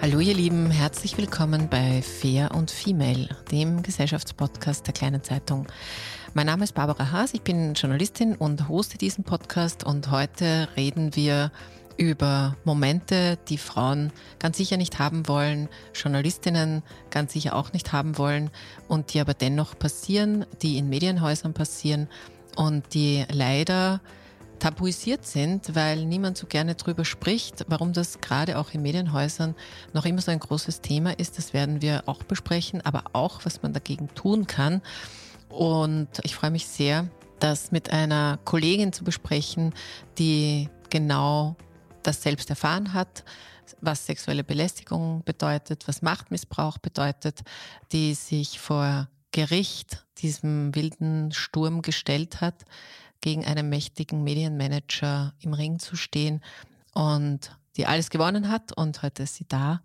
Hallo 0.09 0.21
ihr 0.21 0.35
Lieben, 0.35 0.71
herzlich 0.71 1.17
willkommen 1.17 1.67
bei 1.67 2.01
Fair 2.01 2.51
und 2.55 2.71
Female, 2.71 3.27
dem 3.51 3.83
Gesellschaftspodcast 3.83 4.87
der 4.87 4.93
kleinen 4.93 5.21
Zeitung. 5.21 5.67
Mein 6.33 6.45
Name 6.45 6.63
ist 6.63 6.75
Barbara 6.75 7.11
Haas, 7.11 7.33
ich 7.33 7.41
bin 7.41 7.73
Journalistin 7.73 8.33
und 8.33 8.69
hoste 8.69 8.97
diesen 8.97 9.25
Podcast 9.25 9.83
und 9.83 10.09
heute 10.09 10.69
reden 10.77 11.13
wir 11.17 11.51
über 11.97 12.55
Momente, 12.63 13.37
die 13.49 13.57
Frauen 13.57 14.13
ganz 14.39 14.55
sicher 14.55 14.77
nicht 14.77 14.97
haben 14.97 15.27
wollen, 15.27 15.67
Journalistinnen 15.93 16.83
ganz 17.09 17.33
sicher 17.33 17.53
auch 17.53 17.73
nicht 17.73 17.91
haben 17.91 18.17
wollen 18.17 18.49
und 18.87 19.13
die 19.13 19.19
aber 19.19 19.33
dennoch 19.33 19.77
passieren, 19.77 20.45
die 20.61 20.77
in 20.77 20.87
Medienhäusern 20.87 21.53
passieren 21.53 22.07
und 22.55 22.93
die 22.93 23.25
leider 23.29 23.99
tabuisiert 24.59 25.25
sind, 25.25 25.75
weil 25.75 26.05
niemand 26.05 26.37
so 26.37 26.47
gerne 26.47 26.75
drüber 26.75 27.05
spricht. 27.05 27.65
Warum 27.67 27.93
das 27.93 28.21
gerade 28.21 28.57
auch 28.57 28.71
in 28.71 28.81
Medienhäusern 28.81 29.55
noch 29.93 30.05
immer 30.05 30.21
so 30.21 30.31
ein 30.31 30.39
großes 30.39 30.81
Thema 30.81 31.17
ist, 31.17 31.37
das 31.37 31.53
werden 31.53 31.81
wir 31.81 32.03
auch 32.07 32.23
besprechen, 32.23 32.81
aber 32.81 33.03
auch, 33.13 33.45
was 33.45 33.61
man 33.61 33.73
dagegen 33.73 34.09
tun 34.15 34.47
kann. 34.47 34.81
Und 35.49 36.09
ich 36.23 36.35
freue 36.35 36.51
mich 36.51 36.67
sehr, 36.67 37.07
das 37.39 37.71
mit 37.71 37.91
einer 37.91 38.39
Kollegin 38.45 38.93
zu 38.93 39.03
besprechen, 39.03 39.73
die 40.17 40.69
genau 40.89 41.55
das 42.03 42.23
selbst 42.23 42.49
erfahren 42.49 42.93
hat, 42.93 43.23
was 43.81 44.05
sexuelle 44.05 44.43
Belästigung 44.43 45.23
bedeutet, 45.23 45.87
was 45.87 46.01
Machtmissbrauch 46.01 46.77
bedeutet, 46.77 47.41
die 47.91 48.13
sich 48.13 48.59
vor 48.59 49.09
Gericht 49.31 50.05
diesem 50.19 50.73
wilden 50.73 51.31
Sturm 51.31 51.81
gestellt 51.81 52.41
hat, 52.41 52.65
gegen 53.21 53.45
einen 53.45 53.69
mächtigen 53.69 54.23
Medienmanager 54.23 55.33
im 55.39 55.53
Ring 55.53 55.79
zu 55.79 55.95
stehen 55.95 56.41
und 56.93 57.51
die 57.75 57.85
alles 57.85 58.09
gewonnen 58.09 58.49
hat 58.49 58.71
und 58.73 59.01
heute 59.03 59.23
ist 59.23 59.35
sie 59.35 59.47
da 59.47 59.81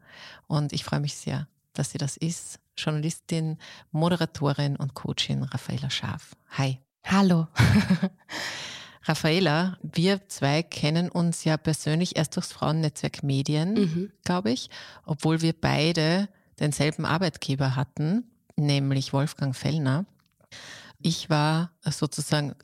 und 0.46 0.72
ich 0.72 0.84
freue 0.84 1.00
mich 1.00 1.14
sehr, 1.16 1.46
dass 1.74 1.90
sie 1.90 1.98
das 1.98 2.16
ist. 2.16 2.58
Journalistin, 2.76 3.58
Moderatorin 3.90 4.76
und 4.76 4.94
Coachin 4.94 5.42
Raffaela 5.42 5.90
Scharf. 5.90 6.34
Hi. 6.50 6.78
Hallo. 7.04 7.48
Raffaela, 9.04 9.76
wir 9.82 10.28
zwei 10.28 10.62
kennen 10.62 11.08
uns 11.08 11.44
ja 11.44 11.56
persönlich 11.56 12.16
erst 12.16 12.36
durchs 12.36 12.52
Frauennetzwerk 12.52 13.22
Medien, 13.22 13.74
mhm. 13.74 14.12
glaube 14.24 14.52
ich, 14.52 14.70
obwohl 15.04 15.42
wir 15.42 15.52
beide 15.52 16.28
denselben 16.60 17.04
Arbeitgeber 17.04 17.74
hatten, 17.74 18.30
nämlich 18.56 19.12
Wolfgang 19.12 19.56
Fellner. 19.56 20.06
Ich 21.02 21.28
war 21.28 21.70
sozusagen 21.84 22.54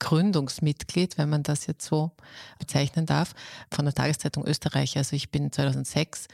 Gründungsmitglied, 0.00 1.16
wenn 1.16 1.28
man 1.28 1.44
das 1.44 1.66
jetzt 1.66 1.86
so 1.86 2.10
bezeichnen 2.58 3.06
darf, 3.06 3.34
von 3.70 3.84
der 3.84 3.94
Tageszeitung 3.94 4.46
Österreich. 4.46 4.96
Also 4.96 5.14
ich 5.14 5.30
bin 5.30 5.52
2006 5.52 6.26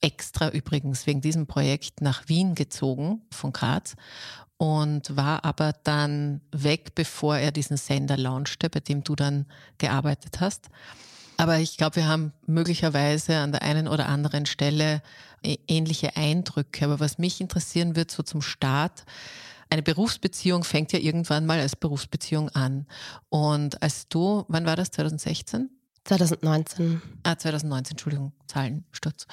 extra 0.00 0.50
übrigens 0.50 1.06
wegen 1.06 1.20
diesem 1.20 1.46
Projekt 1.46 2.00
nach 2.00 2.28
Wien 2.28 2.54
gezogen 2.54 3.22
von 3.30 3.52
Graz 3.52 3.96
und 4.56 5.16
war 5.16 5.44
aber 5.44 5.74
dann 5.84 6.42
weg, 6.52 6.94
bevor 6.94 7.36
er 7.36 7.50
diesen 7.50 7.76
Sender 7.76 8.16
launchte, 8.16 8.70
bei 8.70 8.80
dem 8.80 9.02
du 9.02 9.16
dann 9.16 9.46
gearbeitet 9.78 10.40
hast. 10.40 10.68
Aber 11.38 11.58
ich 11.58 11.76
glaube, 11.78 11.96
wir 11.96 12.06
haben 12.06 12.32
möglicherweise 12.46 13.38
an 13.38 13.52
der 13.52 13.62
einen 13.62 13.88
oder 13.88 14.08
anderen 14.08 14.44
Stelle 14.44 15.02
ähnliche 15.42 16.14
Eindrücke. 16.16 16.84
Aber 16.84 17.00
was 17.00 17.16
mich 17.16 17.40
interessieren 17.40 17.96
wird, 17.96 18.10
so 18.10 18.22
zum 18.22 18.42
Start, 18.42 19.04
eine 19.70 19.82
Berufsbeziehung 19.82 20.64
fängt 20.64 20.92
ja 20.92 20.98
irgendwann 20.98 21.46
mal 21.46 21.60
als 21.60 21.76
Berufsbeziehung 21.76 22.48
an. 22.50 22.86
Und 23.28 23.80
als 23.82 24.08
du, 24.08 24.44
wann 24.48 24.66
war 24.66 24.76
das, 24.76 24.90
2016? 24.90 25.70
2019. 26.04 27.00
Ah, 27.22 27.36
2019, 27.36 27.92
Entschuldigung, 27.92 28.32
Zahlensturz. 28.46 29.26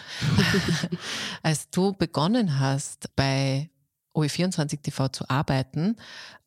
als 1.44 1.70
du 1.70 1.94
begonnen 1.94 2.60
hast, 2.60 3.16
bei 3.16 3.70
OE24 4.14 4.82
TV 4.82 5.08
zu 5.10 5.30
arbeiten 5.30 5.96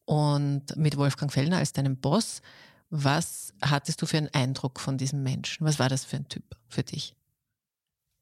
und 0.05 0.77
mit 0.77 0.97
Wolfgang 0.97 1.33
Fellner 1.33 1.59
als 1.59 1.73
deinem 1.73 1.97
Boss, 1.97 2.43
was 2.91 3.55
hattest 3.63 4.03
du 4.03 4.07
für 4.07 4.19
einen 4.19 4.35
Eindruck 4.35 4.81
von 4.81 4.99
diesem 4.99 5.23
Menschen? 5.23 5.67
Was 5.67 5.79
war 5.79 5.89
das 5.89 6.05
für 6.05 6.17
ein 6.17 6.29
Typ 6.29 6.45
für 6.69 6.83
dich? 6.83 7.15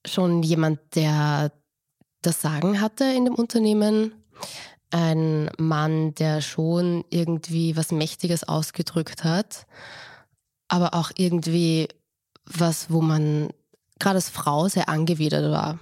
Schon 0.07 0.43
jemand, 0.43 0.81
der 0.95 1.53
das 2.23 2.41
Sagen 2.41 2.81
hatte 2.81 3.05
in 3.05 3.25
dem 3.25 3.35
Unternehmen, 3.35 4.13
ein 4.91 5.51
Mann, 5.59 6.15
der 6.15 6.41
schon 6.41 7.05
irgendwie 7.11 7.77
was 7.77 7.93
Mächtiges 7.93 8.45
ausgedrückt 8.45 9.25
hat, 9.25 9.67
aber 10.69 10.95
auch 10.95 11.11
irgendwie 11.17 11.89
was, 12.47 12.91
wo 12.91 13.03
man 13.03 13.51
gerade 13.99 14.17
als 14.17 14.31
Frau 14.31 14.69
sehr 14.69 14.89
angewidert 14.89 15.51
war. 15.51 15.79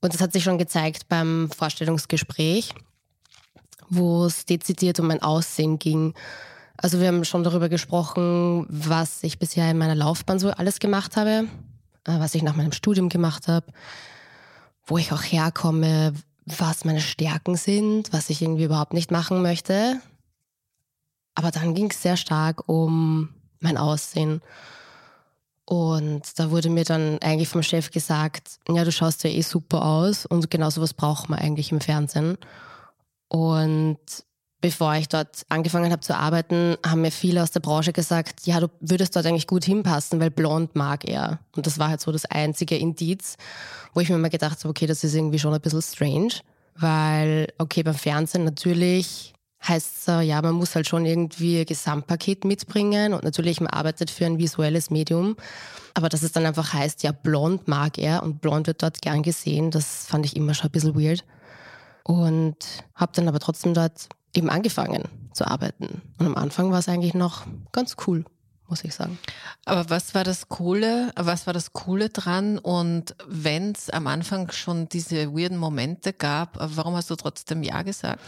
Und 0.00 0.12
das 0.12 0.20
hat 0.20 0.32
sich 0.32 0.42
schon 0.42 0.58
gezeigt 0.58 1.08
beim 1.08 1.48
Vorstellungsgespräch, 1.56 2.74
wo 3.88 4.24
es 4.24 4.46
dezidiert 4.46 4.98
um 4.98 5.06
mein 5.06 5.22
Aussehen 5.22 5.78
ging. 5.78 6.14
Also 6.76 6.98
wir 6.98 7.08
haben 7.08 7.24
schon 7.24 7.44
darüber 7.44 7.68
gesprochen, 7.68 8.66
was 8.68 9.22
ich 9.22 9.38
bisher 9.38 9.70
in 9.70 9.78
meiner 9.78 9.94
Laufbahn 9.94 10.40
so 10.40 10.50
alles 10.50 10.80
gemacht 10.80 11.16
habe, 11.16 11.46
äh, 12.04 12.18
was 12.18 12.34
ich 12.34 12.42
nach 12.42 12.56
meinem 12.56 12.72
Studium 12.72 13.08
gemacht 13.08 13.46
habe, 13.46 13.66
wo 14.84 14.98
ich 14.98 15.12
auch 15.12 15.22
herkomme, 15.22 16.14
was 16.46 16.84
meine 16.84 17.00
Stärken 17.00 17.56
sind, 17.56 18.12
was 18.12 18.30
ich 18.30 18.42
irgendwie 18.42 18.64
überhaupt 18.64 18.94
nicht 18.94 19.10
machen 19.10 19.42
möchte. 19.42 20.00
Aber 21.34 21.50
dann 21.50 21.74
ging 21.74 21.90
es 21.90 22.02
sehr 22.02 22.16
stark 22.16 22.68
um 22.68 23.30
mein 23.60 23.76
Aussehen. 23.76 24.42
Und 25.64 26.38
da 26.38 26.50
wurde 26.50 26.68
mir 26.68 26.84
dann 26.84 27.18
eigentlich 27.22 27.48
vom 27.48 27.62
Chef 27.62 27.90
gesagt, 27.90 28.58
ja, 28.68 28.84
du 28.84 28.92
schaust 28.92 29.24
ja 29.24 29.30
eh 29.30 29.42
super 29.42 29.84
aus 29.84 30.26
und 30.26 30.50
genau 30.50 30.70
sowas 30.70 30.92
braucht 30.92 31.28
man 31.28 31.38
eigentlich 31.38 31.72
im 31.72 31.80
Fernsehen. 31.80 32.36
Und 33.28 33.98
bevor 34.62 34.94
ich 34.94 35.08
dort 35.08 35.44
angefangen 35.50 35.92
habe 35.92 36.00
zu 36.00 36.16
arbeiten, 36.16 36.76
haben 36.86 37.02
mir 37.02 37.10
viele 37.10 37.42
aus 37.42 37.50
der 37.50 37.60
Branche 37.60 37.92
gesagt, 37.92 38.46
ja, 38.46 38.60
du 38.60 38.68
würdest 38.80 39.14
dort 39.14 39.26
eigentlich 39.26 39.48
gut 39.48 39.64
hinpassen, 39.64 40.20
weil 40.20 40.30
blond 40.30 40.74
mag 40.76 41.04
er. 41.04 41.40
Und 41.54 41.66
das 41.66 41.78
war 41.78 41.88
halt 41.90 42.00
so 42.00 42.12
das 42.12 42.24
einzige 42.24 42.78
Indiz, 42.78 43.36
wo 43.92 44.00
ich 44.00 44.08
mir 44.08 44.16
mal 44.16 44.30
gedacht 44.30 44.60
habe, 44.60 44.70
okay, 44.70 44.86
das 44.86 45.04
ist 45.04 45.14
irgendwie 45.14 45.40
schon 45.40 45.52
ein 45.52 45.60
bisschen 45.60 45.82
strange, 45.82 46.34
weil, 46.76 47.48
okay, 47.58 47.82
beim 47.82 47.96
Fernsehen 47.96 48.44
natürlich 48.44 49.34
heißt 49.66 50.08
es, 50.08 50.26
ja, 50.26 50.40
man 50.40 50.54
muss 50.54 50.74
halt 50.74 50.88
schon 50.88 51.06
irgendwie 51.06 51.60
ein 51.60 51.66
Gesamtpaket 51.66 52.44
mitbringen 52.44 53.14
und 53.14 53.24
natürlich, 53.24 53.60
man 53.60 53.70
arbeitet 53.70 54.10
für 54.10 54.26
ein 54.26 54.38
visuelles 54.38 54.90
Medium. 54.90 55.36
Aber 55.94 56.08
dass 56.08 56.22
es 56.22 56.32
dann 56.32 56.46
einfach 56.46 56.72
heißt, 56.72 57.02
ja, 57.02 57.12
blond 57.12 57.68
mag 57.68 57.98
er 57.98 58.22
und 58.22 58.40
blond 58.40 58.66
wird 58.68 58.82
dort 58.82 59.02
gern 59.02 59.22
gesehen, 59.22 59.70
das 59.70 60.06
fand 60.06 60.24
ich 60.24 60.36
immer 60.36 60.54
schon 60.54 60.68
ein 60.68 60.72
bisschen 60.72 60.94
weird. 60.94 61.24
Und 62.04 62.56
habe 62.94 63.12
dann 63.14 63.28
aber 63.28 63.38
trotzdem 63.38 63.74
dort 63.74 64.08
eben 64.34 64.50
angefangen 64.50 65.04
zu 65.32 65.46
arbeiten. 65.46 66.02
Und 66.18 66.26
am 66.26 66.36
Anfang 66.36 66.70
war 66.72 66.78
es 66.78 66.88
eigentlich 66.88 67.14
noch 67.14 67.46
ganz 67.72 67.96
cool 68.06 68.24
muss 68.72 68.84
ich 68.84 68.94
sagen. 68.94 69.18
Aber 69.66 69.90
was 69.90 70.14
war 70.14 70.24
das 70.24 70.48
Coole? 70.48 71.12
Was 71.14 71.46
war 71.46 71.52
das 71.52 71.74
Coole 71.74 72.08
dran? 72.08 72.58
Und 72.58 73.14
wenn 73.28 73.72
es 73.72 73.90
am 73.90 74.06
Anfang 74.06 74.50
schon 74.50 74.88
diese 74.88 75.34
weirden 75.34 75.58
Momente 75.58 76.14
gab, 76.14 76.56
warum 76.58 76.96
hast 76.96 77.10
du 77.10 77.16
trotzdem 77.16 77.62
Ja 77.62 77.82
gesagt? 77.82 78.20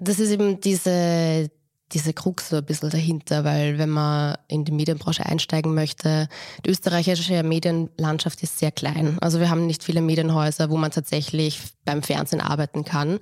Das 0.00 0.18
ist 0.18 0.30
eben 0.32 0.60
diese, 0.60 1.48
diese 1.92 2.12
Krux 2.12 2.48
so 2.48 2.56
ein 2.56 2.64
bisschen 2.64 2.90
dahinter, 2.90 3.44
weil 3.44 3.78
wenn 3.78 3.90
man 3.90 4.36
in 4.48 4.64
die 4.64 4.72
Medienbranche 4.72 5.24
einsteigen 5.24 5.74
möchte, 5.74 6.28
die 6.66 6.70
österreichische 6.70 7.44
Medienlandschaft 7.44 8.42
ist 8.42 8.58
sehr 8.58 8.72
klein. 8.72 9.16
Also 9.20 9.38
wir 9.38 9.48
haben 9.48 9.66
nicht 9.68 9.84
viele 9.84 10.00
Medienhäuser, 10.00 10.70
wo 10.70 10.76
man 10.76 10.90
tatsächlich 10.90 11.60
beim 11.84 12.02
Fernsehen 12.02 12.40
arbeiten 12.40 12.84
kann. 12.84 13.20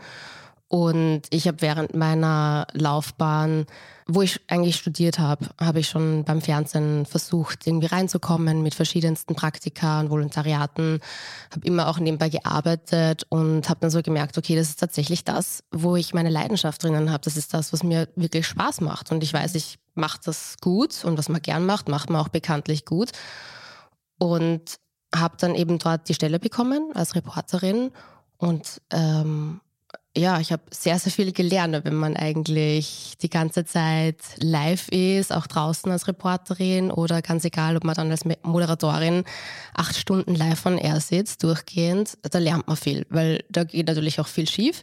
Und 0.68 1.22
ich 1.30 1.46
habe 1.46 1.62
während 1.62 1.94
meiner 1.94 2.66
Laufbahn, 2.72 3.66
wo 4.08 4.22
ich 4.22 4.40
eigentlich 4.48 4.76
studiert 4.76 5.20
habe, 5.20 5.46
habe 5.60 5.78
ich 5.78 5.88
schon 5.88 6.24
beim 6.24 6.40
Fernsehen 6.40 7.06
versucht, 7.06 7.66
irgendwie 7.66 7.86
reinzukommen 7.86 8.62
mit 8.62 8.74
verschiedensten 8.74 9.36
Praktika 9.36 10.00
und 10.00 10.10
Volontariaten. 10.10 11.00
Habe 11.54 11.66
immer 11.66 11.88
auch 11.88 12.00
nebenbei 12.00 12.30
gearbeitet 12.30 13.26
und 13.28 13.68
habe 13.68 13.80
dann 13.80 13.90
so 13.90 14.02
gemerkt, 14.02 14.38
okay, 14.38 14.56
das 14.56 14.70
ist 14.70 14.80
tatsächlich 14.80 15.22
das, 15.22 15.62
wo 15.70 15.94
ich 15.94 16.14
meine 16.14 16.30
Leidenschaft 16.30 16.82
drinnen 16.82 17.10
habe. 17.10 17.22
Das 17.22 17.36
ist 17.36 17.54
das, 17.54 17.72
was 17.72 17.84
mir 17.84 18.08
wirklich 18.16 18.46
Spaß 18.48 18.80
macht. 18.80 19.12
Und 19.12 19.22
ich 19.22 19.32
weiß, 19.32 19.54
ich 19.54 19.78
mache 19.94 20.18
das 20.24 20.56
gut 20.60 21.04
und 21.04 21.16
was 21.16 21.28
man 21.28 21.42
gern 21.42 21.64
macht, 21.64 21.88
macht 21.88 22.10
man 22.10 22.20
auch 22.20 22.28
bekanntlich 22.28 22.84
gut. 22.84 23.12
Und 24.18 24.78
habe 25.14 25.36
dann 25.38 25.54
eben 25.54 25.78
dort 25.78 26.08
die 26.08 26.14
Stelle 26.14 26.40
bekommen 26.40 26.90
als 26.94 27.14
Reporterin 27.14 27.92
und 28.38 28.82
ähm, 28.90 29.60
ja, 30.16 30.40
ich 30.40 30.50
habe 30.50 30.62
sehr, 30.70 30.98
sehr 30.98 31.12
viel 31.12 31.32
gelernt, 31.32 31.84
wenn 31.84 31.94
man 31.94 32.16
eigentlich 32.16 33.14
die 33.20 33.28
ganze 33.28 33.64
Zeit 33.66 34.16
live 34.38 34.88
ist, 34.88 35.32
auch 35.32 35.46
draußen 35.46 35.92
als 35.92 36.08
Reporterin 36.08 36.90
oder 36.90 37.20
ganz 37.20 37.44
egal, 37.44 37.76
ob 37.76 37.84
man 37.84 37.94
dann 37.94 38.10
als 38.10 38.24
Moderatorin 38.42 39.24
acht 39.74 39.96
Stunden 39.96 40.34
live 40.34 40.58
von 40.58 40.78
Air 40.78 41.00
sitzt, 41.00 41.42
durchgehend, 41.42 42.16
da 42.22 42.38
lernt 42.38 42.66
man 42.66 42.76
viel, 42.76 43.06
weil 43.10 43.44
da 43.50 43.64
geht 43.64 43.88
natürlich 43.88 44.18
auch 44.18 44.26
viel 44.26 44.48
schief. 44.48 44.82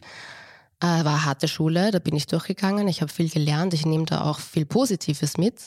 Äh, 0.80 1.04
war 1.04 1.24
harte 1.24 1.48
Schule, 1.48 1.90
da 1.90 1.98
bin 1.98 2.14
ich 2.14 2.26
durchgegangen, 2.26 2.86
ich 2.86 3.00
habe 3.00 3.12
viel 3.12 3.28
gelernt, 3.28 3.74
ich 3.74 3.86
nehme 3.86 4.04
da 4.04 4.22
auch 4.22 4.38
viel 4.38 4.66
Positives 4.66 5.36
mit. 5.36 5.66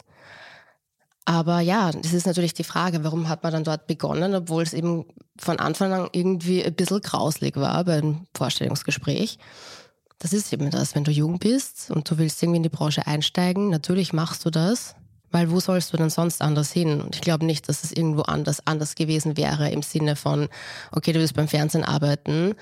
Aber 1.27 1.59
ja, 1.59 1.91
das 1.91 2.13
ist 2.13 2.25
natürlich 2.25 2.53
die 2.53 2.63
Frage, 2.63 3.03
warum 3.03 3.27
hat 3.27 3.43
man 3.43 3.51
dann 3.51 3.65
dort 3.65 3.85
begonnen, 3.85 4.33
obwohl 4.33 4.63
es 4.63 4.73
eben 4.73 5.03
von 5.37 5.59
Anfang 5.59 5.91
an 5.91 6.07
irgendwie 6.13 6.63
ein 6.63 6.73
bisschen 6.73 7.01
grauslig 7.01 7.57
war 7.57 7.83
beim 7.83 8.27
Vorstellungsgespräch. 8.33 9.37
Das 10.19 10.31
ist 10.31 10.53
eben 10.53 10.71
das, 10.71 10.95
wenn 10.95 11.03
du 11.03 11.11
jung 11.11 11.37
bist 11.37 11.91
und 11.91 12.09
du 12.09 12.17
willst 12.17 12.41
irgendwie 12.41 12.57
in 12.57 12.63
die 12.63 12.69
Branche 12.69 13.05
einsteigen, 13.05 13.69
natürlich 13.69 14.13
machst 14.13 14.45
du 14.45 14.49
das, 14.49 14.95
weil 15.29 15.51
wo 15.51 15.59
sollst 15.59 15.91
du 15.91 15.97
denn 15.97 16.09
sonst 16.09 16.41
anders 16.41 16.71
hin? 16.71 17.01
Und 17.01 17.15
ich 17.15 17.21
glaube 17.21 17.45
nicht, 17.45 17.67
dass 17.67 17.83
es 17.83 17.91
irgendwo 17.91 18.21
anders 18.21 18.65
anders 18.65 18.95
gewesen 18.95 19.35
wäre 19.35 19.69
im 19.69 19.81
Sinne 19.81 20.15
von, 20.15 20.47
okay, 20.93 21.11
du 21.11 21.19
willst 21.19 21.35
beim 21.35 21.49
Fernsehen 21.49 21.83
arbeiten, 21.83 22.55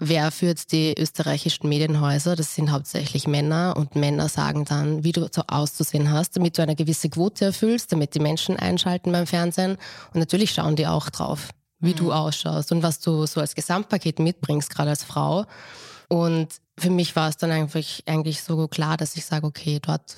Wer 0.00 0.30
führt 0.30 0.70
die 0.70 0.94
österreichischen 0.96 1.68
Medienhäuser? 1.68 2.36
Das 2.36 2.54
sind 2.54 2.70
hauptsächlich 2.70 3.26
Männer 3.26 3.74
und 3.76 3.96
Männer 3.96 4.28
sagen 4.28 4.64
dann, 4.64 5.02
wie 5.02 5.10
du 5.10 5.26
so 5.32 5.42
auszusehen 5.48 6.12
hast, 6.12 6.36
damit 6.36 6.56
du 6.56 6.62
eine 6.62 6.76
gewisse 6.76 7.08
Quote 7.08 7.46
erfüllst, 7.46 7.90
damit 7.90 8.14
die 8.14 8.20
Menschen 8.20 8.56
einschalten 8.56 9.10
beim 9.10 9.26
Fernsehen. 9.26 9.72
Und 10.14 10.20
natürlich 10.20 10.52
schauen 10.52 10.76
die 10.76 10.86
auch 10.86 11.10
drauf, 11.10 11.48
wie 11.80 11.94
mhm. 11.94 11.96
du 11.96 12.12
ausschaust 12.12 12.70
und 12.70 12.84
was 12.84 13.00
du 13.00 13.26
so 13.26 13.40
als 13.40 13.56
Gesamtpaket 13.56 14.20
mitbringst, 14.20 14.70
gerade 14.70 14.90
als 14.90 15.02
Frau. 15.02 15.46
Und 16.08 16.48
für 16.78 16.90
mich 16.90 17.16
war 17.16 17.28
es 17.28 17.36
dann 17.36 17.50
eigentlich, 17.50 18.04
eigentlich 18.06 18.42
so 18.42 18.68
klar, 18.68 18.96
dass 18.96 19.16
ich 19.16 19.24
sage, 19.24 19.46
okay, 19.46 19.80
dort 19.82 20.14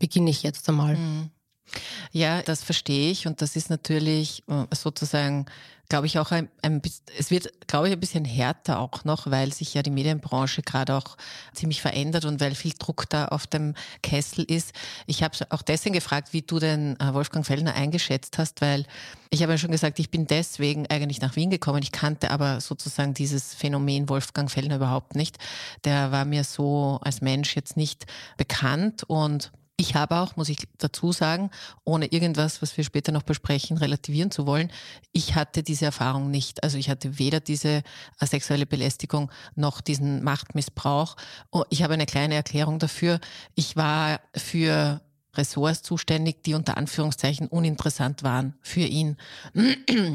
beginne 0.00 0.30
ich 0.30 0.42
jetzt 0.42 0.68
einmal. 0.68 0.96
Mhm. 0.96 1.30
Ja, 2.12 2.42
das 2.42 2.62
verstehe 2.62 3.10
ich 3.10 3.26
und 3.26 3.42
das 3.42 3.56
ist 3.56 3.70
natürlich 3.70 4.42
äh, 4.48 4.74
sozusagen, 4.74 5.46
glaube 5.88 6.06
ich, 6.06 6.18
auch 6.18 6.30
ein, 6.30 6.48
ein 6.62 6.80
es 7.18 7.30
wird, 7.30 7.52
glaube 7.66 7.88
ich, 7.88 7.92
ein 7.92 8.00
bisschen 8.00 8.24
härter 8.24 8.80
auch 8.80 9.04
noch, 9.04 9.30
weil 9.30 9.52
sich 9.52 9.74
ja 9.74 9.82
die 9.82 9.90
Medienbranche 9.90 10.62
gerade 10.62 10.94
auch 10.94 11.16
ziemlich 11.52 11.82
verändert 11.82 12.24
und 12.24 12.40
weil 12.40 12.54
viel 12.54 12.72
Druck 12.78 13.08
da 13.08 13.26
auf 13.26 13.46
dem 13.46 13.74
Kessel 14.02 14.44
ist. 14.44 14.72
Ich 15.06 15.22
habe 15.22 15.36
auch 15.50 15.62
deswegen 15.62 15.94
gefragt, 15.94 16.32
wie 16.32 16.42
du 16.42 16.58
den 16.58 16.98
äh, 16.98 17.12
Wolfgang 17.12 17.44
Fellner 17.44 17.74
eingeschätzt 17.74 18.38
hast, 18.38 18.60
weil 18.60 18.86
ich 19.30 19.42
habe 19.42 19.52
ja 19.52 19.58
schon 19.58 19.72
gesagt, 19.72 19.98
ich 19.98 20.10
bin 20.10 20.26
deswegen 20.26 20.86
eigentlich 20.86 21.20
nach 21.20 21.36
Wien 21.36 21.50
gekommen. 21.50 21.82
Ich 21.82 21.92
kannte 21.92 22.30
aber 22.30 22.60
sozusagen 22.60 23.12
dieses 23.12 23.54
Phänomen 23.54 24.08
Wolfgang 24.08 24.50
Fellner 24.50 24.76
überhaupt 24.76 25.14
nicht. 25.14 25.36
Der 25.84 26.12
war 26.12 26.24
mir 26.24 26.44
so 26.44 26.98
als 27.02 27.20
Mensch 27.20 27.56
jetzt 27.56 27.76
nicht 27.76 28.06
bekannt 28.36 29.04
und 29.04 29.52
ich 29.78 29.94
habe 29.94 30.16
auch, 30.16 30.36
muss 30.36 30.48
ich 30.48 30.68
dazu 30.78 31.12
sagen, 31.12 31.50
ohne 31.84 32.06
irgendwas, 32.06 32.62
was 32.62 32.76
wir 32.76 32.84
später 32.84 33.12
noch 33.12 33.22
besprechen, 33.22 33.76
relativieren 33.76 34.30
zu 34.30 34.46
wollen, 34.46 34.72
ich 35.12 35.34
hatte 35.34 35.62
diese 35.62 35.84
Erfahrung 35.84 36.30
nicht. 36.30 36.62
Also 36.62 36.78
ich 36.78 36.88
hatte 36.88 37.18
weder 37.18 37.40
diese 37.40 37.82
äh, 38.20 38.26
sexuelle 38.26 38.64
Belästigung 38.66 39.30
noch 39.54 39.82
diesen 39.82 40.24
Machtmissbrauch. 40.24 41.16
Oh, 41.50 41.64
ich 41.68 41.82
habe 41.82 41.94
eine 41.94 42.06
kleine 42.06 42.34
Erklärung 42.34 42.78
dafür. 42.78 43.20
Ich 43.54 43.76
war 43.76 44.20
für 44.34 45.02
Ressorts 45.36 45.82
zuständig, 45.82 46.42
die 46.42 46.54
unter 46.54 46.76
Anführungszeichen 46.76 47.48
uninteressant 47.48 48.22
waren 48.22 48.54
für 48.60 48.80
ihn. 48.80 49.16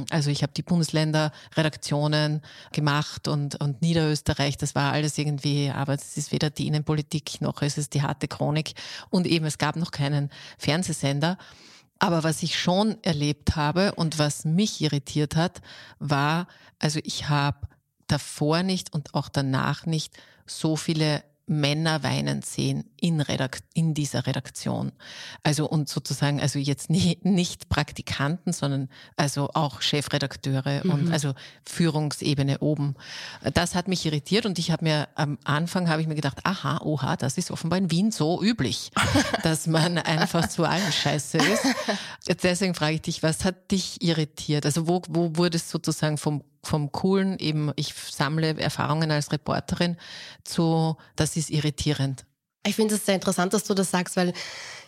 Also 0.09 0.29
ich 0.29 0.43
habe 0.43 0.53
die 0.53 0.63
Bundesländerredaktionen 0.63 2.41
gemacht 2.71 3.27
und, 3.27 3.59
und 3.61 3.81
Niederösterreich, 3.81 4.57
das 4.57 4.75
war 4.75 4.91
alles 4.91 5.17
irgendwie, 5.17 5.69
aber 5.69 5.93
es 5.93 6.17
ist 6.17 6.31
weder 6.31 6.49
die 6.49 6.67
Innenpolitik 6.67 7.41
noch 7.41 7.61
es 7.61 7.77
ist 7.77 7.93
die 7.93 8.01
harte 8.01 8.27
Chronik 8.27 8.73
und 9.09 9.27
eben 9.27 9.45
es 9.45 9.57
gab 9.57 9.75
noch 9.75 9.91
keinen 9.91 10.29
Fernsehsender. 10.57 11.37
Aber 11.99 12.23
was 12.23 12.41
ich 12.41 12.59
schon 12.59 12.97
erlebt 13.03 13.55
habe 13.55 13.93
und 13.93 14.17
was 14.17 14.43
mich 14.43 14.81
irritiert 14.81 15.35
hat, 15.35 15.61
war, 15.99 16.47
also 16.79 16.99
ich 17.03 17.29
habe 17.29 17.67
davor 18.07 18.63
nicht 18.63 18.93
und 18.93 19.13
auch 19.13 19.29
danach 19.29 19.85
nicht 19.85 20.17
so 20.47 20.75
viele 20.75 21.23
Männer 21.51 22.01
weinen 22.01 22.41
sehen 22.41 22.85
in, 22.99 23.19
Redakt 23.19 23.63
in 23.73 23.93
dieser 23.93 24.25
Redaktion. 24.25 24.93
Also 25.43 25.67
und 25.67 25.89
sozusagen, 25.89 26.39
also 26.39 26.57
jetzt 26.59 26.89
nie, 26.89 27.19
nicht 27.23 27.67
Praktikanten, 27.67 28.53
sondern 28.53 28.89
also 29.17 29.49
auch 29.53 29.81
Chefredakteure 29.81 30.81
mhm. 30.83 30.91
und 30.91 31.11
also 31.11 31.33
Führungsebene 31.65 32.59
oben. 32.59 32.95
Das 33.53 33.75
hat 33.75 33.89
mich 33.89 34.05
irritiert 34.05 34.45
und 34.45 34.57
ich 34.59 34.71
habe 34.71 34.85
mir 34.85 35.09
am 35.15 35.37
Anfang 35.43 35.89
habe 35.89 36.01
ich 36.01 36.07
mir 36.07 36.15
gedacht, 36.15 36.39
aha, 36.45 36.79
oha, 36.83 37.17
das 37.17 37.37
ist 37.37 37.51
offenbar 37.51 37.79
in 37.79 37.91
Wien 37.91 38.11
so 38.11 38.41
üblich, 38.41 38.91
dass 39.43 39.67
man 39.67 39.97
einfach 39.97 40.47
zu 40.47 40.63
allen 40.63 40.91
Scheiße 40.91 41.37
ist. 41.37 41.65
Deswegen 42.41 42.73
frage 42.73 42.95
ich 42.95 43.01
dich, 43.01 43.23
was 43.23 43.43
hat 43.43 43.71
dich 43.71 44.01
irritiert? 44.01 44.65
Also 44.65 44.87
wo, 44.87 45.01
wo 45.09 45.35
wurde 45.35 45.57
es 45.57 45.69
sozusagen 45.69 46.17
vom 46.17 46.43
vom 46.63 46.91
coolen, 46.91 47.39
eben 47.39 47.71
ich 47.75 47.93
sammle 47.93 48.59
Erfahrungen 48.59 49.11
als 49.11 49.31
Reporterin, 49.31 49.97
zu 50.43 50.95
das 51.15 51.37
ist 51.37 51.49
irritierend. 51.49 52.25
Ich 52.63 52.75
finde 52.75 52.93
es 52.93 53.05
sehr 53.05 53.15
interessant, 53.15 53.53
dass 53.53 53.63
du 53.63 53.73
das 53.73 53.89
sagst, 53.89 54.15
weil 54.15 54.33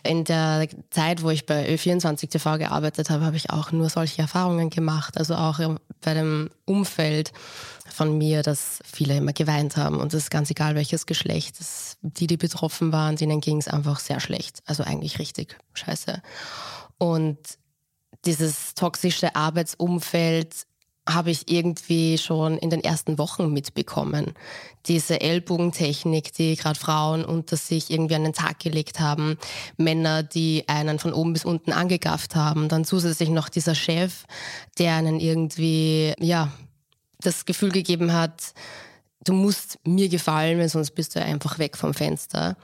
in 0.04 0.22
der 0.22 0.68
Zeit, 0.90 1.22
wo 1.22 1.30
ich 1.30 1.44
bei 1.44 1.68
Ö24 1.68 2.28
TV 2.28 2.58
gearbeitet 2.58 3.10
habe, 3.10 3.24
habe 3.24 3.36
ich 3.36 3.50
auch 3.50 3.72
nur 3.72 3.88
solche 3.90 4.22
Erfahrungen 4.22 4.70
gemacht. 4.70 5.18
Also 5.18 5.34
auch 5.34 5.58
bei 6.00 6.14
dem 6.14 6.50
Umfeld 6.66 7.32
von 7.90 8.16
mir, 8.16 8.42
dass 8.42 8.78
viele 8.84 9.16
immer 9.16 9.32
geweint 9.32 9.76
haben. 9.76 9.98
Und 9.98 10.12
das 10.12 10.24
ist 10.24 10.30
ganz 10.30 10.50
egal, 10.50 10.76
welches 10.76 11.06
Geschlecht. 11.06 11.58
Das, 11.58 11.96
die, 12.02 12.28
die 12.28 12.36
betroffen 12.36 12.92
waren, 12.92 13.16
denen 13.16 13.40
ging 13.40 13.58
es 13.58 13.66
einfach 13.66 13.98
sehr 13.98 14.20
schlecht. 14.20 14.62
Also 14.66 14.84
eigentlich 14.84 15.18
richtig 15.18 15.56
scheiße. 15.72 16.22
Und 16.98 17.38
dieses 18.24 18.74
toxische 18.74 19.34
Arbeitsumfeld 19.34 20.66
habe 21.08 21.30
ich 21.30 21.50
irgendwie 21.50 22.16
schon 22.16 22.56
in 22.58 22.70
den 22.70 22.82
ersten 22.82 23.18
Wochen 23.18 23.52
mitbekommen. 23.52 24.32
Diese 24.86 25.20
Ellbogentechnik, 25.20 26.32
die 26.32 26.56
gerade 26.56 26.78
Frauen 26.78 27.24
unter 27.24 27.56
sich 27.56 27.90
irgendwie 27.90 28.14
an 28.14 28.24
den 28.24 28.32
Tag 28.32 28.58
gelegt 28.60 29.00
haben, 29.00 29.36
Männer, 29.76 30.22
die 30.22 30.64
einen 30.66 30.98
von 30.98 31.12
oben 31.12 31.34
bis 31.34 31.44
unten 31.44 31.72
angegafft 31.72 32.36
haben, 32.36 32.68
dann 32.68 32.84
zusätzlich 32.84 33.28
noch 33.28 33.48
dieser 33.48 33.74
Chef, 33.74 34.24
der 34.78 34.94
einen 34.94 35.20
irgendwie, 35.20 36.14
ja, 36.20 36.50
das 37.20 37.44
Gefühl 37.44 37.70
gegeben 37.70 38.12
hat, 38.12 38.54
du 39.24 39.32
musst 39.32 39.78
mir 39.86 40.08
gefallen, 40.08 40.58
weil 40.58 40.68
sonst 40.68 40.92
bist 40.92 41.16
du 41.16 41.22
einfach 41.22 41.58
weg 41.58 41.76
vom 41.76 41.94
Fenster. 41.94 42.56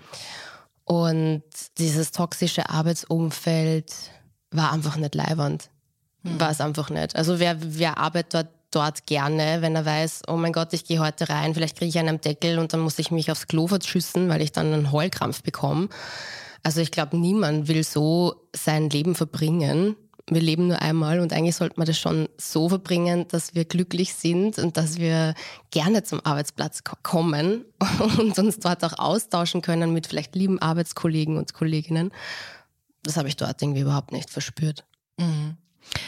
Und 0.84 1.42
dieses 1.78 2.10
toxische 2.10 2.68
Arbeitsumfeld 2.68 3.92
war 4.50 4.72
einfach 4.72 4.96
nicht 4.96 5.14
leibernd. 5.14 5.70
Hm. 6.22 6.40
War 6.40 6.50
es 6.50 6.60
einfach 6.60 6.90
nicht. 6.90 7.16
Also 7.16 7.38
wer, 7.38 7.56
wer 7.60 7.98
arbeitet 7.98 8.34
dort 8.34 8.48
dort 8.70 9.06
gerne, 9.06 9.58
wenn 9.60 9.74
er 9.74 9.84
weiß, 9.84 10.22
oh 10.28 10.36
mein 10.36 10.52
Gott, 10.52 10.72
ich 10.72 10.84
gehe 10.84 11.00
heute 11.00 11.28
rein, 11.28 11.54
vielleicht 11.54 11.76
kriege 11.76 11.88
ich 11.88 11.98
einen 11.98 12.08
am 12.08 12.20
Deckel 12.20 12.58
und 12.58 12.72
dann 12.72 12.80
muss 12.80 12.98
ich 12.98 13.10
mich 13.10 13.30
aufs 13.30 13.46
Klo 13.46 13.66
verschüssen, 13.66 14.28
weil 14.28 14.42
ich 14.42 14.52
dann 14.52 14.72
einen 14.72 14.92
Heulkrampf 14.92 15.42
bekomme. 15.42 15.88
Also 16.62 16.80
ich 16.80 16.90
glaube, 16.90 17.16
niemand 17.16 17.68
will 17.68 17.84
so 17.84 18.34
sein 18.54 18.90
Leben 18.90 19.14
verbringen. 19.14 19.96
Wir 20.28 20.42
leben 20.42 20.68
nur 20.68 20.80
einmal 20.80 21.18
und 21.18 21.32
eigentlich 21.32 21.56
sollte 21.56 21.78
man 21.78 21.86
das 21.86 21.98
schon 21.98 22.28
so 22.36 22.68
verbringen, 22.68 23.26
dass 23.28 23.54
wir 23.54 23.64
glücklich 23.64 24.14
sind 24.14 24.58
und 24.58 24.76
dass 24.76 24.98
wir 24.98 25.34
gerne 25.70 26.04
zum 26.04 26.24
Arbeitsplatz 26.24 26.84
kommen 27.02 27.64
und 28.18 28.38
uns 28.38 28.58
dort 28.60 28.84
auch 28.84 28.98
austauschen 28.98 29.62
können 29.62 29.92
mit 29.92 30.06
vielleicht 30.06 30.36
lieben 30.36 30.60
Arbeitskollegen 30.60 31.36
und 31.36 31.54
Kolleginnen. 31.54 32.12
Das 33.02 33.16
habe 33.16 33.28
ich 33.28 33.36
dort 33.36 33.60
irgendwie 33.60 33.80
überhaupt 33.80 34.12
nicht 34.12 34.30
verspürt. 34.30 34.84
Mhm. 35.18 35.56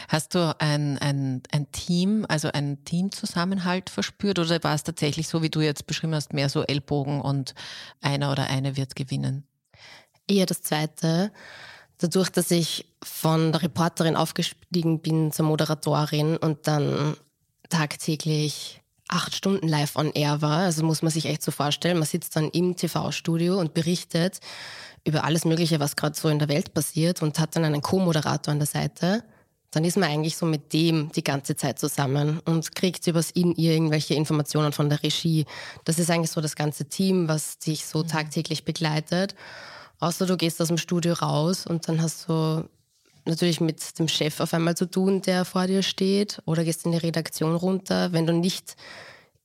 Hast 0.07 0.35
du 0.35 0.55
ein, 0.59 0.97
ein, 0.99 1.41
ein 1.51 1.71
Team, 1.71 2.25
also 2.29 2.51
einen 2.51 2.83
Teamzusammenhalt 2.85 3.89
verspürt 3.89 4.39
oder 4.39 4.63
war 4.63 4.75
es 4.75 4.83
tatsächlich 4.83 5.27
so, 5.27 5.41
wie 5.41 5.49
du 5.49 5.61
jetzt 5.61 5.87
beschrieben 5.87 6.15
hast, 6.15 6.33
mehr 6.33 6.49
so 6.49 6.63
Ellbogen 6.63 7.21
und 7.21 7.53
einer 8.01 8.31
oder 8.31 8.47
eine 8.47 8.77
wird 8.77 8.95
gewinnen? 8.95 9.43
Eher 10.27 10.45
das 10.45 10.61
Zweite. 10.61 11.31
Dadurch, 11.97 12.29
dass 12.29 12.51
ich 12.51 12.85
von 13.03 13.51
der 13.51 13.63
Reporterin 13.63 14.15
aufgestiegen 14.15 14.99
bin 14.99 15.31
zur 15.31 15.45
Moderatorin 15.45 16.37
und 16.37 16.67
dann 16.67 17.15
tagtäglich 17.69 18.81
acht 19.09 19.35
Stunden 19.35 19.67
live 19.67 19.95
on 19.95 20.11
air 20.11 20.41
war, 20.41 20.59
also 20.59 20.83
muss 20.83 21.01
man 21.01 21.11
sich 21.11 21.25
echt 21.25 21.43
so 21.43 21.51
vorstellen, 21.51 21.97
man 21.97 22.07
sitzt 22.07 22.35
dann 22.35 22.49
im 22.49 22.75
TV-Studio 22.75 23.59
und 23.59 23.73
berichtet 23.73 24.39
über 25.05 25.23
alles 25.23 25.45
Mögliche, 25.45 25.79
was 25.79 25.95
gerade 25.95 26.17
so 26.17 26.29
in 26.29 26.39
der 26.39 26.47
Welt 26.47 26.73
passiert 26.73 27.21
und 27.21 27.37
hat 27.39 27.55
dann 27.55 27.65
einen 27.65 27.81
Co-Moderator 27.81 28.51
an 28.51 28.59
der 28.59 28.67
Seite 28.67 29.23
dann 29.75 29.83
ist 29.85 29.97
man 29.97 30.09
eigentlich 30.09 30.37
so 30.37 30.45
mit 30.45 30.71
dem 30.73 31.11
die 31.11 31.23
ganze 31.23 31.55
Zeit 31.55 31.79
zusammen 31.79 32.39
und 32.45 32.75
kriegt 32.75 33.07
übers 33.07 33.31
in 33.31 33.53
ihr 33.55 33.73
irgendwelche 33.73 34.13
Informationen 34.13 34.71
von 34.71 34.89
der 34.89 35.01
Regie. 35.03 35.45
Das 35.83 35.99
ist 35.99 36.09
eigentlich 36.09 36.31
so 36.31 36.41
das 36.41 36.55
ganze 36.55 36.85
Team, 36.85 37.27
was 37.27 37.57
dich 37.57 37.85
so 37.85 37.99
mhm. 37.99 38.07
tagtäglich 38.07 38.65
begleitet. 38.65 39.35
Außer 39.99 40.25
du 40.25 40.37
gehst 40.37 40.61
aus 40.61 40.67
dem 40.67 40.77
Studio 40.77 41.13
raus 41.13 41.65
und 41.65 41.87
dann 41.87 42.01
hast 42.01 42.29
du 42.29 42.67
natürlich 43.25 43.61
mit 43.61 43.97
dem 43.99 44.07
Chef 44.07 44.39
auf 44.39 44.53
einmal 44.53 44.75
zu 44.75 44.85
tun, 44.85 45.21
der 45.21 45.45
vor 45.45 45.67
dir 45.67 45.81
steht, 45.81 46.41
oder 46.45 46.63
gehst 46.63 46.85
in 46.85 46.91
die 46.91 46.97
Redaktion 46.97 47.55
runter. 47.55 48.11
Wenn 48.11 48.27
du 48.27 48.33
nicht 48.33 48.75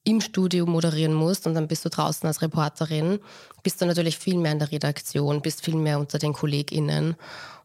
im 0.05 0.21
Studio 0.21 0.67
moderieren 0.67 1.15
musst 1.15 1.47
und 1.47 1.55
dann 1.55 1.69
bist 1.69 1.85
du 1.85 1.91
draußen 1.91 2.27
als 2.27 2.43
Reporterin, 2.43 3.21
bist 3.63 3.81
du 3.81 3.87
natürlich 3.87 4.19
viel 4.19 4.37
mehr 4.37 4.53
in 4.53 4.59
der 4.59 4.73
Redaktion, 4.73 5.43
bist 5.43 5.65
viel 5.65 5.77
mehr 5.77 5.99
unter 5.99 6.19
den 6.19 6.33
KollegInnen. 6.33 7.17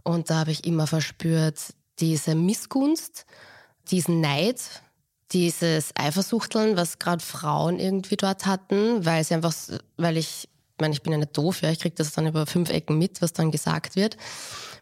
Und 0.03 0.29
da 0.29 0.39
habe 0.39 0.51
ich 0.51 0.65
immer 0.65 0.85
verspürt, 0.85 1.73
diese 1.99 2.35
Missgunst, 2.35 3.25
diesen 3.91 4.21
Neid, 4.21 4.61
dieses 5.31 5.91
Eifersuchteln, 5.95 6.77
was 6.77 6.99
gerade 6.99 7.23
Frauen 7.23 7.79
irgendwie 7.79 8.17
dort 8.17 8.45
hatten, 8.45 9.05
weil 9.05 9.23
sie 9.23 9.33
einfach, 9.33 9.53
weil 9.97 10.17
ich, 10.17 10.47
ich 10.75 10.81
meine, 10.81 10.93
ich 10.93 11.01
bin 11.01 11.11
ja 11.11 11.17
nicht 11.17 11.37
doof, 11.37 11.61
ja, 11.61 11.69
ich 11.69 11.79
kriege 11.79 11.95
das 11.95 12.11
dann 12.11 12.27
über 12.27 12.45
fünf 12.45 12.69
Ecken 12.69 12.97
mit, 12.97 13.21
was 13.21 13.33
dann 13.33 13.51
gesagt 13.51 13.95
wird 13.95 14.17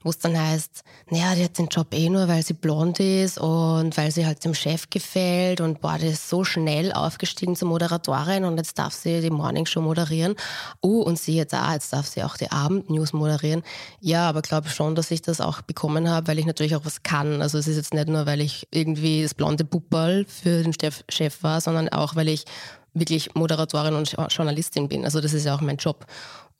wo 0.03 0.09
es 0.09 0.17
dann 0.17 0.37
heißt, 0.37 0.83
naja, 1.09 1.35
die 1.35 1.43
hat 1.43 1.57
den 1.57 1.67
Job 1.67 1.93
eh 1.93 2.09
nur, 2.09 2.27
weil 2.27 2.43
sie 2.43 2.53
blond 2.53 2.99
ist 2.99 3.37
und 3.37 3.95
weil 3.97 4.11
sie 4.11 4.25
halt 4.25 4.43
dem 4.43 4.53
Chef 4.53 4.89
gefällt 4.89 5.61
und 5.61 5.81
boah, 5.81 5.97
die 5.97 6.07
ist 6.07 6.29
so 6.29 6.43
schnell 6.43 6.91
aufgestiegen 6.91 7.55
zur 7.55 7.67
Moderatorin 7.67 8.45
und 8.45 8.57
jetzt 8.57 8.79
darf 8.79 8.93
sie 8.93 9.21
die 9.21 9.29
Morning 9.29 9.65
Show 9.65 9.81
moderieren. 9.81 10.35
Oh, 10.81 11.01
und 11.01 11.19
siehe 11.19 11.45
da, 11.45 11.73
jetzt 11.73 11.93
darf 11.93 12.07
sie 12.07 12.23
auch 12.23 12.37
die 12.37 12.51
Abendnews 12.51 13.13
moderieren. 13.13 13.63
Ja, 13.99 14.27
aber 14.29 14.41
glaube 14.41 14.69
schon, 14.69 14.95
dass 14.95 15.11
ich 15.11 15.21
das 15.21 15.41
auch 15.41 15.61
bekommen 15.61 16.09
habe, 16.09 16.27
weil 16.27 16.39
ich 16.39 16.45
natürlich 16.45 16.75
auch 16.75 16.85
was 16.85 17.03
kann. 17.03 17.41
Also 17.41 17.57
es 17.57 17.67
ist 17.67 17.77
jetzt 17.77 17.93
nicht 17.93 18.07
nur, 18.07 18.25
weil 18.25 18.41
ich 18.41 18.67
irgendwie 18.71 19.23
das 19.23 19.33
blonde 19.33 19.65
Puppal 19.65 20.25
für 20.27 20.63
den 20.63 20.73
Chef 20.73 21.43
war, 21.43 21.61
sondern 21.61 21.89
auch, 21.89 22.15
weil 22.15 22.27
ich 22.27 22.45
wirklich 22.93 23.33
Moderatorin 23.35 23.95
und 23.95 24.15
Journalistin 24.29 24.89
bin. 24.89 25.05
Also 25.05 25.21
das 25.21 25.33
ist 25.33 25.45
ja 25.45 25.55
auch 25.55 25.61
mein 25.61 25.77
Job. 25.77 26.05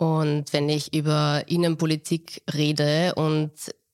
Und 0.02 0.52
wenn 0.52 0.68
ich 0.68 0.96
über 0.96 1.44
Innenpolitik 1.46 2.42
rede 2.52 3.14
und 3.14 3.52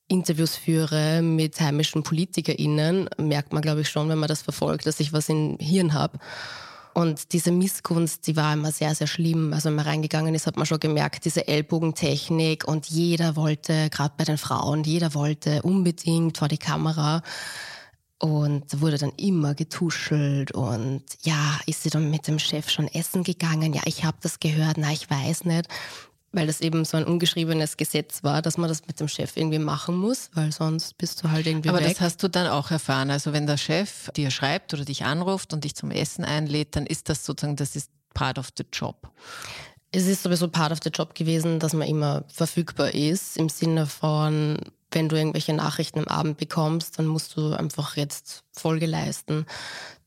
Interviews 0.08 0.56
führe 0.56 1.20
mit 1.20 1.60
heimischen 1.60 2.02
PolitikerInnen, 2.02 3.10
merkt 3.18 3.52
man, 3.52 3.60
glaube 3.60 3.82
ich, 3.82 3.90
schon, 3.90 4.08
wenn 4.08 4.16
man 4.16 4.28
das 4.28 4.40
verfolgt, 4.40 4.86
dass 4.86 5.00
ich 5.00 5.12
was 5.12 5.28
im 5.28 5.58
Hirn 5.60 5.92
habe. 5.92 6.18
Und 6.94 7.34
diese 7.34 7.52
Missgunst, 7.52 8.26
die 8.26 8.36
war 8.36 8.54
immer 8.54 8.72
sehr, 8.72 8.94
sehr 8.94 9.06
schlimm. 9.06 9.52
Also 9.52 9.68
wenn 9.68 9.74
man 9.74 9.84
reingegangen 9.84 10.34
ist, 10.34 10.46
hat 10.46 10.56
man 10.56 10.64
schon 10.64 10.80
gemerkt, 10.80 11.26
diese 11.26 11.46
Ellbogentechnik 11.46 12.66
und 12.66 12.86
jeder 12.86 13.36
wollte, 13.36 13.90
gerade 13.90 14.14
bei 14.16 14.24
den 14.24 14.38
Frauen, 14.38 14.84
jeder 14.84 15.12
wollte 15.12 15.60
unbedingt 15.60 16.38
vor 16.38 16.48
die 16.48 16.56
Kamera. 16.56 17.20
Und 18.20 18.80
wurde 18.80 18.98
dann 18.98 19.12
immer 19.16 19.54
getuschelt 19.54 20.50
und 20.50 21.04
ja, 21.22 21.60
ist 21.66 21.84
sie 21.84 21.90
dann 21.90 22.10
mit 22.10 22.26
dem 22.26 22.40
Chef 22.40 22.68
schon 22.68 22.88
essen 22.88 23.22
gegangen? 23.22 23.72
Ja, 23.72 23.82
ich 23.84 24.04
habe 24.04 24.16
das 24.20 24.40
gehört, 24.40 24.76
na, 24.76 24.90
ich 24.90 25.08
weiß 25.08 25.44
nicht. 25.44 25.68
Weil 26.32 26.46
das 26.46 26.60
eben 26.60 26.84
so 26.84 26.96
ein 26.96 27.04
ungeschriebenes 27.04 27.76
Gesetz 27.76 28.22
war, 28.22 28.42
dass 28.42 28.58
man 28.58 28.68
das 28.68 28.86
mit 28.86 29.00
dem 29.00 29.08
Chef 29.08 29.36
irgendwie 29.36 29.60
machen 29.60 29.96
muss, 29.96 30.30
weil 30.34 30.52
sonst 30.52 30.98
bist 30.98 31.22
du 31.22 31.30
halt 31.30 31.46
irgendwie 31.46 31.70
Aber 31.70 31.78
weg. 31.78 31.88
das 31.88 32.00
hast 32.00 32.22
du 32.22 32.28
dann 32.28 32.48
auch 32.48 32.70
erfahren. 32.70 33.10
Also 33.10 33.32
wenn 33.32 33.46
der 33.46 33.56
Chef 33.56 34.10
dir 34.14 34.30
schreibt 34.30 34.74
oder 34.74 34.84
dich 34.84 35.04
anruft 35.04 35.54
und 35.54 35.64
dich 35.64 35.74
zum 35.74 35.90
Essen 35.90 36.24
einlädt, 36.24 36.76
dann 36.76 36.86
ist 36.86 37.08
das 37.08 37.24
sozusagen, 37.24 37.56
das 37.56 37.76
ist 37.76 37.90
part 38.12 38.38
of 38.38 38.48
the 38.58 38.64
job. 38.72 39.10
Es 39.90 40.06
ist 40.06 40.22
sowieso 40.22 40.48
part 40.48 40.72
of 40.72 40.80
the 40.82 40.90
job 40.90 41.14
gewesen, 41.14 41.60
dass 41.60 41.72
man 41.72 41.88
immer 41.88 42.24
verfügbar 42.28 42.92
ist, 42.92 43.38
im 43.38 43.48
Sinne 43.48 43.86
von, 43.86 44.58
wenn 44.90 45.08
du 45.08 45.16
irgendwelche 45.16 45.52
Nachrichten 45.52 46.00
am 46.00 46.08
Abend 46.08 46.38
bekommst, 46.38 46.98
dann 46.98 47.06
musst 47.06 47.36
du 47.36 47.52
einfach 47.52 47.96
jetzt 47.96 48.44
Folge 48.52 48.86
leisten. 48.86 49.46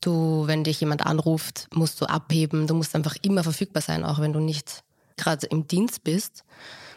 Du, 0.02 0.44
wenn 0.48 0.64
dich 0.64 0.80
jemand 0.80 1.06
anruft, 1.06 1.68
musst 1.74 2.02
du 2.02 2.06
abheben. 2.06 2.68
Du 2.68 2.74
musst 2.74 2.96
einfach 2.96 3.16
immer 3.22 3.44
verfügbar 3.44 3.82
sein, 3.82 4.04
auch 4.04 4.20
wenn 4.20 4.34
du 4.34 4.40
nicht 4.40 4.84
gerade 5.18 5.46
im 5.48 5.68
Dienst 5.68 6.04
bist, 6.04 6.44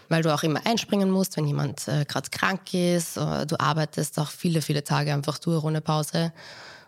weil 0.08 0.22
du 0.22 0.32
auch 0.32 0.42
immer 0.42 0.64
einspringen 0.64 1.10
musst, 1.10 1.36
wenn 1.36 1.46
jemand 1.46 1.86
äh, 1.88 2.04
gerade 2.06 2.30
krank 2.30 2.72
ist. 2.72 3.16
du 3.16 3.56
arbeitest 3.58 4.18
auch 4.18 4.30
viele, 4.30 4.62
viele 4.62 4.84
Tage 4.84 5.12
einfach 5.12 5.38
durch 5.38 5.62
ohne 5.62 5.82
Pause. 5.82 6.32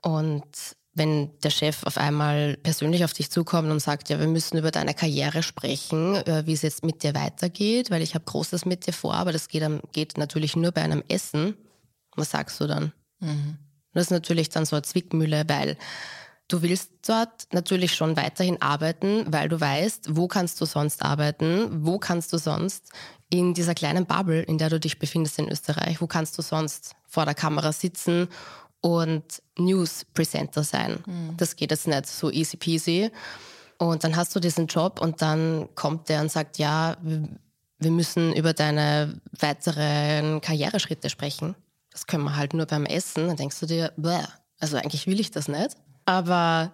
Und 0.02 0.44
wenn 0.96 1.30
der 1.40 1.50
Chef 1.50 1.84
auf 1.84 1.98
einmal 1.98 2.56
persönlich 2.62 3.04
auf 3.04 3.12
dich 3.12 3.30
zukommt 3.30 3.70
und 3.70 3.80
sagt, 3.80 4.08
ja, 4.08 4.18
wir 4.18 4.26
müssen 4.26 4.56
über 4.56 4.70
deine 4.70 4.94
Karriere 4.94 5.42
sprechen, 5.42 6.16
äh, 6.16 6.44
wie 6.46 6.54
es 6.54 6.62
jetzt 6.62 6.84
mit 6.84 7.02
dir 7.02 7.14
weitergeht, 7.14 7.90
weil 7.90 8.02
ich 8.02 8.14
habe 8.14 8.24
Großes 8.24 8.64
mit 8.64 8.86
dir 8.86 8.94
vor, 8.94 9.14
aber 9.14 9.30
das 9.30 9.48
geht, 9.48 9.62
geht 9.92 10.16
natürlich 10.16 10.56
nur 10.56 10.72
bei 10.72 10.82
einem 10.82 11.04
Essen. 11.08 11.54
Was 12.16 12.30
sagst 12.30 12.58
du 12.60 12.66
dann? 12.66 12.92
Mhm. 13.20 13.58
Das 13.92 14.04
ist 14.04 14.10
natürlich 14.10 14.48
dann 14.48 14.64
so 14.64 14.74
eine 14.74 14.82
Zwickmühle, 14.82 15.44
weil 15.48 15.76
du 16.48 16.62
willst 16.62 16.90
dort 17.06 17.46
natürlich 17.52 17.94
schon 17.94 18.16
weiterhin 18.16 18.60
arbeiten, 18.62 19.26
weil 19.28 19.50
du 19.50 19.60
weißt, 19.60 20.16
wo 20.16 20.28
kannst 20.28 20.60
du 20.60 20.64
sonst 20.64 21.02
arbeiten, 21.02 21.84
wo 21.84 21.98
kannst 21.98 22.32
du 22.32 22.38
sonst 22.38 22.90
in 23.28 23.52
dieser 23.52 23.74
kleinen 23.74 24.06
Bubble, 24.06 24.42
in 24.42 24.56
der 24.56 24.70
du 24.70 24.80
dich 24.80 24.98
befindest 24.98 25.38
in 25.38 25.50
Österreich, 25.50 26.00
wo 26.00 26.06
kannst 26.06 26.38
du 26.38 26.42
sonst 26.42 26.92
vor 27.06 27.24
der 27.26 27.34
Kamera 27.34 27.72
sitzen 27.72 28.28
und 28.86 29.42
News-Presenter 29.58 30.62
sein. 30.62 31.02
Mhm. 31.06 31.36
Das 31.36 31.56
geht 31.56 31.72
jetzt 31.72 31.88
nicht 31.88 32.06
so 32.06 32.30
easy 32.30 32.56
peasy. 32.56 33.10
Und 33.78 34.04
dann 34.04 34.14
hast 34.14 34.34
du 34.36 34.38
diesen 34.38 34.68
Job 34.68 35.00
und 35.00 35.20
dann 35.22 35.68
kommt 35.74 36.08
der 36.08 36.20
und 36.20 36.30
sagt, 36.30 36.58
ja, 36.58 36.96
wir 37.02 37.90
müssen 37.90 38.32
über 38.32 38.52
deine 38.52 39.20
weiteren 39.40 40.40
Karriereschritte 40.40 41.10
sprechen. 41.10 41.56
Das 41.90 42.06
können 42.06 42.22
wir 42.24 42.36
halt 42.36 42.54
nur 42.54 42.66
beim 42.66 42.86
Essen. 42.86 43.26
Dann 43.26 43.36
denkst 43.36 43.58
du 43.58 43.66
dir, 43.66 43.92
Bäh, 43.96 44.22
also 44.60 44.76
eigentlich 44.76 45.08
will 45.08 45.18
ich 45.18 45.32
das 45.32 45.48
nicht. 45.48 45.76
Aber 46.04 46.72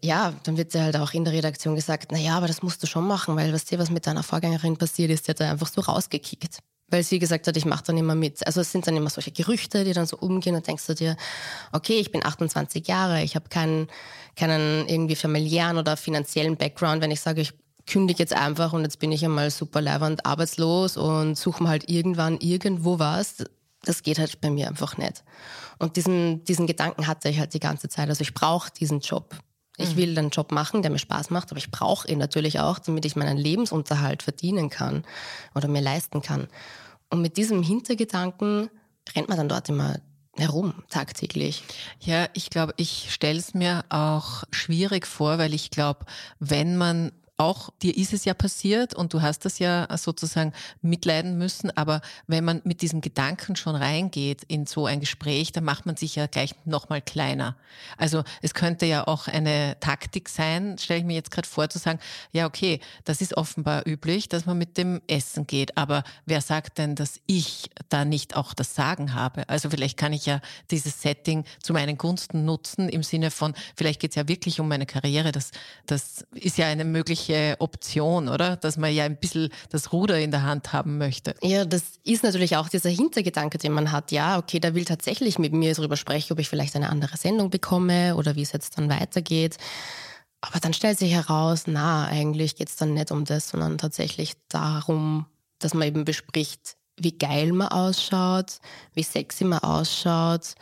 ja, 0.00 0.32
dann 0.44 0.56
wird 0.56 0.74
dir 0.74 0.84
halt 0.84 0.96
auch 0.96 1.12
in 1.12 1.24
der 1.24 1.34
Redaktion 1.34 1.74
gesagt, 1.74 2.12
naja, 2.12 2.36
aber 2.36 2.46
das 2.46 2.62
musst 2.62 2.82
du 2.84 2.86
schon 2.86 3.06
machen, 3.06 3.34
weil 3.34 3.52
was 3.52 3.64
dir 3.64 3.80
was 3.80 3.90
mit 3.90 4.06
deiner 4.06 4.22
Vorgängerin 4.22 4.76
passiert 4.76 5.10
ist, 5.10 5.26
die 5.26 5.32
hat 5.32 5.40
da 5.40 5.50
einfach 5.50 5.66
so 5.66 5.80
rausgekickt 5.80 6.60
weil 6.90 7.02
sie 7.02 7.18
gesagt 7.18 7.46
hat, 7.46 7.56
ich 7.56 7.64
mache 7.64 7.84
dann 7.84 7.96
immer 7.96 8.14
mit. 8.14 8.46
Also 8.46 8.60
es 8.60 8.72
sind 8.72 8.86
dann 8.86 8.96
immer 8.96 9.10
solche 9.10 9.30
Gerüchte, 9.30 9.84
die 9.84 9.92
dann 9.92 10.06
so 10.06 10.16
umgehen 10.18 10.54
und 10.54 10.66
denkst 10.66 10.86
du 10.86 10.94
dir, 10.94 11.16
okay, 11.72 11.98
ich 11.98 12.10
bin 12.10 12.24
28 12.24 12.86
Jahre, 12.86 13.22
ich 13.22 13.36
habe 13.36 13.48
keinen, 13.48 13.88
keinen 14.36 14.88
irgendwie 14.88 15.16
familiären 15.16 15.78
oder 15.78 15.96
finanziellen 15.96 16.56
Background, 16.56 17.02
wenn 17.02 17.10
ich 17.10 17.20
sage, 17.20 17.40
ich 17.40 17.52
kündige 17.86 18.20
jetzt 18.20 18.34
einfach 18.34 18.72
und 18.72 18.82
jetzt 18.82 18.98
bin 18.98 19.12
ich 19.12 19.24
einmal 19.24 19.50
super 19.50 19.80
leibend 19.80 20.26
arbeitslos 20.26 20.96
und 20.96 21.36
suche 21.36 21.62
mir 21.62 21.68
halt 21.70 21.88
irgendwann 21.88 22.38
irgendwo 22.38 22.98
was. 22.98 23.44
Das 23.84 24.02
geht 24.02 24.18
halt 24.18 24.40
bei 24.40 24.50
mir 24.50 24.68
einfach 24.68 24.98
nicht. 24.98 25.24
Und 25.78 25.96
diesen, 25.96 26.44
diesen 26.44 26.66
Gedanken 26.66 27.06
hatte 27.06 27.30
ich 27.30 27.38
halt 27.38 27.54
die 27.54 27.60
ganze 27.60 27.88
Zeit. 27.88 28.08
Also 28.08 28.20
ich 28.20 28.34
brauche 28.34 28.70
diesen 28.70 29.00
Job. 29.00 29.34
Ich 29.80 29.94
mhm. 29.94 29.96
will 29.96 30.18
einen 30.18 30.30
Job 30.30 30.52
machen, 30.52 30.82
der 30.82 30.90
mir 30.90 30.98
Spaß 30.98 31.30
macht, 31.30 31.50
aber 31.50 31.58
ich 31.58 31.70
brauche 31.70 32.08
ihn 32.08 32.18
natürlich 32.18 32.60
auch, 32.60 32.78
damit 32.78 33.04
ich 33.04 33.16
meinen 33.16 33.38
Lebensunterhalt 33.38 34.22
verdienen 34.22 34.70
kann 34.70 35.04
oder 35.54 35.68
mir 35.68 35.82
leisten 35.82 36.22
kann. 36.22 36.48
Und 37.08 37.22
mit 37.22 37.36
diesem 37.36 37.62
Hintergedanken 37.62 38.70
rennt 39.14 39.28
man 39.28 39.38
dann 39.38 39.48
dort 39.48 39.68
immer 39.68 39.96
herum, 40.36 40.74
tagtäglich. 40.88 41.64
Ja, 42.00 42.28
ich 42.34 42.50
glaube, 42.50 42.72
ich 42.76 43.12
stelle 43.12 43.38
es 43.38 43.54
mir 43.54 43.84
auch 43.88 44.44
schwierig 44.50 45.06
vor, 45.06 45.38
weil 45.38 45.54
ich 45.54 45.70
glaube, 45.70 46.06
wenn 46.38 46.76
man 46.76 47.12
auch 47.40 47.70
dir 47.82 47.96
ist 47.96 48.12
es 48.12 48.26
ja 48.26 48.34
passiert 48.34 48.94
und 48.94 49.14
du 49.14 49.22
hast 49.22 49.46
das 49.46 49.58
ja 49.58 49.88
sozusagen 49.96 50.52
mitleiden 50.82 51.38
müssen, 51.38 51.74
aber 51.74 52.02
wenn 52.26 52.44
man 52.44 52.60
mit 52.64 52.82
diesem 52.82 53.00
Gedanken 53.00 53.56
schon 53.56 53.74
reingeht 53.74 54.42
in 54.44 54.66
so 54.66 54.84
ein 54.84 55.00
Gespräch, 55.00 55.50
dann 55.50 55.64
macht 55.64 55.86
man 55.86 55.96
sich 55.96 56.16
ja 56.16 56.26
gleich 56.26 56.54
nochmal 56.66 57.00
kleiner. 57.00 57.56
Also 57.96 58.24
es 58.42 58.52
könnte 58.52 58.84
ja 58.84 59.06
auch 59.06 59.26
eine 59.26 59.78
Taktik 59.80 60.28
sein, 60.28 60.76
stelle 60.76 61.00
ich 61.00 61.06
mir 61.06 61.14
jetzt 61.14 61.30
gerade 61.30 61.48
vor, 61.48 61.70
zu 61.70 61.78
sagen, 61.78 61.98
ja 62.30 62.44
okay, 62.44 62.78
das 63.04 63.22
ist 63.22 63.34
offenbar 63.38 63.86
üblich, 63.86 64.28
dass 64.28 64.44
man 64.44 64.58
mit 64.58 64.76
dem 64.76 65.00
Essen 65.06 65.46
geht, 65.46 65.78
aber 65.78 66.04
wer 66.26 66.42
sagt 66.42 66.76
denn, 66.76 66.94
dass 66.94 67.20
ich 67.24 67.70
da 67.88 68.04
nicht 68.04 68.36
auch 68.36 68.52
das 68.52 68.74
Sagen 68.74 69.14
habe? 69.14 69.48
Also 69.48 69.70
vielleicht 69.70 69.96
kann 69.96 70.12
ich 70.12 70.26
ja 70.26 70.42
dieses 70.70 71.00
Setting 71.00 71.44
zu 71.62 71.72
meinen 71.72 71.96
Gunsten 71.96 72.44
nutzen 72.44 72.90
im 72.90 73.02
Sinne 73.02 73.30
von, 73.30 73.54
vielleicht 73.76 74.00
geht 74.00 74.10
es 74.10 74.16
ja 74.16 74.28
wirklich 74.28 74.60
um 74.60 74.68
meine 74.68 74.84
Karriere, 74.84 75.32
das, 75.32 75.52
das 75.86 76.26
ist 76.34 76.58
ja 76.58 76.66
eine 76.66 76.84
mögliche 76.84 77.29
Option, 77.58 78.28
oder? 78.28 78.56
Dass 78.56 78.76
man 78.76 78.92
ja 78.92 79.04
ein 79.04 79.16
bisschen 79.16 79.50
das 79.70 79.92
Ruder 79.92 80.18
in 80.18 80.30
der 80.30 80.42
Hand 80.42 80.72
haben 80.72 80.98
möchte. 80.98 81.34
Ja, 81.42 81.64
das 81.64 81.82
ist 82.04 82.22
natürlich 82.22 82.56
auch 82.56 82.68
dieser 82.68 82.90
Hintergedanke, 82.90 83.58
den 83.58 83.72
man 83.72 83.92
hat. 83.92 84.12
Ja, 84.12 84.38
okay, 84.38 84.60
der 84.60 84.74
will 84.74 84.84
tatsächlich 84.84 85.38
mit 85.38 85.52
mir 85.52 85.74
darüber 85.74 85.96
sprechen, 85.96 86.32
ob 86.32 86.38
ich 86.38 86.48
vielleicht 86.48 86.76
eine 86.76 86.90
andere 86.90 87.16
Sendung 87.16 87.50
bekomme 87.50 88.16
oder 88.16 88.36
wie 88.36 88.42
es 88.42 88.52
jetzt 88.52 88.78
dann 88.78 88.90
weitergeht. 88.90 89.56
Aber 90.40 90.58
dann 90.58 90.72
stellt 90.72 90.98
sich 90.98 91.12
heraus, 91.12 91.64
na, 91.66 92.06
eigentlich 92.06 92.56
geht 92.56 92.68
es 92.68 92.76
dann 92.76 92.94
nicht 92.94 93.10
um 93.10 93.24
das, 93.24 93.50
sondern 93.50 93.78
tatsächlich 93.78 94.34
darum, 94.48 95.26
dass 95.58 95.74
man 95.74 95.86
eben 95.86 96.04
bespricht, 96.04 96.76
wie 96.98 97.16
geil 97.16 97.52
man 97.52 97.68
ausschaut, 97.68 98.58
wie 98.94 99.02
sexy 99.02 99.44
man 99.44 99.60
ausschaut. 99.60 100.54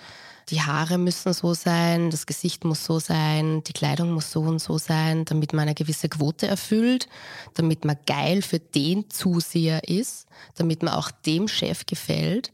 Die 0.50 0.62
Haare 0.62 0.97
müssen 0.97 1.33
so 1.35 1.52
sein, 1.52 2.11
das 2.11 2.25
Gesicht 2.25 2.64
muss 2.64 2.85
so 2.85 2.99
sein, 2.99 3.62
die 3.64 3.75
Kleidung 3.75 4.12
muss 4.12 4.33
so 4.33 4.40
und 4.40 4.61
so 4.61 4.78
sein, 4.78 5.26
damit 5.26 5.52
man 5.52 5.62
eine 5.62 5.75
gewisse 5.75 6.09
Quote 6.09 6.47
erfüllt, 6.47 7.09
damit 7.55 7.85
man 7.85 7.99
geil 8.07 8.40
für 8.40 8.59
den 8.59 9.11
Zuseher 9.11 9.87
ist, 9.87 10.26
damit 10.55 10.83
man 10.83 10.95
auch 10.95 11.11
dem 11.11 11.49
Chef 11.49 11.85
gefällt. 11.85 12.52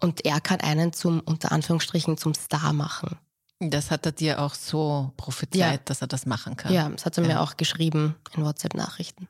Und 0.00 0.24
er 0.24 0.40
kann 0.40 0.60
einen 0.60 0.92
zum, 0.92 1.20
unter 1.20 1.52
Anführungsstrichen, 1.52 2.16
zum 2.18 2.34
Star 2.34 2.72
machen. 2.72 3.16
Das 3.60 3.90
hat 3.90 4.06
er 4.06 4.12
dir 4.12 4.40
auch 4.40 4.54
so 4.54 5.12
prophezeit, 5.16 5.58
ja. 5.58 5.80
dass 5.84 6.00
er 6.00 6.06
das 6.06 6.26
machen 6.26 6.56
kann. 6.56 6.72
Ja, 6.72 6.88
das 6.88 7.06
hat 7.06 7.18
er 7.18 7.24
ja. 7.24 7.28
mir 7.28 7.40
auch 7.40 7.56
geschrieben 7.56 8.14
in 8.36 8.44
WhatsApp-Nachrichten. 8.44 9.28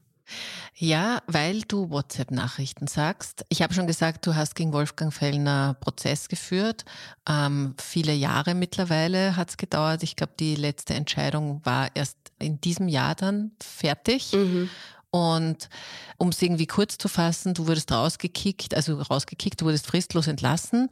Ja, 0.75 1.23
weil 1.27 1.63
du 1.63 1.91
WhatsApp-Nachrichten 1.91 2.87
sagst. 2.87 3.45
Ich 3.49 3.63
habe 3.63 3.75
schon 3.75 3.87
gesagt, 3.87 4.27
du 4.27 4.35
hast 4.35 4.55
gegen 4.55 4.73
Wolfgang 4.73 5.13
Fellner 5.13 5.75
Prozess 5.81 6.29
geführt. 6.29 6.85
Ähm, 7.29 7.75
viele 7.79 8.13
Jahre 8.13 8.55
mittlerweile 8.55 9.37
hat 9.37 9.51
es 9.51 9.57
gedauert. 9.57 10.03
Ich 10.03 10.17
glaube, 10.17 10.35
die 10.39 10.55
letzte 10.55 10.95
Entscheidung 10.95 11.61
war 11.65 11.89
erst 11.95 12.17
in 12.39 12.61
diesem 12.61 12.89
Jahr 12.89 13.15
dann 13.15 13.53
fertig. 13.61 14.33
Mhm. 14.33 14.71
Und 15.11 15.71
um 16.19 16.29
es 16.29 16.43
irgendwie 16.43 16.67
kurz 16.67 16.99
zu 16.99 17.09
fassen, 17.09 17.55
du 17.55 17.67
wurdest 17.67 17.91
rausgekickt, 17.91 18.75
also 18.75 19.01
rausgekickt, 19.01 19.61
du 19.61 19.65
wurdest 19.65 19.87
fristlos 19.87 20.27
entlassen, 20.27 20.91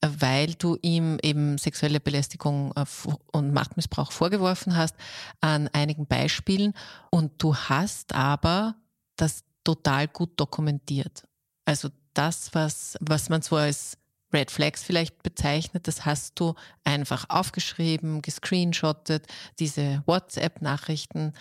äh, 0.00 0.08
weil 0.18 0.54
du 0.54 0.78
ihm 0.82 1.18
eben 1.22 1.58
sexuelle 1.58 1.98
Belästigung 1.98 2.72
äh, 2.76 2.84
und 3.32 3.52
Machtmissbrauch 3.52 4.12
vorgeworfen 4.12 4.76
hast 4.76 4.94
an 5.40 5.68
einigen 5.72 6.06
Beispielen. 6.06 6.74
Und 7.10 7.42
du 7.42 7.56
hast 7.56 8.14
aber 8.14 8.76
das 9.16 9.42
total 9.64 10.06
gut 10.06 10.38
dokumentiert. 10.38 11.24
Also 11.64 11.88
das, 12.14 12.54
was, 12.54 12.96
was 13.00 13.28
man 13.28 13.42
so 13.42 13.56
als 13.56 13.98
Red 14.32 14.50
Flags 14.50 14.82
vielleicht 14.82 15.22
bezeichnet, 15.22 15.88
das 15.88 16.04
hast 16.04 16.38
du 16.38 16.54
einfach 16.84 17.30
aufgeschrieben, 17.30 18.22
gescreenshottet, 18.22 19.26
diese 19.58 20.02
WhatsApp-Nachrichten. 20.06 21.32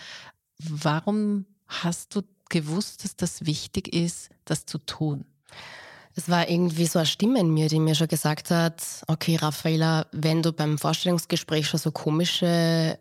Warum 0.58 1.46
hast 1.68 2.16
du 2.16 2.22
gewusst, 2.50 3.04
dass 3.04 3.16
das 3.16 3.46
wichtig 3.46 3.94
ist, 3.94 4.30
das 4.46 4.66
zu 4.66 4.78
tun? 4.78 5.26
Es 6.16 6.30
war 6.30 6.50
irgendwie 6.50 6.86
so 6.86 7.00
eine 7.00 7.06
Stimme 7.06 7.40
in 7.40 7.54
mir, 7.54 7.68
die 7.68 7.80
mir 7.80 7.96
schon 7.96 8.08
gesagt 8.08 8.50
hat, 8.50 8.82
okay, 9.08 9.36
Raffaela, 9.36 10.08
wenn 10.14 10.42
du 10.42 10.54
beim 10.54 10.78
Vorstellungsgespräch 10.78 11.68
schon 11.68 11.80
so 11.80 11.92
komische 11.92 12.98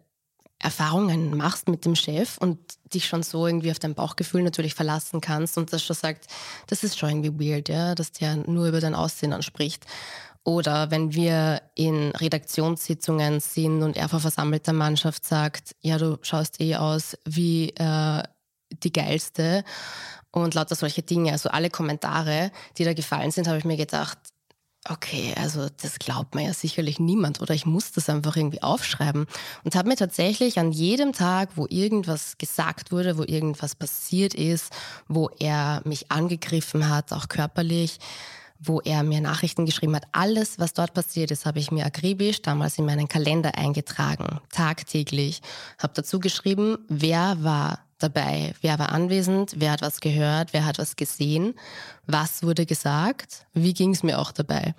Erfahrungen 0.59 1.37
machst 1.37 1.69
mit 1.69 1.85
dem 1.85 1.95
Chef 1.95 2.39
und 2.39 2.59
dich 2.93 3.07
schon 3.07 3.23
so 3.23 3.47
irgendwie 3.47 3.71
auf 3.71 3.79
dein 3.79 3.95
Bauchgefühl 3.95 4.43
natürlich 4.43 4.75
verlassen 4.75 5.21
kannst 5.21 5.59
und 5.59 5.73
das 5.73 5.85
schon 5.85 5.95
sagt, 5.95 6.27
das 6.67 6.83
ist 6.83 6.99
schon 6.99 7.11
irgendwie 7.11 7.51
weird, 7.51 7.69
ja, 7.69 7.95
dass 7.95 8.13
der 8.13 8.37
nur 8.37 8.67
über 8.67 8.81
dein 8.81 8.95
Aussehen 8.95 9.33
anspricht. 9.33 9.85
Oder 10.43 10.91
wenn 10.91 11.15
wir 11.15 11.63
in 11.75 12.11
Redaktionssitzungen 12.11 13.41
sind 13.41 13.83
und 13.83 13.97
er 13.97 14.09
vor 14.09 14.21
versammelter 14.21 14.73
Mannschaft 14.73 15.25
sagt, 15.25 15.75
ja, 15.81 15.99
du 15.99 16.19
schaust 16.23 16.61
eh 16.61 16.77
aus 16.77 17.17
wie 17.25 17.71
äh, 17.71 18.23
die 18.83 18.93
geilste 18.93 19.65
und 20.31 20.55
lauter 20.55 20.75
solche 20.75 21.03
Dinge. 21.03 21.33
Also 21.33 21.49
alle 21.51 21.71
Kommentare, 21.71 22.51
die 22.77 22.85
da 22.85 22.95
gefallen 22.95 23.31
sind, 23.31 23.47
habe 23.47 23.59
ich 23.59 23.65
mir 23.65 23.77
gedacht, 23.77 24.19
okay, 24.89 25.35
also 25.41 25.69
das 25.81 25.99
glaubt 25.99 26.35
mir 26.35 26.45
ja 26.45 26.53
sicherlich 26.53 26.99
niemand 27.01 27.41
oder 27.41 27.55
ich 27.55 27.65
muss 27.65 27.93
das 27.93 28.11
einfach 28.11 28.37
irgendwie 28.37 28.63
aufschreiben 28.63 29.27
und 29.65 29.77
habe 29.77 29.89
mir 29.89 29.97
tatsächlich 29.97 30.59
an 30.59 30.73
jedem 30.73 31.13
Tag, 31.13 31.51
wo 31.57 31.67
irgendwas 31.69 32.37
gesagt 32.37 32.93
wurde, 32.93 33.17
wo 33.17 33.23
irgendwas 33.23 33.75
passiert 33.75 34.35
ist, 34.35 34.73
wo 35.09 35.31
er 35.39 35.81
mich 35.85 36.11
angegriffen 36.11 36.89
hat, 36.91 37.13
auch 37.13 37.29
körperlich, 37.29 37.99
wo 38.59 38.81
er 38.81 39.03
mir 39.03 39.21
Nachrichten 39.21 39.67
geschrieben 39.67 39.97
hat, 39.97 40.07
alles, 40.13 40.59
was 40.59 40.75
dort 40.75 40.95
passiert 40.95 41.31
ist, 41.31 41.47
habe 41.47 41.59
ich 41.59 41.71
mir 41.71 41.87
akribisch 41.87 42.43
damals 42.43 42.79
in 42.79 42.85
meinen 42.85 43.09
Kalender 43.09 43.57
eingetragen, 43.57 44.41
tagtäglich, 44.51 45.41
habe 45.79 45.95
dazu 45.95 46.21
geschrieben, 46.21 46.79
wer 46.89 47.43
war 47.43 47.81
dabei? 47.99 48.55
Wer 48.61 48.79
war 48.79 48.93
anwesend? 48.93 49.55
Wer 49.57 49.73
hat 49.73 49.83
was 49.83 50.01
gehört? 50.01 50.53
Wer 50.53 50.65
hat 50.67 50.79
was 50.79 50.97
gesehen? 50.97 51.55
Was 52.07 52.43
wurde 52.43 52.67
gesagt? 52.67 53.47
Wie 53.53 53.75
ging 53.75 53.93
es 53.93 54.03
mir 54.03 54.19
auch 54.19 54.33
dabei? 54.33 54.75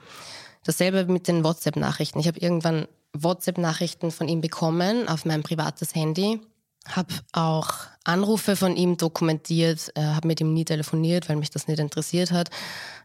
Dasselbe 0.63 1.05
mit 1.05 1.27
den 1.27 1.43
WhatsApp-Nachrichten. 1.43 2.19
Ich 2.19 2.27
habe 2.27 2.39
irgendwann 2.39 2.87
WhatsApp-Nachrichten 3.13 4.11
von 4.11 4.27
ihm 4.27 4.41
bekommen 4.41 5.07
auf 5.07 5.25
mein 5.25 5.43
privates 5.43 5.95
Handy, 5.95 6.41
habe 6.87 7.13
auch 7.31 7.69
Anrufe 8.03 8.55
von 8.55 8.75
ihm 8.75 8.97
dokumentiert, 8.97 9.91
äh, 9.95 10.03
habe 10.03 10.27
mit 10.27 10.41
ihm 10.41 10.53
nie 10.53 10.65
telefoniert, 10.65 11.29
weil 11.29 11.37
mich 11.37 11.49
das 11.49 11.67
nicht 11.67 11.79
interessiert 11.79 12.31
hat, 12.31 12.49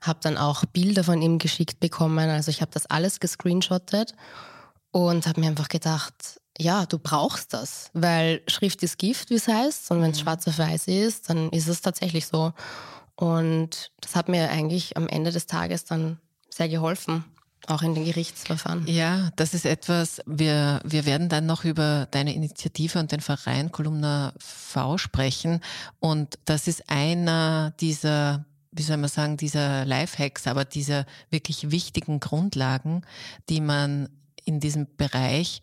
habe 0.03 0.19
dann 0.23 0.37
auch 0.37 0.65
Bilder 0.67 1.05
von 1.05 1.23
ihm 1.23 1.39
geschickt 1.39 1.81
bekommen. 1.81 2.29
Also 2.29 2.51
ich 2.51 2.61
habe 2.61 2.73
das 2.73 2.87
alles 2.87 3.21
gescreenshottet 3.21 4.15
und 4.91 5.27
habe 5.27 5.41
mir 5.41 5.49
einfach 5.49 5.69
gedacht, 5.69 6.40
ja, 6.61 6.85
du 6.87 6.99
brauchst 6.99 7.55
das, 7.55 7.91
weil 7.95 8.43
Schrift 8.47 8.83
ist 8.83 8.99
Gift, 8.99 9.31
wie 9.31 9.35
es 9.35 9.49
heißt. 9.49 9.91
Und 9.91 10.03
wenn 10.03 10.11
es 10.11 10.19
mhm. 10.19 10.23
schwarz 10.23 10.47
auf 10.47 10.59
weiß 10.59 10.89
ist, 10.89 11.31
dann 11.31 11.49
ist 11.51 11.69
es 11.69 11.81
tatsächlich 11.81 12.27
so. 12.27 12.53
Und 13.17 13.93
das 14.01 14.15
hat 14.15 14.29
mir 14.29 14.51
eigentlich 14.51 14.97
am 14.97 15.09
Ende 15.09 15.33
des 15.33 15.47
Tages 15.47 15.85
dann 15.85 16.19
sehr 16.51 16.69
geholfen, 16.69 17.25
auch 17.67 17.83
in 17.83 17.95
den 17.95 18.05
Gerichtsverfahren. 18.05 18.87
Ja, 18.87 19.31
das 19.37 19.55
ist 19.55 19.65
etwas, 19.65 20.21
wir, 20.27 20.81
wir 20.85 21.07
werden 21.07 21.29
dann 21.29 21.47
noch 21.47 21.65
über 21.65 22.07
deine 22.11 22.35
Initiative 22.35 22.99
und 22.99 23.13
den 23.13 23.21
Verein 23.21 23.73
Kolumna 23.73 24.35
V 24.39 24.99
sprechen. 24.99 25.61
Und 25.99 26.39
das 26.45 26.69
ist 26.69 26.89
einer 26.89 27.73
dieser 27.81 28.45
wie 28.73 28.83
soll 28.83 28.99
man 28.99 29.11
sagen, 29.11 29.37
dieser 29.37 29.85
Lifehacks, 29.85 30.47
aber 30.47 30.65
dieser 30.65 31.05
wirklich 31.29 31.73
wichtigen 31.73 32.21
Grundlagen, 32.21 33.03
die 33.49 33.61
man 33.61 34.09
in 34.45 34.61
diesem 34.61 34.87
Bereich 34.97 35.61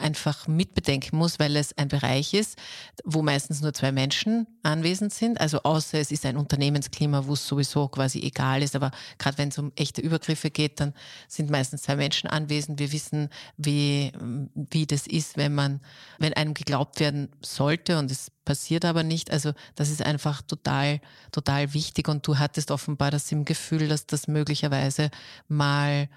einfach 0.00 0.48
mitbedenken 0.48 1.18
muss, 1.18 1.38
weil 1.38 1.56
es 1.56 1.76
ein 1.76 1.88
Bereich 1.88 2.34
ist, 2.34 2.58
wo 3.04 3.22
meistens 3.22 3.60
nur 3.60 3.72
zwei 3.74 3.92
Menschen 3.92 4.46
anwesend 4.62 5.12
sind. 5.12 5.40
Also 5.40 5.62
außer 5.62 5.98
es 5.98 6.10
ist 6.10 6.24
ein 6.26 6.36
Unternehmensklima, 6.36 7.26
wo 7.26 7.34
es 7.34 7.46
sowieso 7.46 7.88
quasi 7.88 8.20
egal 8.20 8.62
ist. 8.62 8.76
Aber 8.76 8.90
gerade 9.18 9.38
wenn 9.38 9.48
es 9.48 9.58
um 9.58 9.72
echte 9.76 10.00
Übergriffe 10.00 10.50
geht, 10.50 10.80
dann 10.80 10.94
sind 11.28 11.50
meistens 11.50 11.82
zwei 11.82 11.96
Menschen 11.96 12.28
anwesend. 12.28 12.78
Wir 12.78 12.92
wissen, 12.92 13.28
wie, 13.56 14.12
wie 14.54 14.86
das 14.86 15.06
ist, 15.06 15.36
wenn 15.36 15.54
man, 15.54 15.80
wenn 16.18 16.32
einem 16.34 16.54
geglaubt 16.54 17.00
werden 17.00 17.28
sollte 17.42 17.98
und 17.98 18.10
es 18.10 18.30
passiert 18.44 18.84
aber 18.84 19.02
nicht. 19.02 19.30
Also 19.30 19.52
das 19.74 19.90
ist 19.90 20.02
einfach 20.02 20.42
total, 20.42 21.00
total 21.30 21.74
wichtig. 21.74 22.08
Und 22.08 22.26
du 22.26 22.38
hattest 22.38 22.70
offenbar 22.70 23.10
das 23.10 23.30
im 23.32 23.44
Gefühl, 23.44 23.88
dass 23.88 24.06
das 24.06 24.26
möglicherweise 24.26 25.10
mal 25.48 26.08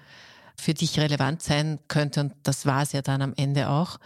für 0.58 0.74
dich 0.74 0.98
relevant 0.98 1.42
sein 1.42 1.78
könnte. 1.88 2.20
Und 2.20 2.34
das 2.42 2.66
war 2.66 2.82
es 2.82 2.92
ja 2.92 3.02
dann 3.02 3.22
am 3.22 3.34
Ende 3.36 3.68
auch. 3.68 3.98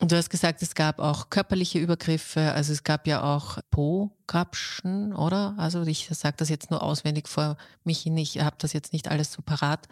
Und 0.00 0.12
du 0.12 0.16
hast 0.16 0.30
gesagt, 0.30 0.62
es 0.62 0.76
gab 0.76 1.00
auch 1.00 1.28
körperliche 1.28 1.80
Übergriffe, 1.80 2.52
also 2.52 2.72
es 2.72 2.84
gab 2.84 3.08
ja 3.08 3.24
auch 3.24 3.58
Po-Grapschen, 3.72 5.12
oder? 5.12 5.54
Also 5.58 5.82
ich 5.82 6.08
sage 6.12 6.36
das 6.36 6.48
jetzt 6.48 6.70
nur 6.70 6.82
auswendig 6.82 7.26
vor 7.26 7.56
mich 7.82 8.02
hin, 8.02 8.16
ich 8.16 8.40
habe 8.40 8.54
das 8.60 8.72
jetzt 8.72 8.92
nicht 8.92 9.08
alles 9.08 9.32
so 9.32 9.42
parat. 9.42 9.88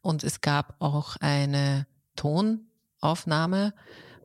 Und 0.00 0.24
es 0.24 0.40
gab 0.40 0.76
auch 0.80 1.16
eine 1.20 1.86
Tonaufnahme, 2.16 3.74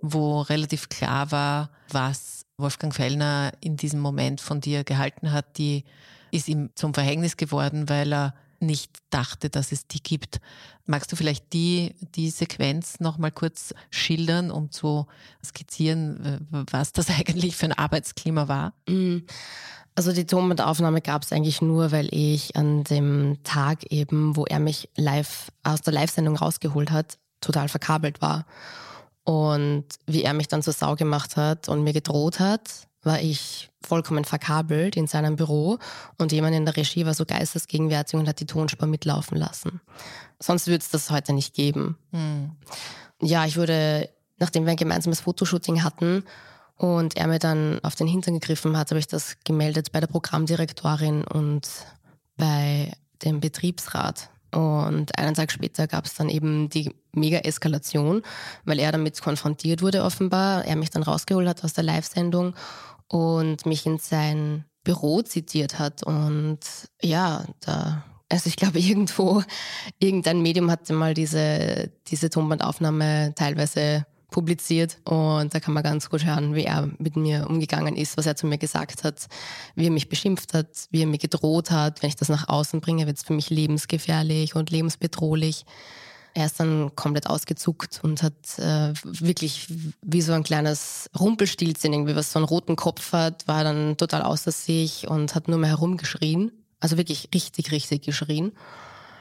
wo 0.02 0.40
relativ 0.40 0.88
klar 0.88 1.32
war, 1.32 1.70
was 1.90 2.46
Wolfgang 2.58 2.96
Fellner 2.96 3.52
in 3.60 3.76
diesem 3.76 4.00
Moment 4.00 4.40
von 4.40 4.62
dir 4.62 4.86
gehalten 4.86 5.34
hat. 5.34 5.58
Die 5.58 5.84
ist 6.32 6.48
ihm 6.48 6.70
zum 6.76 6.94
Verhängnis 6.94 7.36
geworden, 7.36 7.90
weil 7.90 8.14
er 8.14 8.36
nicht 8.62 9.00
dachte, 9.10 9.50
dass 9.50 9.72
es 9.72 9.88
die 9.88 10.02
gibt. 10.02 10.40
Magst 10.86 11.12
du 11.12 11.16
vielleicht 11.16 11.54
die, 11.54 11.96
die 12.16 12.30
Sequenz 12.30 13.00
nochmal 13.00 13.32
kurz 13.32 13.74
schildern, 13.90 14.52
um 14.52 14.72
zu 14.72 15.08
skizzieren, 15.44 16.48
was 16.50 16.92
das 16.94 17.10
eigentlich 17.18 17.56
für 17.56 17.66
ein 17.66 17.74
Arbeitsklima 17.74 18.48
war? 18.48 18.74
Mm. 18.88 19.20
Also 19.96 20.14
die 20.14 20.26
Tonbandaufnahme 20.26 21.02
gab 21.02 21.24
es 21.24 21.34
eigentlich 21.34 21.62
nur, 21.62 21.92
weil 21.92 22.08
ich 22.12 22.56
an 22.56 22.86
dem 22.86 23.38
Tag 23.44 23.92
eben, 23.92 24.38
wo 24.38 24.46
er 24.46 24.60
mich 24.60 24.88
live 24.96 25.52
aus 25.64 25.82
der 25.82 25.92
Live-Sendung 25.92 26.38
rausgeholt 26.38 26.90
hat, 26.92 27.18
total 27.42 27.68
verkabelt 27.68 28.22
war. 28.22 28.46
Und 29.24 29.86
wie 30.08 30.24
er 30.24 30.34
mich 30.34 30.48
dann 30.48 30.64
zur 30.64 30.74
Sau 30.74 30.96
gemacht 30.96 31.36
hat 31.36 31.68
und 31.68 31.84
mir 31.84 31.94
gedroht 31.94 32.40
hat, 32.40 32.88
war 33.10 33.20
ich 33.22 33.72
vollkommen 33.82 34.24
verkabelt 34.24 34.96
in 34.96 35.08
seinem 35.08 35.36
Büro 35.36 35.80
und 36.20 36.32
jemand 36.32 36.56
in 36.56 36.64
der 36.64 36.78
Regie 36.78 37.08
war 37.08 37.16
so 37.16 37.26
geistesgegenwärtig 37.26 38.20
und 38.20 38.28
hat 38.28 38.40
die 38.40 38.46
Tonspur 38.46 38.88
mitlaufen 38.88 39.36
lassen. 39.36 39.82
Sonst 40.40 40.68
würde 40.68 40.84
es 40.84 40.92
das 40.92 41.10
heute 41.10 41.34
nicht 41.34 41.56
geben. 41.56 41.98
Mhm. 42.12 42.52
Ja, 43.20 43.46
ich 43.46 43.58
wurde, 43.58 44.10
nachdem 44.38 44.66
wir 44.66 44.72
ein 44.72 44.78
gemeinsames 44.78 45.22
Fotoshooting 45.22 45.84
hatten 45.84 46.24
und 46.78 47.18
er 47.18 47.26
mir 47.26 47.40
dann 47.40 47.80
auf 47.82 47.96
den 47.96 48.06
Hintern 48.06 48.36
gegriffen 48.36 48.78
hat, 48.78 48.92
habe 48.92 49.00
ich 49.00 49.08
das 49.08 49.38
gemeldet 49.44 49.92
bei 49.92 50.00
der 50.00 50.08
Programmdirektorin 50.08 51.24
und 51.24 51.68
bei 52.38 52.94
dem 53.24 53.40
Betriebsrat. 53.40 54.30
Und 54.52 55.18
einen 55.18 55.34
Tag 55.34 55.52
später 55.52 55.88
gab 55.88 56.06
es 56.06 56.14
dann 56.16 56.30
eben 56.30 56.70
die 56.70 56.94
Mega-Eskalation, 57.14 58.24
weil 58.66 58.80
er 58.80 58.92
damit 58.92 59.20
konfrontiert 59.22 59.82
wurde 59.82 60.04
offenbar. 60.04 60.66
Er 60.66 60.76
mich 60.76 60.90
dann 60.90 61.04
rausgeholt 61.04 61.48
hat 61.48 61.64
aus 61.64 61.74
der 61.74 61.84
Live-Sendung 61.84 62.54
und 63.10 63.66
mich 63.66 63.86
in 63.86 63.98
sein 63.98 64.66
Büro 64.84 65.22
zitiert 65.22 65.80
hat. 65.80 66.04
Und 66.04 66.60
ja, 67.02 67.44
da, 67.60 68.04
also 68.30 68.48
ich 68.48 68.56
glaube, 68.56 68.80
irgendwo, 68.80 69.44
irgendein 70.00 70.42
Medium 70.42 70.72
hatte 70.72 70.94
mal 70.94 71.14
diese, 71.14 71.92
diese 72.08 72.30
Tonbandaufnahme 72.30 73.34
teilweise 73.36 74.06
publiziert 74.32 75.00
und 75.06 75.54
da 75.54 75.60
kann 75.60 75.74
man 75.74 75.82
ganz 75.82 76.10
gut 76.10 76.24
hören, 76.24 76.54
wie 76.54 76.66
er 76.66 76.90
mit 77.00 77.16
mir 77.16 77.48
umgegangen 77.50 77.96
ist, 77.96 78.16
was 78.16 78.28
er 78.28 78.36
zu 78.36 78.46
mir 78.46 78.60
gesagt 78.60 79.04
hat, 79.04 79.28
wie 79.76 79.88
er 79.88 79.92
mich 79.92 80.08
beschimpft 80.08 80.54
hat, 80.54 80.68
wie 80.92 81.02
er 81.02 81.08
mir 81.08 81.18
gedroht 81.18 81.72
hat. 81.72 82.04
Wenn 82.04 82.10
ich 82.10 82.16
das 82.16 82.30
nach 82.30 82.48
außen 82.48 82.80
bringe, 82.80 83.08
wird 83.08 83.18
es 83.18 83.24
für 83.24 83.34
mich 83.34 83.50
lebensgefährlich 83.50 84.56
und 84.56 84.70
lebensbedrohlich. 84.70 85.66
Er 86.34 86.46
ist 86.46 86.60
dann 86.60 86.96
komplett 86.96 87.28
ausgezuckt 87.28 88.00
und 88.04 88.24
hat 88.24 88.34
äh, 88.58 88.94
wirklich 89.04 89.68
wie 90.02 90.22
so 90.22 90.34
ein 90.34 90.44
kleines 90.44 91.10
Rumpelstilzchen, 91.20 91.94
irgendwie 91.94 92.16
was 92.16 92.32
so 92.32 92.40
einen 92.40 92.46
roten 92.46 92.76
Kopf 92.76 93.14
hat, 93.14 93.48
war 93.48 93.64
dann 93.64 93.98
total 93.98 94.22
außer 94.22 94.52
sich 94.52 95.08
und 95.08 95.36
hat 95.36 95.48
nur 95.48 95.58
mehr 95.58 95.70
herumgeschrien. 95.70 96.52
Also 96.80 96.98
wirklich 96.98 97.30
richtig, 97.34 97.72
richtig 97.72 98.04
geschrien. 98.04 98.54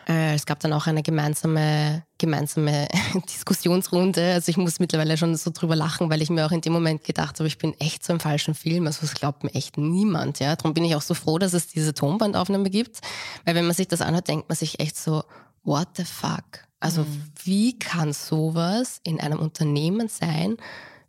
Äh, 0.09 0.35
es 0.35 0.47
gab 0.47 0.61
dann 0.61 0.73
auch 0.73 0.87
eine 0.87 1.03
gemeinsame, 1.03 2.03
gemeinsame 2.17 2.89
Diskussionsrunde. 3.31 4.33
Also 4.33 4.49
ich 4.51 4.57
muss 4.57 4.81
mittlerweile 4.81 5.19
schon 5.19 5.37
so 5.37 5.51
drüber 5.53 5.77
lachen, 5.77 6.09
weil 6.09 6.23
ich 6.23 6.31
mir 6.31 6.47
auch 6.47 6.51
in 6.51 6.63
dem 6.63 6.73
Moment 6.73 7.05
gedacht 7.05 7.39
habe, 7.39 7.47
ich 7.47 7.59
bin 7.59 7.79
echt 7.79 8.05
so 8.05 8.15
im 8.15 8.21
falschen 8.21 8.55
Film. 8.55 8.87
Also 8.87 9.03
das 9.03 9.15
glaubt 9.15 9.45
mir 9.45 9.55
echt 9.55 9.77
niemand. 9.77 10.39
Ja, 10.41 10.57
darum 10.57 10.73
bin 10.73 10.85
ich 10.85 10.97
auch 10.97 11.03
so 11.03 11.13
froh, 11.13 11.39
dass 11.39 11.53
es 11.53 11.69
diese 11.69 11.93
Tonbandaufnahme 11.93 12.71
gibt, 12.71 13.01
weil 13.45 13.55
wenn 13.55 13.67
man 13.67 13.75
sich 13.75 13.89
das 13.89 14.01
anhört, 14.01 14.29
denkt 14.29 14.49
man 14.49 14.57
sich 14.57 14.81
echt 14.81 14.97
so, 14.97 15.25
what 15.63 15.89
the 15.97 16.05
fuck? 16.05 16.68
Also 16.81 17.03
mhm. 17.03 17.23
wie 17.45 17.79
kann 17.79 18.13
sowas 18.13 19.01
in 19.05 19.21
einem 19.21 19.39
Unternehmen 19.39 20.09
sein? 20.09 20.57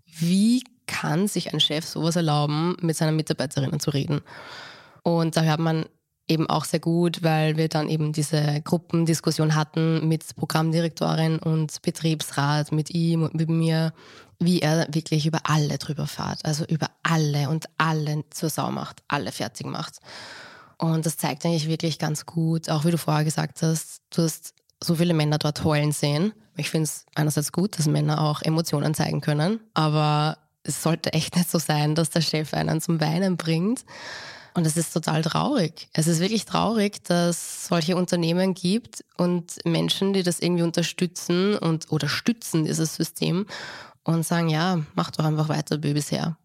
Wie 0.06 0.64
kann 0.88 1.28
sich 1.28 1.54
ein 1.54 1.60
Chef 1.60 1.86
sowas 1.86 2.16
erlauben, 2.16 2.76
mit 2.82 2.98
seinen 2.98 3.16
Mitarbeiterinnen 3.16 3.80
zu 3.80 3.92
reden? 3.92 4.22
Und 5.04 5.38
da 5.38 5.44
hört 5.44 5.60
man 5.60 5.86
eben 6.28 6.50
auch 6.50 6.66
sehr 6.66 6.80
gut, 6.80 7.24
weil 7.24 7.58
wir 7.58 7.70
dann 7.70 7.90
eben 7.90 8.14
diese 8.14 8.62
Gruppendiskussion 8.64 9.56
hatten 9.56 10.08
mit 10.08 10.36
Programmdirektorin 10.36 11.40
und 11.40 11.82
Betriebsrat, 11.82 12.72
mit 12.72 12.92
ihm 12.92 13.24
und 13.24 13.34
mit 13.34 13.50
mir, 13.50 13.94
wie 14.40 14.62
er 14.62 14.88
wirklich 14.92 15.26
über 15.26 15.40
alle 15.44 15.78
drüber 15.78 16.08
fährt, 16.08 16.46
also 16.46 16.66
über 16.66 16.88
alle 17.04 17.50
und 17.50 17.66
alle 17.78 18.24
zur 18.30 18.50
Sau 18.50 18.72
macht, 18.72 19.02
alle 19.08 19.32
fertig 19.32 19.66
macht. 19.66 20.00
Und 20.78 21.06
das 21.06 21.18
zeigt 21.18 21.46
eigentlich 21.46 21.68
wirklich 21.68 22.00
ganz 22.00 22.26
gut, 22.26 22.70
auch 22.70 22.86
wie 22.86 22.92
du 22.92 22.98
vorher 22.98 23.26
gesagt 23.26 23.62
hast, 23.62 24.02
du 24.12 24.22
hast 24.24 24.54
so 24.84 24.96
viele 24.96 25.14
Männer 25.14 25.38
dort 25.38 25.64
heulen 25.64 25.92
sehen. 25.92 26.34
Ich 26.56 26.70
finde 26.70 26.86
es 26.86 27.06
einerseits 27.16 27.52
gut, 27.52 27.78
dass 27.78 27.88
Männer 27.88 28.22
auch 28.22 28.42
Emotionen 28.42 28.94
zeigen 28.94 29.22
können, 29.22 29.60
aber 29.74 30.38
es 30.64 30.84
sollte 30.84 31.14
echt 31.14 31.36
nicht 31.36 31.50
so 31.50 31.58
sein, 31.58 31.96
dass 31.96 32.10
der 32.10 32.22
Chef 32.22 32.54
einen 32.54 32.82
zum 32.82 33.00
Weinen 33.02 33.38
bringt. 33.38 33.86
Und 34.56 34.66
es 34.66 34.76
ist 34.76 34.92
total 34.94 35.22
traurig. 35.22 35.88
Es 35.94 36.08
ist 36.08 36.20
wirklich 36.20 36.46
traurig, 36.46 37.04
dass 37.04 37.38
es 37.38 37.68
solche 37.68 37.96
Unternehmen 37.96 38.56
gibt 38.56 39.06
und 39.16 39.64
Menschen, 39.64 40.12
die 40.12 40.24
das 40.24 40.40
irgendwie 40.40 40.64
unterstützen 40.64 41.56
und 41.56 41.92
oder 41.92 42.10
stützen 42.10 42.66
dieses 42.66 42.96
System 42.96 43.46
und 44.04 44.26
sagen, 44.26 44.50
ja, 44.50 44.80
mach 44.96 45.12
doch 45.12 45.24
einfach 45.24 45.50
weiter 45.50 45.82
wie 45.84 45.94
bisher. 45.94 46.36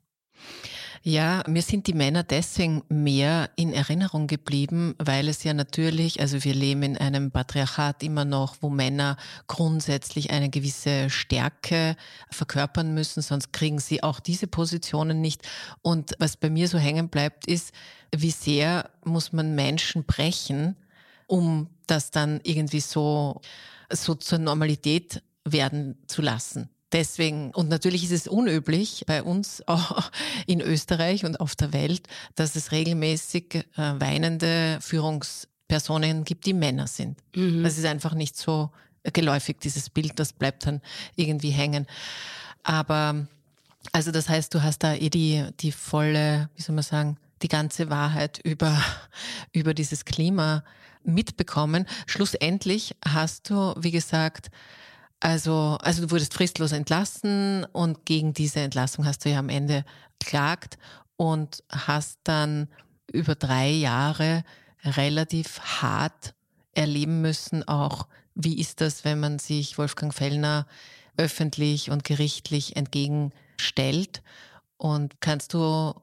Ja, 1.07 1.43
mir 1.47 1.61
sind 1.61 1.87
die 1.87 1.93
Männer 1.93 2.23
deswegen 2.23 2.83
mehr 2.89 3.51
in 3.57 3.75
Erinnerung 3.75 4.27
geblieben, 4.27 4.95
weil 4.97 5.29
es 5.29 5.45
ja 5.45 5.53
natürlich, 5.53 6.19
also 6.21 6.43
wir 6.45 6.55
leben 6.55 6.83
in 6.83 6.97
einem 6.97 7.31
Patriarchat 7.31 8.03
immer 8.03 8.25
noch, 8.25 8.57
wo 8.63 8.71
Männer 8.71 9.19
grundsätzlich 9.47 10.31
eine 10.31 10.49
gewisse 10.49 11.11
Stärke 11.11 11.97
verkörpern 12.31 12.95
müssen, 12.95 13.21
sonst 13.21 13.53
kriegen 13.53 13.81
sie 13.81 14.03
auch 14.03 14.19
diese 14.19 14.47
Positionen 14.47 15.21
nicht. 15.21 15.43
Und 15.83 16.15
was 16.21 16.39
bei 16.39 16.49
mir 16.49 16.69
so 16.69 16.79
hängen 16.79 17.11
bleibt, 17.11 17.47
ist, 17.47 17.75
wie 18.11 18.31
sehr 18.31 18.89
muss 19.05 19.31
man 19.31 19.55
Menschen 19.55 20.05
brechen, 20.05 20.75
um 21.27 21.69
das 21.87 22.13
dann 22.13 22.41
irgendwie 22.45 22.81
so, 22.81 23.43
so 23.93 24.15
zur 24.15 24.39
Normalität 24.39 25.23
werden 25.45 25.99
zu 26.07 26.23
lassen. 26.23 26.71
Deswegen, 26.95 27.51
und 27.51 27.69
natürlich 27.69 28.05
ist 28.05 28.13
es 28.13 28.29
unüblich 28.29 29.03
bei 29.05 29.25
uns 29.25 29.63
auch 29.67 30.11
in 30.47 30.61
Österreich 30.61 31.25
und 31.25 31.41
auf 31.41 31.57
der 31.57 31.73
Welt, 31.73 32.07
dass 32.37 32.55
es 32.55 32.71
regelmäßig 32.71 33.57
äh, 33.57 33.65
weinende 33.77 34.79
Führungspersonen 34.81 36.25
gibt, 36.25 36.47
die 36.47 36.55
Männer 36.55 36.87
sind. 36.87 37.19
Mhm. 37.35 37.65
Das 37.65 37.79
ist 37.79 37.85
einfach 37.85 38.15
nicht 38.15 38.37
so 38.37 38.71
geläufig, 39.13 39.59
dieses 39.59 39.91
Bild, 39.91 40.13
das 40.21 40.33
bleibt 40.33 40.67
dann 40.67 40.81
irgendwie 41.17 41.51
hängen. 41.51 41.87
Aber, 42.63 43.27
also 43.91 44.13
das 44.13 44.29
heißt, 44.29 44.55
du 44.55 44.63
hast 44.63 44.85
da 44.85 44.95
eh 44.95 45.11
die, 45.11 45.45
die 45.61 45.73
volle, 45.73 46.49
wie 46.55 46.63
soll 46.63 46.77
man 46.77 46.85
sagen, 46.85 47.17
die 47.43 47.49
ganze 47.49 47.91
Wahrheit 47.91 48.41
über, 48.45 48.81
über 49.53 49.75
dieses 49.75 50.05
Klima 50.05 50.63
mitbekommen. 51.03 51.87
Schlussendlich 52.07 52.95
hast 53.05 53.51
du, 53.51 53.75
wie 53.77 53.91
gesagt, 53.91 54.51
also, 55.21 55.79
also 55.81 56.03
du 56.03 56.11
wurdest 56.11 56.35
fristlos 56.35 56.73
entlassen 56.73 57.65
und 57.73 58.05
gegen 58.05 58.35
diese 58.35 58.61
Entlassung 58.61 59.07
hast 59.07 59.25
du 59.25 59.31
ja 59.31 59.39
am 59.39 59.49
Ende 59.49 59.85
klagt 60.21 60.79
und 61.17 61.63
hast 61.71 62.19
dann 62.25 62.69
über 63.13 63.35
drei 63.35 63.71
Jahre 63.71 64.45
relativ 64.85 65.61
hart 65.61 66.35
erleben 66.75 67.21
müssen, 67.21 67.67
auch 67.67 68.07
wie 68.35 68.59
ist 68.59 68.81
das, 68.81 69.05
wenn 69.05 69.21
man 69.21 69.39
sich 69.39 69.79
Wolfgang 69.79 70.13
Fellner 70.13 70.67
öffentlich 71.17 71.91
und 71.91 72.05
gerichtlich 72.05 72.77
entgegenstellt. 72.77 74.23
Und 74.77 75.21
kannst 75.21 75.55
du, 75.55 75.95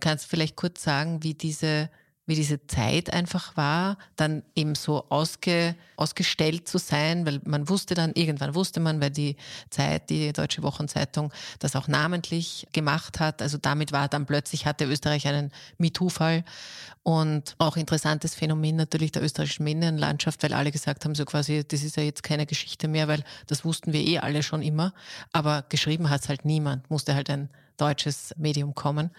kannst 0.00 0.26
vielleicht 0.26 0.56
kurz 0.56 0.82
sagen, 0.82 1.22
wie 1.22 1.34
diese 1.34 1.90
wie 2.26 2.36
diese 2.36 2.66
Zeit 2.68 3.12
einfach 3.12 3.56
war, 3.56 3.98
dann 4.14 4.44
eben 4.54 4.76
so 4.76 5.06
ausge, 5.08 5.74
ausgestellt 5.96 6.68
zu 6.68 6.78
sein, 6.78 7.26
weil 7.26 7.40
man 7.44 7.68
wusste 7.68 7.94
dann, 7.94 8.12
irgendwann 8.14 8.54
wusste 8.54 8.78
man, 8.78 9.00
weil 9.00 9.10
die 9.10 9.36
Zeit, 9.70 10.08
die 10.08 10.32
Deutsche 10.32 10.62
Wochenzeitung 10.62 11.32
das 11.58 11.74
auch 11.74 11.88
namentlich 11.88 12.68
gemacht 12.72 13.18
hat. 13.18 13.42
Also 13.42 13.58
damit 13.58 13.90
war 13.90 14.08
dann 14.08 14.26
plötzlich, 14.26 14.66
hatte 14.66 14.84
Österreich 14.84 15.26
einen 15.26 15.50
MeToo-Fall 15.78 16.44
und 17.02 17.56
auch 17.58 17.76
interessantes 17.76 18.36
Phänomen 18.36 18.76
natürlich 18.76 19.10
der 19.10 19.22
österreichischen 19.22 19.64
Medienlandschaft, 19.64 20.44
weil 20.44 20.52
alle 20.52 20.70
gesagt 20.70 21.04
haben, 21.04 21.16
so 21.16 21.24
quasi, 21.24 21.64
das 21.66 21.82
ist 21.82 21.96
ja 21.96 22.04
jetzt 22.04 22.22
keine 22.22 22.46
Geschichte 22.46 22.86
mehr, 22.86 23.08
weil 23.08 23.24
das 23.48 23.64
wussten 23.64 23.92
wir 23.92 24.00
eh 24.00 24.20
alle 24.20 24.44
schon 24.44 24.62
immer, 24.62 24.94
aber 25.32 25.64
geschrieben 25.68 26.08
hat 26.08 26.22
es 26.22 26.28
halt 26.28 26.44
niemand, 26.44 26.88
musste 26.88 27.16
halt 27.16 27.28
ein 27.30 27.50
deutsches 27.76 28.34
Medium 28.36 28.74
kommen. 28.74 29.10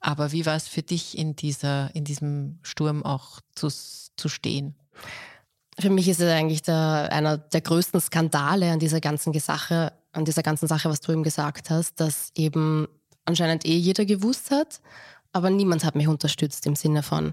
Aber 0.00 0.32
wie 0.32 0.46
war 0.46 0.56
es 0.56 0.68
für 0.68 0.82
dich 0.82 1.16
in 1.16 1.36
dieser, 1.36 1.94
in 1.94 2.04
diesem 2.04 2.58
Sturm 2.62 3.04
auch 3.04 3.40
zu, 3.54 3.68
zu 3.68 4.28
stehen? 4.28 4.74
Für 5.78 5.90
mich 5.90 6.08
ist 6.08 6.20
es 6.20 6.30
eigentlich 6.30 6.62
der, 6.62 7.08
einer 7.10 7.38
der 7.38 7.60
größten 7.60 8.00
Skandale 8.00 8.70
an 8.70 8.78
dieser 8.78 9.00
ganzen 9.00 9.32
Sache, 9.40 9.92
an 10.12 10.24
dieser 10.24 10.42
ganzen 10.42 10.68
Sache, 10.68 10.88
was 10.88 11.00
du 11.00 11.12
eben 11.12 11.24
gesagt 11.24 11.70
hast, 11.70 11.98
dass 12.00 12.30
eben 12.36 12.86
anscheinend 13.24 13.64
eh 13.64 13.76
jeder 13.76 14.04
gewusst 14.04 14.50
hat, 14.50 14.80
aber 15.32 15.50
niemand 15.50 15.84
hat 15.84 15.96
mich 15.96 16.06
unterstützt 16.06 16.66
im 16.66 16.76
Sinne 16.76 17.02
von, 17.02 17.32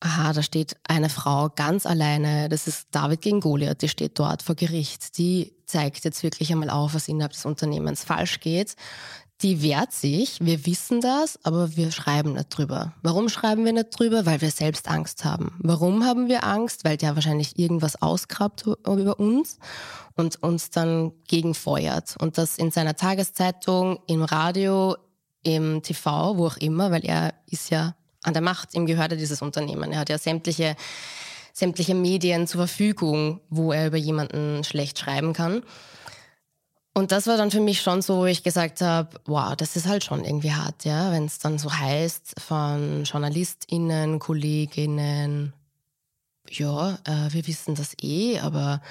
aha, 0.00 0.32
da 0.32 0.42
steht 0.42 0.76
eine 0.84 1.08
Frau 1.08 1.50
ganz 1.50 1.86
alleine, 1.86 2.48
das 2.48 2.66
ist 2.66 2.88
David 2.90 3.20
gegen 3.20 3.40
Goliath, 3.40 3.82
die 3.82 3.88
steht 3.88 4.18
dort 4.18 4.42
vor 4.42 4.54
Gericht, 4.54 5.18
die 5.18 5.54
zeigt 5.66 6.04
jetzt 6.04 6.22
wirklich 6.22 6.50
einmal 6.50 6.70
auf, 6.70 6.94
was 6.94 7.08
innerhalb 7.08 7.32
des 7.32 7.44
Unternehmens 7.44 8.02
falsch 8.04 8.40
geht 8.40 8.74
die 9.42 9.62
wehrt 9.62 9.92
sich, 9.92 10.38
wir 10.40 10.66
wissen 10.66 11.00
das, 11.00 11.38
aber 11.42 11.76
wir 11.76 11.90
schreiben 11.90 12.34
nicht 12.34 12.56
drüber. 12.56 12.92
Warum 13.02 13.28
schreiben 13.28 13.64
wir 13.64 13.72
nicht 13.72 13.98
drüber? 13.98 14.24
Weil 14.24 14.40
wir 14.40 14.50
selbst 14.50 14.88
Angst 14.88 15.24
haben. 15.24 15.56
Warum 15.58 16.04
haben 16.04 16.28
wir 16.28 16.44
Angst? 16.44 16.84
Weil 16.84 16.96
der 16.96 17.16
wahrscheinlich 17.16 17.58
irgendwas 17.58 18.00
ausgrabt 18.00 18.64
über 18.66 19.18
uns 19.18 19.58
und 20.14 20.42
uns 20.42 20.70
dann 20.70 21.12
gegenfeuert. 21.26 22.16
Und 22.20 22.38
das 22.38 22.56
in 22.56 22.70
seiner 22.70 22.94
Tageszeitung, 22.94 23.98
im 24.06 24.22
Radio, 24.22 24.96
im 25.42 25.82
TV, 25.82 26.36
wo 26.36 26.46
auch 26.46 26.56
immer, 26.58 26.90
weil 26.90 27.04
er 27.04 27.34
ist 27.46 27.70
ja 27.70 27.96
an 28.22 28.34
der 28.34 28.42
Macht, 28.42 28.74
ihm 28.74 28.86
gehört 28.86 29.10
ja 29.10 29.16
dieses 29.16 29.42
Unternehmen. 29.42 29.92
Er 29.92 30.00
hat 30.00 30.08
ja 30.08 30.18
sämtliche, 30.18 30.76
sämtliche 31.52 31.94
Medien 31.94 32.46
zur 32.46 32.60
Verfügung, 32.60 33.40
wo 33.50 33.72
er 33.72 33.88
über 33.88 33.96
jemanden 33.96 34.62
schlecht 34.62 34.98
schreiben 35.00 35.32
kann. 35.32 35.62
Und 36.94 37.10
das 37.10 37.26
war 37.26 37.38
dann 37.38 37.50
für 37.50 37.60
mich 37.60 37.80
schon 37.80 38.02
so, 38.02 38.18
wo 38.18 38.26
ich 38.26 38.42
gesagt 38.42 38.82
habe, 38.82 39.18
wow, 39.24 39.56
das 39.56 39.76
ist 39.76 39.86
halt 39.86 40.04
schon 40.04 40.24
irgendwie 40.24 40.52
hart, 40.52 40.84
ja, 40.84 41.10
wenn 41.10 41.24
es 41.24 41.38
dann 41.38 41.58
so 41.58 41.72
heißt 41.72 42.34
von 42.38 43.04
JournalistInnen, 43.04 44.18
KollegInnen, 44.18 45.54
ja, 46.50 46.98
äh, 47.04 47.32
wir 47.32 47.46
wissen 47.46 47.74
das 47.74 47.94
eh, 48.02 48.38
aber 48.40 48.82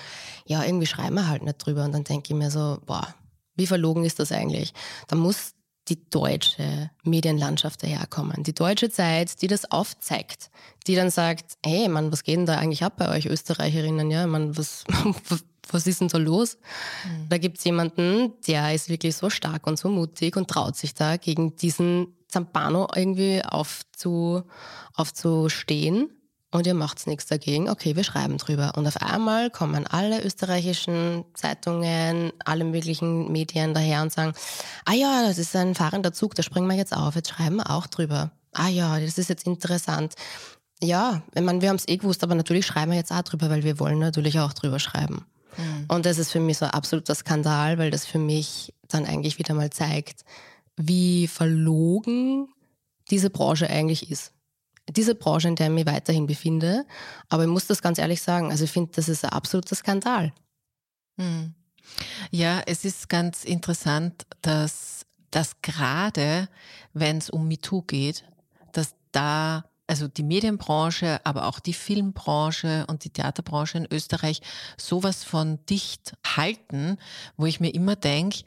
ja, 0.46 0.64
irgendwie 0.64 0.88
schreiben 0.88 1.16
wir 1.16 1.28
halt 1.28 1.44
nicht 1.44 1.64
drüber. 1.64 1.86
Und 1.86 1.92
dann 1.92 2.04
denke 2.04 2.34
ich 2.34 2.40
mir 2.40 2.50
so, 2.50 2.80
boah, 2.86 3.14
wie 3.56 3.68
verlogen 3.68 4.04
ist 4.04 4.20
das 4.20 4.32
eigentlich? 4.32 4.74
Da 5.08 5.16
muss 5.16 5.54
die 5.88 6.10
deutsche 6.10 6.90
Medienlandschaft 7.04 7.84
daherkommen. 7.84 8.44
Die 8.44 8.54
deutsche 8.54 8.90
Zeit, 8.90 9.42
die 9.42 9.48
das 9.48 9.72
aufzeigt, 9.72 10.50
die 10.88 10.96
dann 10.96 11.10
sagt, 11.10 11.58
hey, 11.66 11.88
Mann, 11.90 12.12
was 12.12 12.24
geht 12.24 12.38
denn 12.38 12.46
da 12.46 12.58
eigentlich 12.58 12.84
ab 12.84 12.94
bei 12.98 13.10
euch 13.10 13.26
Österreicherinnen? 13.26 14.10
Ja, 14.10 14.26
Mann, 14.28 14.58
was, 14.58 14.86
was 15.73 15.88
ist 15.88 16.01
denn 16.01 16.07
da 16.07 16.17
los? 16.17 16.57
Mhm. 17.05 17.29
Da 17.29 17.38
gibt 17.38 17.57
es 17.57 17.63
jemanden, 17.63 18.34
der 18.47 18.73
ist 18.73 18.89
wirklich 18.89 19.15
so 19.15 19.29
stark 19.29 19.67
und 19.67 19.77
so 19.77 19.89
mutig 19.89 20.36
und 20.38 20.49
traut 20.49 20.75
sich 20.75 20.93
da 20.93 21.17
gegen 21.17 21.55
diesen 21.55 22.15
Zampano 22.27 22.88
irgendwie 22.95 23.43
aufzu, 23.43 24.43
aufzustehen 24.93 26.10
und 26.51 26.67
ihr 26.67 26.73
macht 26.73 27.07
nichts 27.07 27.27
dagegen. 27.27 27.69
Okay, 27.69 27.95
wir 27.95 28.03
schreiben 28.03 28.38
drüber. 28.38 28.73
Und 28.75 28.86
auf 28.86 29.01
einmal 29.01 29.49
kommen 29.49 29.88
alle 29.88 30.23
österreichischen 30.23 31.23
Zeitungen, 31.34 32.34
alle 32.43 32.65
möglichen 32.65 33.31
Medien 33.31 33.73
daher 33.73 34.01
und 34.01 34.12
sagen, 34.12 34.34
ah 34.86 34.93
ja, 34.93 35.23
das 35.25 35.38
ist 35.38 35.55
ein 35.55 35.75
fahrender 35.75 36.13
Zug, 36.13 36.36
da 36.36 36.43
springen 36.43 36.67
wir 36.67 36.75
jetzt 36.75 36.95
auf, 36.95 37.15
jetzt 37.15 37.29
schreiben 37.29 37.57
wir 37.57 37.69
auch 37.69 37.88
drüber. 37.88 38.31
Ah 38.53 38.67
ja, 38.67 38.99
das 38.99 39.17
ist 39.17 39.29
jetzt 39.29 39.47
interessant. 39.47 40.15
Ja, 40.84 41.21
ich 41.34 41.41
meine, 41.41 41.62
wir 41.62 41.69
haben 41.69 41.77
es 41.77 41.88
eh 41.88 41.97
gewusst, 41.97 42.23
aber 42.23 42.36
natürlich 42.36 42.65
schreiben 42.65 42.91
wir 42.91 42.97
jetzt 42.97 43.12
auch 43.12 43.21
drüber, 43.21 43.49
weil 43.49 43.63
wir 43.63 43.79
wollen 43.79 43.99
natürlich 43.99 44.39
auch 44.39 44.51
drüber 44.51 44.79
schreiben. 44.79 45.25
Mhm. 45.58 45.86
Und 45.88 46.06
das 46.06 46.18
ist 46.18 46.32
für 46.32 46.40
mich 46.40 46.58
so 46.58 46.66
ein 46.66 46.72
absoluter 46.72 47.16
Skandal, 47.16 47.78
weil 47.78 47.92
das 47.92 48.06
für 48.06 48.20
mich 48.20 48.74
dann 48.88 49.06
eigentlich 49.06 49.38
wieder 49.38 49.54
mal 49.54 49.70
zeigt, 49.70 50.24
wie 50.78 51.28
verlogen 51.28 52.48
diese 53.10 53.30
Branche 53.30 53.70
eigentlich 53.70 54.10
ist. 54.10 54.34
Diese 54.90 55.16
Branche, 55.16 55.48
in 55.48 55.56
der 55.56 55.68
ich 55.68 55.74
mich 55.74 55.86
weiterhin 55.86 56.28
befinde. 56.28 56.86
Aber 57.30 57.44
ich 57.44 57.50
muss 57.50 57.68
das 57.68 57.82
ganz 57.82 57.98
ehrlich 57.98 58.22
sagen, 58.22 58.52
also 58.52 58.64
ich 58.64 58.72
finde, 58.72 58.92
das 58.96 59.10
ist 59.10 59.24
ein 59.24 59.32
absoluter 59.32 59.76
Skandal. 59.76 60.34
Mhm. 61.18 61.54
Ja, 62.32 62.62
es 62.66 62.86
ist 62.86 63.10
ganz 63.10 63.44
interessant, 63.44 64.26
dass, 64.42 65.06
dass 65.30 65.62
gerade 65.62 66.48
wenn 66.94 67.18
es 67.18 67.30
um 67.30 67.48
MeToo 67.48 67.82
geht, 67.84 68.24
dass 68.72 68.96
da 69.12 69.66
also 69.88 70.08
die 70.08 70.24
Medienbranche, 70.24 71.20
aber 71.26 71.48
auch 71.48 71.60
die 71.60 71.74
Filmbranche 71.74 72.86
und 72.88 73.04
die 73.04 73.10
Theaterbranche 73.10 73.78
in 73.78 73.88
Österreich 73.91 74.41
sowas 74.78 75.24
von 75.24 75.60
dicht 75.65 76.13
halten, 76.26 76.98
wo 77.38 77.46
ich 77.46 77.60
mir 77.60 77.74
immer 77.74 77.96
denke, 77.96 78.44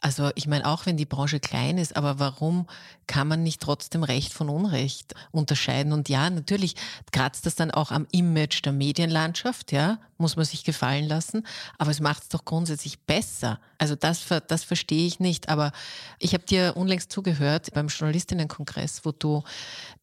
also 0.00 0.30
ich 0.34 0.46
meine, 0.46 0.66
auch 0.66 0.86
wenn 0.86 0.96
die 0.96 1.06
Branche 1.06 1.40
klein 1.40 1.78
ist, 1.78 1.96
aber 1.96 2.18
warum 2.18 2.66
kann 3.06 3.26
man 3.26 3.42
nicht 3.42 3.60
trotzdem 3.60 4.02
Recht 4.02 4.32
von 4.32 4.48
Unrecht 4.48 5.14
unterscheiden? 5.32 5.92
Und 5.92 6.08
ja, 6.08 6.30
natürlich 6.30 6.76
kratzt 7.10 7.46
das 7.46 7.56
dann 7.56 7.70
auch 7.70 7.90
am 7.90 8.06
Image 8.12 8.64
der 8.64 8.72
Medienlandschaft, 8.72 9.72
ja, 9.72 9.98
muss 10.18 10.36
man 10.36 10.44
sich 10.44 10.64
gefallen 10.64 11.06
lassen, 11.06 11.46
aber 11.78 11.90
es 11.90 12.00
macht 12.00 12.24
es 12.24 12.28
doch 12.28 12.44
grundsätzlich 12.44 13.00
besser. 13.00 13.60
Also 13.78 13.94
das, 13.94 14.24
das 14.46 14.64
verstehe 14.64 15.06
ich 15.06 15.20
nicht. 15.20 15.48
Aber 15.48 15.72
ich 16.18 16.34
habe 16.34 16.44
dir 16.44 16.76
unlängst 16.76 17.12
zugehört 17.12 17.72
beim 17.74 17.88
Journalistinnenkongress, 17.88 19.04
wo 19.04 19.12
du 19.12 19.42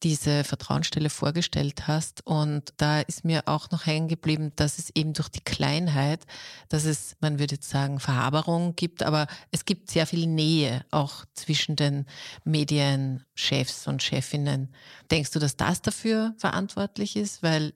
diese 0.04 0.43
Vertrauensstelle 0.43 1.10
vorgestellt 1.10 1.88
hast. 1.88 2.26
Und 2.26 2.73
da 2.78 3.02
ist 3.02 3.26
mir 3.26 3.43
auch 3.45 3.71
noch 3.71 3.86
hängen 3.86 4.08
geblieben, 4.08 4.52
dass 4.56 4.78
es 4.78 4.91
eben 4.95 5.13
durch 5.13 5.30
die 5.30 5.41
Kleinheit, 5.41 6.26
dass 6.69 6.86
es, 6.86 7.15
man 7.19 7.39
würde 7.39 7.56
jetzt 7.56 7.69
sagen, 7.69 7.99
Verhaberung 7.99 8.76
gibt, 8.76 9.04
aber 9.04 9.28
es 9.52 9.65
gibt 9.65 9.89
sehr 9.89 10.06
viel 10.06 10.28
Nähe 10.28 10.86
auch 10.91 11.26
zwischen 11.34 11.76
den 11.76 12.06
Medienchefs 12.43 13.88
und 13.88 14.04
Chefinnen. 14.04 14.73
Denkst 15.12 15.32
du, 15.32 15.39
dass 15.39 15.58
das 15.58 15.82
dafür 15.82 16.34
verantwortlich 16.38 17.15
ist? 17.15 17.43
Weil 17.43 17.73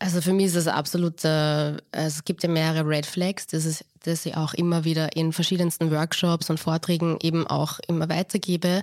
also 0.00 0.22
für 0.22 0.32
mich 0.32 0.46
ist 0.46 0.56
es 0.56 0.66
absolut, 0.66 1.24
äh, 1.24 1.76
es 1.92 2.24
gibt 2.24 2.42
ja 2.42 2.48
mehrere 2.48 2.88
Red 2.88 3.04
Flags, 3.04 3.46
das, 3.46 3.66
ist, 3.66 3.84
das 4.02 4.24
ich 4.24 4.34
auch 4.34 4.54
immer 4.54 4.84
wieder 4.84 5.14
in 5.14 5.32
verschiedensten 5.32 5.90
Workshops 5.90 6.48
und 6.48 6.58
Vorträgen 6.58 7.18
eben 7.22 7.46
auch 7.46 7.78
immer 7.86 8.08
weitergebe. 8.08 8.82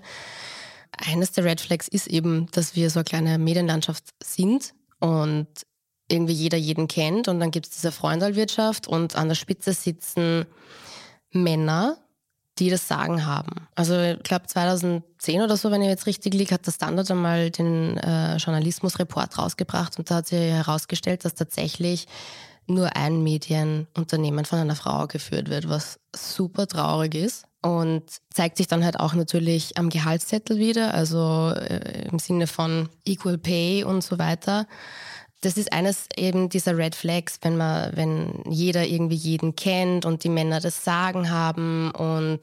Eines 0.95 1.32
der 1.32 1.43
Red 1.43 1.60
Flags 1.60 1.88
ist 1.88 2.08
eben, 2.08 2.47
dass 2.51 2.75
wir 2.75 2.89
so 2.91 2.99
eine 2.99 3.06
kleine 3.06 3.38
Medienlandschaft 3.39 4.06
sind 4.23 4.73
und 4.99 5.47
irgendwie 6.10 6.34
jeder 6.34 6.58
jeden 6.58 6.88
kennt 6.88 7.27
und 7.27 7.39
dann 7.39 7.51
gibt 7.51 7.65
es 7.65 7.73
diese 7.73 7.91
Freundalwirtschaft 7.91 8.88
und 8.88 9.15
an 9.15 9.27
der 9.27 9.36
Spitze 9.36 9.73
sitzen 9.73 10.45
Männer, 11.32 11.97
die 12.60 12.70
das 12.70 12.88
Sagen 12.88 13.26
haben. 13.26 13.67
Also 13.76 14.00
ich 14.00 14.24
glaube 14.24 14.48
2010 14.48 15.41
oder 15.41 15.58
so, 15.58 15.72
wenn 15.72 15.82
ich 15.82 15.88
jetzt 15.88 16.08
richtig 16.08 16.34
liege, 16.34 16.54
hat 16.54 16.65
der 16.65 16.72
Standard 16.72 17.10
einmal 17.12 17.52
den 17.52 17.98
äh, 17.98 18.38
Journalismusreport 18.38 19.38
rausgebracht 19.38 19.98
und 19.98 20.10
da 20.10 20.15
hat 20.15 20.28
sich 20.28 20.39
herausgestellt, 20.39 21.26
dass 21.26 21.36
tatsächlich 21.36 22.08
nur 22.67 22.96
ein 22.96 23.24
Medienunternehmen 23.24 24.46
von 24.46 24.60
einer 24.60 24.76
Frau 24.76 25.08
geführt 25.08 25.50
wird, 25.50 25.70
was 25.70 26.00
super 26.15 26.67
traurig 26.67 27.15
ist 27.15 27.46
und 27.62 28.04
zeigt 28.34 28.58
sich 28.58 28.67
dann 28.67 28.84
halt 28.84 29.00
auch 29.00 29.13
natürlich 29.13 29.78
am 29.78 29.89
Gehaltszettel 29.89 30.58
wieder, 30.58 30.93
also 30.93 31.54
äh, 31.56 32.08
im 32.10 32.20
Sinne 32.20 32.48
von 32.48 32.89
Equal 33.06 33.38
Pay 33.38 33.84
und 33.84 34.04
so 34.04 34.20
weiter 34.20 34.67
das 35.41 35.56
ist 35.56 35.71
eines 35.71 36.08
eben 36.15 36.50
dieser 36.50 36.78
Red 36.78 36.95
Flags, 36.95 37.38
wenn 37.41 37.58
man, 37.58 37.95
wenn 37.95 38.43
jeder 38.50 38.86
irgendwie 38.88 39.15
jeden 39.15 39.56
kennt 39.56 40.04
und 40.06 40.23
die 40.23 40.30
Männer 40.30 40.60
das 40.60 40.84
Sagen 40.84 41.30
haben 41.30 41.91
und 41.91 42.39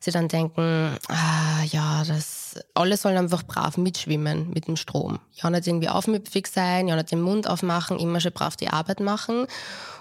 sie 0.00 0.10
dann 0.10 0.26
denken, 0.26 0.96
ah, 1.08 1.62
ja, 1.70 2.02
das, 2.04 2.58
alle 2.74 2.96
sollen 2.96 3.16
einfach 3.16 3.44
brav 3.44 3.76
mitschwimmen 3.76 4.50
mit 4.50 4.66
dem 4.66 4.76
Strom. 4.76 5.20
Ja, 5.34 5.50
nicht 5.50 5.68
irgendwie 5.68 5.88
aufmüpfig 5.88 6.48
sein, 6.48 6.88
ja, 6.88 6.96
nicht 6.96 7.12
den 7.12 7.22
Mund 7.22 7.48
aufmachen, 7.48 8.00
immer 8.00 8.20
schon 8.20 8.32
brav 8.32 8.56
die 8.56 8.68
Arbeit 8.68 8.98
machen. 8.98 9.46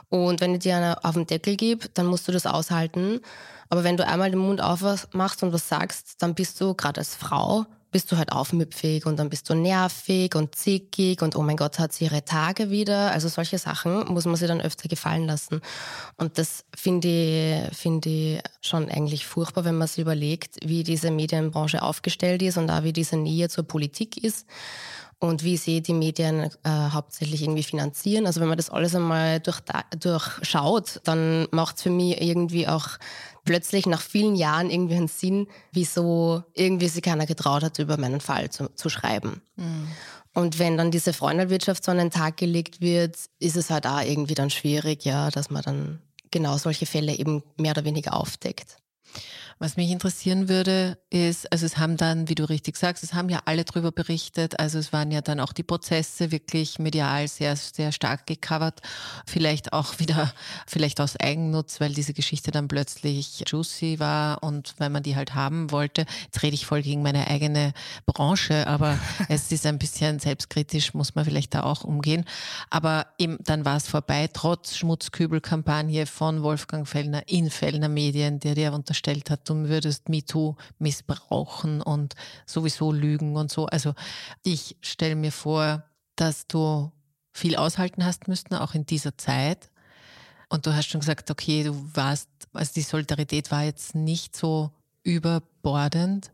Und 0.10 0.42
wenn 0.42 0.56
ich 0.56 0.62
dir 0.62 0.78
eine 0.78 1.06
auf 1.06 1.14
den 1.14 1.28
Deckel 1.28 1.56
gebe, 1.56 1.90
dann 1.94 2.08
musst 2.08 2.28
du 2.28 2.32
das 2.32 2.48
aushalten. 2.48 3.22
Aber 3.70 3.84
wenn 3.84 3.98
du 3.98 4.06
einmal 4.06 4.32
den 4.32 4.40
Mund 4.40 4.62
aufmachst 4.62 5.44
und 5.44 5.54
was 5.54 5.70
sagst, 5.70 6.22
dann 6.22 6.34
bist 6.34 6.60
du 6.60 6.74
gerade 6.74 7.00
als 7.00 7.16
Frau 7.16 7.66
bist 7.92 8.12
du 8.12 8.18
halt 8.18 8.32
aufmüpfig 8.32 9.06
und 9.06 9.18
dann 9.18 9.30
bist 9.30 9.50
du 9.50 9.54
nervig 9.54 10.36
und 10.36 10.56
zickig 10.56 11.22
und 11.22 11.36
oh 11.36 11.42
mein 11.42 11.58
Gott, 11.58 11.78
hat 11.78 11.92
sie 11.94 12.06
ihre 12.06 12.24
Tage 12.24 12.70
wieder. 12.70 13.12
Also 13.12 13.28
solche 13.28 13.58
Sachen 13.58 14.06
muss 14.08 14.26
man 14.26 14.36
sich 14.36 14.48
dann 14.48 14.62
öfter 14.62 14.88
gefallen 14.88 15.28
lassen. 15.28 15.62
Und 16.18 16.38
das 16.38 16.64
finde 16.76 17.08
ich, 17.08 17.78
finde 17.78 18.10
ich 18.10 18.42
schon 18.62 18.90
eigentlich 18.90 19.26
furchtbar, 19.26 19.66
wenn 19.66 19.78
man 19.78 19.88
sich 19.88 20.00
überlegt, 20.00 20.56
wie 20.66 20.84
diese 20.84 21.12
Medienbranche 21.12 21.82
aufgestellt 21.82 22.42
ist 22.42 22.58
und 22.58 22.70
auch 22.70 22.84
wie 22.84 22.94
diese 22.94 23.18
Nähe 23.18 23.50
zur 23.50 23.66
Politik 23.66 24.24
ist 24.24 24.48
und 25.22 25.44
wie 25.44 25.56
sie 25.56 25.82
die 25.82 25.94
Medien 25.94 26.50
äh, 26.64 26.70
hauptsächlich 26.70 27.44
irgendwie 27.44 27.64
finanzieren. 27.64 28.26
Also 28.26 28.42
wenn 28.42 28.48
man 28.48 28.58
das 28.58 28.72
alles 28.72 28.96
einmal 28.96 29.40
durch, 29.40 29.60
durchschaut, 30.00 31.00
dann 31.04 31.48
macht 31.52 31.78
es 31.78 31.84
für 31.84 31.92
mich 31.92 32.20
irgendwie 32.20 32.68
auch 32.68 32.88
plötzlich 33.44 33.86
nach 33.86 34.02
vielen 34.02 34.36
Jahren 34.36 34.70
irgendwie 34.70 34.96
einen 34.96 35.08
Sinn, 35.08 35.48
wieso 35.72 36.44
irgendwie 36.54 36.88
sich 36.88 37.02
keiner 37.02 37.26
getraut 37.26 37.64
hat, 37.64 37.80
über 37.80 37.98
meinen 37.98 38.22
Fall 38.22 38.50
zu, 38.50 38.70
zu 38.76 38.90
schreiben. 38.90 39.42
Mhm. 39.56 39.88
Und 40.34 40.60
wenn 40.60 40.78
dann 40.78 40.92
diese 40.92 41.14
Freundalwirtschaft 41.14 41.84
so 41.84 41.92
an 41.92 41.98
den 41.98 42.12
Tag 42.12 42.38
gelegt 42.38 42.80
wird, 42.80 43.18
ist 43.40 43.58
es 43.58 43.70
halt 43.70 43.86
auch 43.86 44.02
irgendwie 44.02 44.34
dann 44.34 44.50
schwierig, 44.50 45.04
ja, 45.04 45.30
dass 45.30 45.50
man 45.50 45.64
dann 45.64 46.02
genau 46.32 46.58
solche 46.58 46.86
Fälle 46.86 47.14
eben 47.14 47.44
mehr 47.58 47.72
oder 47.72 47.84
weniger 47.84 48.14
aufdeckt. 48.16 48.78
Was 49.62 49.78
mich 49.78 49.92
interessieren 49.92 50.50
würde, 50.50 50.98
ist, 51.12 51.52
also 51.52 51.68
es 51.68 51.78
haben 51.78 51.96
dann, 51.96 52.28
wie 52.28 52.34
du 52.34 52.50
richtig 52.50 52.78
sagst, 52.78 53.04
es 53.04 53.14
haben 53.14 53.30
ja 53.30 53.42
alle 53.46 53.64
drüber 53.64 53.92
berichtet. 53.92 54.60
Also 54.60 54.80
es 54.80 54.92
waren 54.92 55.12
ja 55.12 55.22
dann 55.22 55.40
auch 55.40 55.54
die 55.54 55.62
Prozesse 55.62 56.32
wirklich 56.32 56.80
medial 56.80 57.28
sehr, 57.28 57.56
sehr 57.56 57.92
stark 57.92 58.26
gecovert. 58.26 58.82
Vielleicht 59.28 59.72
auch 59.72 60.00
wieder, 60.00 60.34
vielleicht 60.66 61.00
aus 61.00 61.16
Eigennutz, 61.16 61.80
weil 61.80 61.94
diese 61.94 62.16
Geschichte 62.16 62.50
dann 62.50 62.68
plötzlich 62.68 63.44
juicy 63.46 64.00
war 64.00 64.42
und 64.42 64.74
weil 64.80 64.90
man 64.90 65.04
die 65.04 65.16
halt 65.16 65.36
haben 65.36 65.70
wollte. 65.70 66.08
Jetzt 66.24 66.42
rede 66.42 66.56
ich 66.56 66.66
voll 66.66 66.82
gegen 66.82 67.04
meine 67.04 67.28
eigene 67.28 67.74
Branche, 68.08 68.66
aber 68.66 68.98
es 69.30 69.52
ist 69.52 69.68
ein 69.68 69.78
bisschen 69.78 70.18
selbstkritisch, 70.18 70.96
muss 70.96 71.14
man 71.14 71.24
vielleicht 71.24 71.54
da 71.54 71.62
auch 71.62 71.84
umgehen. 71.84 72.26
Aber 72.72 73.06
eben, 73.20 73.38
dann 73.44 73.64
war 73.64 73.78
es 73.78 73.88
vorbei, 73.88 74.28
trotz 74.34 74.76
Schmutzkübelkampagne 74.76 76.08
von 76.08 76.42
Wolfgang 76.42 76.88
Fellner 76.88 77.22
in 77.28 77.52
Fellner 77.52 77.90
Medien, 77.90 78.40
der 78.40 78.56
dir 78.56 78.74
unterstellt 78.74 79.30
hat, 79.30 79.51
du 79.52 79.70
würdest 79.70 80.10
MeToo 80.10 80.56
missbrauchen 80.80 81.82
und 81.82 82.16
sowieso 82.46 82.92
lügen 82.92 83.36
und 83.36 83.52
so. 83.52 83.66
Also 83.66 83.94
ich 84.44 84.78
stelle 84.82 85.16
mir 85.16 85.32
vor, 85.32 85.84
dass 86.16 86.48
du 86.48 86.92
viel 87.34 87.56
aushalten 87.56 88.06
hast 88.06 88.28
müssen, 88.28 88.54
auch 88.56 88.74
in 88.74 88.86
dieser 88.86 89.18
Zeit. 89.18 89.70
Und 90.50 90.66
du 90.66 90.76
hast 90.76 90.88
schon 90.88 91.00
gesagt, 91.00 91.32
okay, 91.32 91.64
du 91.64 91.74
warst, 91.96 92.30
also 92.54 92.74
die 92.74 92.82
Solidarität 92.82 93.52
war 93.52 93.64
jetzt 93.64 93.96
nicht 93.96 94.36
so 94.36 94.72
überbordend. 95.04 96.32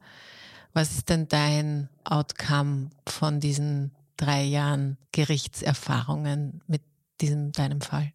Was 0.74 0.92
ist 0.92 1.10
denn 1.10 1.28
dein 1.28 1.90
Outcome 2.04 2.90
von 3.08 3.40
diesen 3.40 3.92
drei 4.18 4.44
Jahren 4.44 4.98
Gerichtserfahrungen 5.12 6.62
mit 6.68 6.82
diesem 7.22 7.52
deinem 7.52 7.82
Fall? 7.82 8.12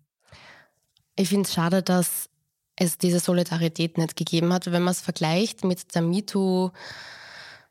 Ich 1.16 1.28
finde 1.28 1.46
es 1.46 1.54
schade, 1.54 1.82
dass 1.82 2.28
es 2.82 2.98
diese 2.98 3.20
Solidarität 3.20 3.98
nicht 3.98 4.16
gegeben 4.16 4.52
hat. 4.52 4.66
Wenn 4.70 4.82
man 4.82 4.92
es 4.92 5.00
vergleicht 5.00 5.64
mit 5.64 5.94
der 5.94 6.02
MeToo, 6.02 6.70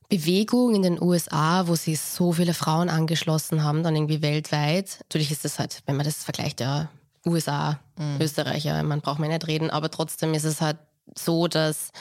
Bewegung 0.09 0.75
in 0.75 0.81
den 0.81 1.01
USA, 1.01 1.67
wo 1.67 1.75
sich 1.75 2.01
so 2.01 2.33
viele 2.33 2.53
Frauen 2.53 2.89
angeschlossen 2.89 3.63
haben, 3.63 3.81
dann 3.81 3.95
irgendwie 3.95 4.21
weltweit. 4.21 4.99
Natürlich 5.03 5.31
ist 5.31 5.45
es 5.45 5.57
halt, 5.57 5.81
wenn 5.85 5.95
man 5.95 6.05
das 6.05 6.25
vergleicht, 6.25 6.59
ja, 6.59 6.89
USA, 7.25 7.79
mhm. 7.97 8.17
Österreich, 8.19 8.65
ja, 8.65 8.83
man 8.83 8.99
braucht 8.99 9.19
mir 9.19 9.29
nicht 9.29 9.47
reden, 9.47 9.69
aber 9.69 9.89
trotzdem 9.89 10.33
ist 10.33 10.43
es 10.43 10.59
halt 10.59 10.77
so, 11.15 11.47
dass 11.47 11.91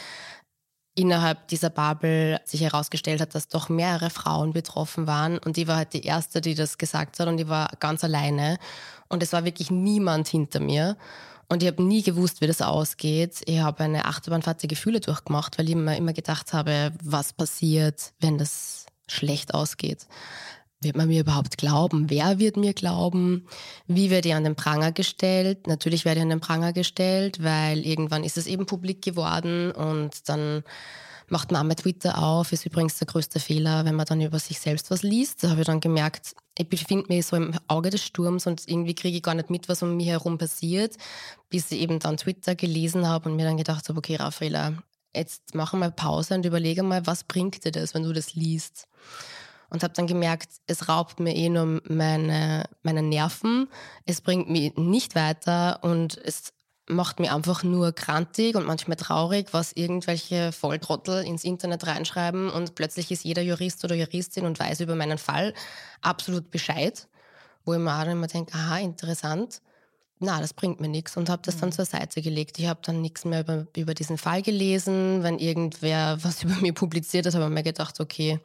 innerhalb 0.96 1.46
dieser 1.48 1.70
Bubble 1.70 2.40
sich 2.44 2.62
herausgestellt 2.62 3.20
hat, 3.20 3.34
dass 3.34 3.46
doch 3.46 3.68
mehrere 3.68 4.10
Frauen 4.10 4.52
betroffen 4.52 5.06
waren 5.06 5.38
und 5.38 5.56
die 5.56 5.68
war 5.68 5.76
halt 5.76 5.92
die 5.92 6.04
erste, 6.04 6.40
die 6.40 6.56
das 6.56 6.78
gesagt 6.78 7.20
hat 7.20 7.28
und 7.28 7.36
die 7.36 7.48
war 7.48 7.70
ganz 7.78 8.02
alleine 8.02 8.58
und 9.08 9.22
es 9.22 9.32
war 9.32 9.44
wirklich 9.44 9.70
niemand 9.70 10.26
hinter 10.26 10.58
mir 10.58 10.96
und 11.50 11.64
ich 11.64 11.68
habe 11.68 11.82
nie 11.82 12.02
gewusst, 12.02 12.40
wie 12.40 12.46
das 12.46 12.62
ausgeht. 12.62 13.42
Ich 13.44 13.58
habe 13.58 13.82
eine 13.82 14.04
Achterbahnfahrt 14.04 14.62
der 14.62 14.68
Gefühle 14.68 15.00
durchgemacht, 15.00 15.58
weil 15.58 15.66
ich 15.66 15.72
immer, 15.72 15.96
immer 15.96 16.12
gedacht 16.12 16.52
habe, 16.52 16.92
was 17.02 17.32
passiert, 17.32 18.12
wenn 18.20 18.38
das 18.38 18.86
schlecht 19.08 19.52
ausgeht. 19.52 20.06
Wird 20.80 20.96
man 20.96 21.08
mir 21.08 21.20
überhaupt 21.20 21.58
glauben? 21.58 22.08
Wer 22.08 22.38
wird 22.38 22.56
mir 22.56 22.72
glauben? 22.72 23.48
Wie 23.88 24.10
werde 24.10 24.28
ich 24.28 24.34
an 24.34 24.44
den 24.44 24.54
Pranger 24.54 24.92
gestellt? 24.92 25.66
Natürlich 25.66 26.04
werde 26.04 26.20
ich 26.20 26.22
an 26.22 26.30
den 26.30 26.40
Pranger 26.40 26.72
gestellt, 26.72 27.42
weil 27.42 27.84
irgendwann 27.84 28.22
ist 28.22 28.38
es 28.38 28.46
eben 28.46 28.64
publik 28.64 29.02
geworden 29.02 29.72
und 29.72 30.28
dann 30.28 30.62
macht 31.28 31.50
man 31.50 31.62
einmal 31.62 31.76
Twitter 31.76 32.22
auf, 32.22 32.52
ist 32.52 32.64
übrigens 32.64 32.98
der 32.98 33.08
größte 33.08 33.40
Fehler, 33.40 33.84
wenn 33.84 33.96
man 33.96 34.06
dann 34.06 34.20
über 34.20 34.38
sich 34.38 34.60
selbst 34.60 34.90
was 34.90 35.02
liest. 35.02 35.42
Da 35.42 35.50
habe 35.50 35.60
ich 35.60 35.66
dann 35.66 35.80
gemerkt, 35.80 36.34
ich 36.60 36.68
befinde 36.68 37.06
mich 37.08 37.26
so 37.26 37.36
im 37.36 37.52
Auge 37.68 37.88
des 37.88 38.04
Sturms 38.04 38.46
und 38.46 38.68
irgendwie 38.68 38.94
kriege 38.94 39.16
ich 39.16 39.22
gar 39.22 39.34
nicht 39.34 39.48
mit, 39.48 39.68
was 39.68 39.82
um 39.82 39.96
mich 39.96 40.08
herum 40.08 40.36
passiert, 40.36 40.96
bis 41.48 41.70
ich 41.72 41.80
eben 41.80 41.98
dann 41.98 42.18
Twitter 42.18 42.54
gelesen 42.54 43.08
habe 43.08 43.30
und 43.30 43.36
mir 43.36 43.46
dann 43.46 43.56
gedacht 43.56 43.88
habe, 43.88 43.98
okay, 43.98 44.16
Raffaella, 44.16 44.74
jetzt 45.14 45.54
mach 45.54 45.72
mal 45.72 45.90
Pause 45.90 46.34
und 46.34 46.44
überlege 46.44 46.82
mal, 46.82 47.06
was 47.06 47.24
bringt 47.24 47.64
dir 47.64 47.72
das, 47.72 47.94
wenn 47.94 48.02
du 48.02 48.12
das 48.12 48.34
liest? 48.34 48.88
Und 49.70 49.82
habe 49.82 49.94
dann 49.94 50.06
gemerkt, 50.06 50.50
es 50.66 50.88
raubt 50.88 51.18
mir 51.18 51.34
eh 51.34 51.48
nur 51.48 51.80
meine, 51.88 52.64
meine 52.82 53.02
Nerven, 53.02 53.68
es 54.04 54.20
bringt 54.20 54.50
mich 54.50 54.76
nicht 54.76 55.14
weiter 55.14 55.82
und 55.82 56.18
es 56.18 56.52
macht 56.90 57.20
mich 57.20 57.30
einfach 57.30 57.62
nur 57.62 57.92
krantig 57.92 58.56
und 58.56 58.66
manchmal 58.66 58.96
traurig, 58.96 59.48
was 59.52 59.72
irgendwelche 59.72 60.52
Volltrottel 60.52 61.24
ins 61.24 61.44
Internet 61.44 61.86
reinschreiben 61.86 62.50
und 62.50 62.74
plötzlich 62.74 63.10
ist 63.10 63.24
jeder 63.24 63.42
Jurist 63.42 63.84
oder 63.84 63.94
Juristin 63.94 64.44
und 64.46 64.58
weiß 64.58 64.80
über 64.80 64.94
meinen 64.94 65.18
Fall 65.18 65.54
absolut 66.02 66.50
Bescheid, 66.50 67.08
wo 67.64 67.74
ich 67.74 67.80
mir 67.80 67.94
auch 67.94 68.06
immer 68.06 68.26
denke, 68.26 68.54
aha, 68.54 68.78
interessant. 68.78 69.60
Na, 70.22 70.38
das 70.38 70.52
bringt 70.52 70.80
mir 70.80 70.88
nichts 70.88 71.16
und 71.16 71.30
habe 71.30 71.40
das 71.42 71.56
dann 71.56 71.70
mhm. 71.70 71.74
zur 71.74 71.86
Seite 71.86 72.20
gelegt. 72.20 72.58
Ich 72.58 72.66
habe 72.66 72.80
dann 72.82 73.00
nichts 73.00 73.24
mehr 73.24 73.40
über, 73.40 73.66
über 73.74 73.94
diesen 73.94 74.18
Fall 74.18 74.42
gelesen. 74.42 75.22
Wenn 75.22 75.38
irgendwer 75.38 76.18
was 76.22 76.42
über 76.42 76.56
mich 76.56 76.74
publiziert 76.74 77.26
hat, 77.26 77.34
habe 77.34 77.46
ich 77.46 77.50
mir 77.50 77.62
gedacht, 77.62 78.00
okay, 78.00 78.38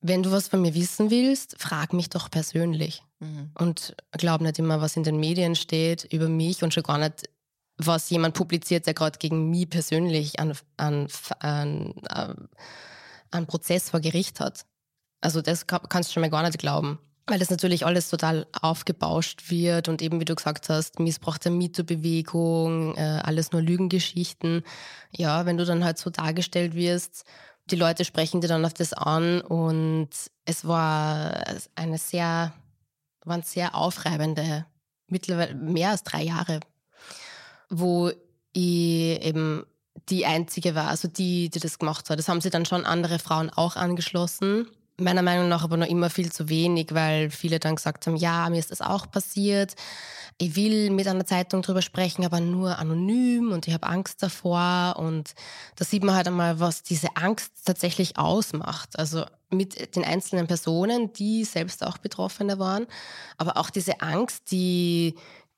wenn 0.00 0.22
du 0.22 0.32
was 0.32 0.48
von 0.48 0.60
mir 0.60 0.74
wissen 0.74 1.10
willst, 1.10 1.56
frag 1.58 1.92
mich 1.92 2.10
doch 2.10 2.30
persönlich. 2.30 3.02
Mhm. 3.20 3.50
Und 3.58 3.96
glaub 4.12 4.42
nicht 4.42 4.58
immer, 4.58 4.80
was 4.80 4.96
in 4.96 5.02
den 5.02 5.18
Medien 5.18 5.54
steht 5.54 6.04
über 6.12 6.28
mich 6.28 6.62
und 6.62 6.74
schon 6.74 6.82
gar 6.82 6.98
nicht 6.98 7.30
was 7.76 8.10
jemand 8.10 8.34
publiziert, 8.34 8.86
der 8.86 8.94
gerade 8.94 9.18
gegen 9.18 9.50
mich 9.50 9.68
persönlich 9.68 10.38
einen, 10.38 10.56
einen, 10.76 11.08
einen, 11.40 11.94
einen 13.30 13.46
Prozess 13.46 13.90
vor 13.90 14.00
Gericht 14.00 14.40
hat. 14.40 14.64
Also 15.20 15.42
das 15.42 15.66
kannst 15.66 16.10
du 16.10 16.12
schon 16.12 16.20
mal 16.20 16.30
gar 16.30 16.42
nicht 16.42 16.58
glauben. 16.58 16.98
Weil 17.26 17.38
das 17.38 17.48
natürlich 17.48 17.86
alles 17.86 18.10
total 18.10 18.46
aufgebauscht 18.52 19.50
wird 19.50 19.88
und 19.88 20.02
eben, 20.02 20.20
wie 20.20 20.26
du 20.26 20.34
gesagt 20.34 20.68
hast, 20.68 21.00
Missbrauch 21.00 21.38
der 21.38 21.52
MeToo-Bewegung, 21.52 22.94
äh, 22.96 23.20
alles 23.22 23.50
nur 23.50 23.62
Lügengeschichten. 23.62 24.62
Ja, 25.10 25.46
wenn 25.46 25.56
du 25.56 25.64
dann 25.64 25.84
halt 25.84 25.96
so 25.96 26.10
dargestellt 26.10 26.74
wirst, 26.74 27.24
die 27.70 27.76
Leute 27.76 28.04
sprechen 28.04 28.42
dir 28.42 28.48
dann 28.48 28.66
auf 28.66 28.74
das 28.74 28.92
an 28.92 29.40
und 29.40 30.10
es 30.44 30.66
war 30.66 31.44
eine 31.74 31.96
sehr, 31.96 32.52
waren 33.24 33.42
sehr 33.42 33.74
aufreibende, 33.74 34.66
mittlerweile 35.06 35.54
mehr 35.54 35.90
als 35.90 36.02
drei 36.02 36.22
Jahre 36.22 36.60
wo 37.70 38.10
ich 38.52 39.22
eben 39.24 39.64
die 40.08 40.26
einzige 40.26 40.74
war, 40.74 40.88
also 40.88 41.08
die, 41.08 41.50
die 41.50 41.60
das 41.60 41.78
gemacht 41.78 42.10
hat. 42.10 42.18
Das 42.18 42.28
haben 42.28 42.40
sie 42.40 42.50
dann 42.50 42.66
schon 42.66 42.84
andere 42.84 43.18
Frauen 43.18 43.50
auch 43.50 43.76
angeschlossen. 43.76 44.68
Meiner 44.96 45.22
Meinung 45.22 45.48
nach 45.48 45.64
aber 45.64 45.76
noch 45.76 45.88
immer 45.88 46.10
viel 46.10 46.30
zu 46.30 46.48
wenig, 46.48 46.94
weil 46.94 47.30
viele 47.30 47.58
dann 47.58 47.76
gesagt 47.76 48.06
haben, 48.06 48.16
ja, 48.16 48.48
mir 48.48 48.58
ist 48.58 48.70
das 48.70 48.80
auch 48.80 49.10
passiert. 49.10 49.74
Ich 50.38 50.56
will 50.56 50.90
mit 50.90 51.08
einer 51.08 51.26
Zeitung 51.26 51.62
drüber 51.62 51.82
sprechen, 51.82 52.24
aber 52.24 52.40
nur 52.40 52.78
anonym 52.78 53.50
und 53.50 53.66
ich 53.66 53.74
habe 53.74 53.86
Angst 53.86 54.22
davor. 54.22 54.96
Und 54.98 55.34
da 55.76 55.84
sieht 55.84 56.04
man 56.04 56.14
halt 56.14 56.28
einmal, 56.28 56.60
was 56.60 56.82
diese 56.82 57.08
Angst 57.16 57.52
tatsächlich 57.64 58.18
ausmacht. 58.18 58.98
Also 58.98 59.24
mit 59.50 59.96
den 59.96 60.04
einzelnen 60.04 60.46
Personen, 60.46 61.12
die 61.12 61.44
selbst 61.44 61.84
auch 61.84 61.98
Betroffene 61.98 62.58
waren, 62.58 62.86
aber 63.36 63.56
auch 63.56 63.70
diese 63.70 64.00
Angst, 64.00 64.50
die 64.50 65.14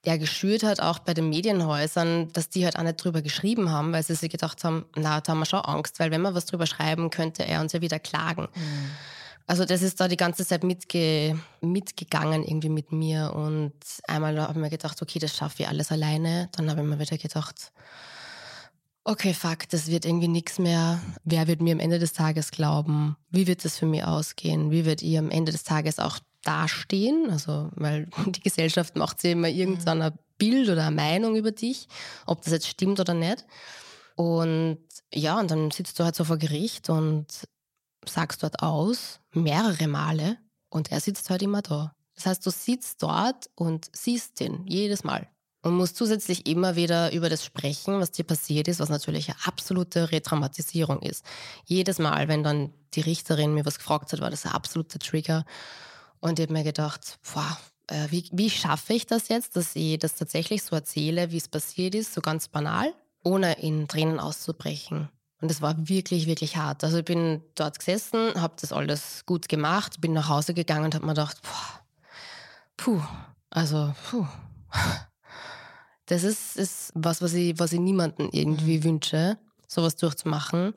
ja 0.06 0.16
geschürt 0.16 0.62
hat, 0.62 0.80
auch 0.80 1.00
bei 1.00 1.14
den 1.14 1.28
Medienhäusern, 1.28 2.32
dass 2.32 2.48
die 2.48 2.64
halt 2.64 2.78
auch 2.78 2.82
nicht 2.82 3.02
drüber 3.02 3.22
geschrieben 3.22 3.70
haben, 3.70 3.92
weil 3.92 4.02
sie 4.02 4.14
sich 4.14 4.30
gedacht 4.30 4.62
haben, 4.64 4.86
na, 4.94 5.20
da 5.20 5.32
haben 5.32 5.40
wir 5.40 5.46
schon 5.46 5.60
Angst, 5.60 5.98
weil 5.98 6.10
wenn 6.10 6.22
wir 6.22 6.34
was 6.34 6.46
drüber 6.46 6.66
schreiben, 6.66 7.10
könnte 7.10 7.44
er 7.44 7.60
uns 7.60 7.72
ja 7.72 7.80
wieder 7.80 7.98
klagen. 7.98 8.48
Mhm. 8.54 8.90
Also 9.48 9.64
das 9.64 9.82
ist 9.82 10.00
da 10.00 10.08
die 10.08 10.16
ganze 10.16 10.44
Zeit 10.44 10.64
mitge 10.64 11.38
mitgegangen 11.60 12.42
irgendwie 12.42 12.68
mit 12.68 12.90
mir 12.90 13.32
und 13.34 13.74
einmal 14.08 14.40
habe 14.40 14.52
ich 14.52 14.58
mir 14.58 14.70
gedacht, 14.70 15.00
okay, 15.02 15.20
das 15.20 15.36
schaffe 15.36 15.62
ich 15.62 15.68
alles 15.68 15.92
alleine. 15.92 16.48
Dann 16.52 16.68
habe 16.68 16.80
ich 16.80 16.86
mir 16.86 16.98
wieder 16.98 17.16
gedacht, 17.16 17.72
okay, 19.04 19.34
fuck, 19.34 19.68
das 19.68 19.86
wird 19.86 20.04
irgendwie 20.04 20.28
nichts 20.28 20.58
mehr. 20.58 21.00
Wer 21.22 21.46
wird 21.46 21.60
mir 21.60 21.72
am 21.72 21.80
Ende 21.80 22.00
des 22.00 22.12
Tages 22.12 22.50
glauben? 22.50 23.16
Wie 23.30 23.46
wird 23.46 23.64
das 23.64 23.78
für 23.78 23.86
mich 23.86 24.02
ausgehen? 24.02 24.72
Wie 24.72 24.84
wird 24.84 25.00
ihr 25.00 25.20
am 25.20 25.30
Ende 25.30 25.52
des 25.52 25.62
Tages 25.62 26.00
auch 26.00 26.18
dastehen, 26.46 27.30
also 27.30 27.70
weil 27.74 28.08
die 28.26 28.40
Gesellschaft 28.40 28.96
macht 28.96 29.20
sich 29.20 29.32
immer 29.32 29.48
irgendein 29.48 29.98
mhm. 29.98 30.18
Bild 30.38 30.68
oder 30.68 30.86
eine 30.86 30.96
Meinung 30.96 31.36
über 31.36 31.52
dich, 31.52 31.88
ob 32.26 32.42
das 32.42 32.52
jetzt 32.52 32.68
stimmt 32.68 33.00
oder 33.00 33.14
nicht. 33.14 33.44
Und 34.16 34.78
ja, 35.12 35.38
und 35.38 35.50
dann 35.50 35.70
sitzt 35.70 35.98
du 35.98 36.04
halt 36.04 36.14
so 36.14 36.24
vor 36.24 36.38
Gericht 36.38 36.88
und 36.90 37.26
sagst 38.06 38.42
dort 38.42 38.62
aus, 38.62 39.20
mehrere 39.32 39.88
Male, 39.88 40.38
und 40.68 40.92
er 40.92 41.00
sitzt 41.00 41.30
halt 41.30 41.42
immer 41.42 41.62
da. 41.62 41.92
Das 42.14 42.26
heißt, 42.26 42.46
du 42.46 42.50
sitzt 42.50 43.02
dort 43.02 43.50
und 43.54 43.88
siehst 43.92 44.40
ihn 44.40 44.64
jedes 44.66 45.04
Mal 45.04 45.28
und 45.62 45.74
musst 45.74 45.96
zusätzlich 45.96 46.46
immer 46.46 46.76
wieder 46.76 47.12
über 47.12 47.28
das 47.28 47.44
sprechen, 47.44 48.00
was 48.00 48.12
dir 48.12 48.24
passiert 48.24 48.68
ist, 48.68 48.80
was 48.80 48.88
natürlich 48.88 49.28
eine 49.28 49.38
absolute 49.46 50.12
Retraumatisierung 50.12 51.02
ist. 51.02 51.24
Jedes 51.64 51.98
Mal, 51.98 52.28
wenn 52.28 52.42
dann 52.42 52.72
die 52.94 53.00
Richterin 53.00 53.54
mir 53.54 53.66
was 53.66 53.78
gefragt 53.78 54.12
hat, 54.12 54.20
war 54.20 54.30
das 54.30 54.46
ein 54.46 54.52
absoluter 54.52 54.98
Trigger. 54.98 55.44
Und 56.20 56.38
ich 56.38 56.44
habe 56.44 56.52
mir 56.52 56.64
gedacht, 56.64 57.18
boah, 57.32 57.58
äh, 57.88 58.06
wie, 58.10 58.28
wie 58.32 58.50
schaffe 58.50 58.94
ich 58.94 59.06
das 59.06 59.28
jetzt, 59.28 59.56
dass 59.56 59.76
ich 59.76 59.98
das 59.98 60.14
tatsächlich 60.14 60.62
so 60.62 60.76
erzähle, 60.76 61.30
wie 61.30 61.36
es 61.36 61.48
passiert 61.48 61.94
ist, 61.94 62.14
so 62.14 62.20
ganz 62.20 62.48
banal, 62.48 62.92
ohne 63.22 63.60
in 63.60 63.88
Tränen 63.88 64.20
auszubrechen. 64.20 65.08
Und 65.40 65.50
es 65.50 65.60
war 65.60 65.88
wirklich, 65.88 66.26
wirklich 66.26 66.56
hart. 66.56 66.82
Also 66.82 66.98
ich 66.98 67.04
bin 67.04 67.42
dort 67.54 67.78
gesessen, 67.78 68.40
habe 68.40 68.54
das 68.60 68.72
alles 68.72 69.24
gut 69.26 69.48
gemacht, 69.48 70.00
bin 70.00 70.14
nach 70.14 70.28
Hause 70.28 70.54
gegangen 70.54 70.86
und 70.86 70.94
habe 70.94 71.04
mir 71.04 71.12
gedacht, 71.12 71.38
boah, 71.42 71.80
puh, 72.76 73.02
also 73.50 73.94
puh. 74.10 74.26
Das 76.06 76.22
ist, 76.22 76.56
ist 76.56 76.92
was, 76.94 77.20
was 77.20 77.34
ich, 77.34 77.58
was 77.58 77.72
ich 77.72 77.80
niemandem 77.80 78.28
irgendwie 78.32 78.78
mhm. 78.78 78.84
wünsche, 78.84 79.38
sowas 79.66 79.96
durchzumachen 79.96 80.72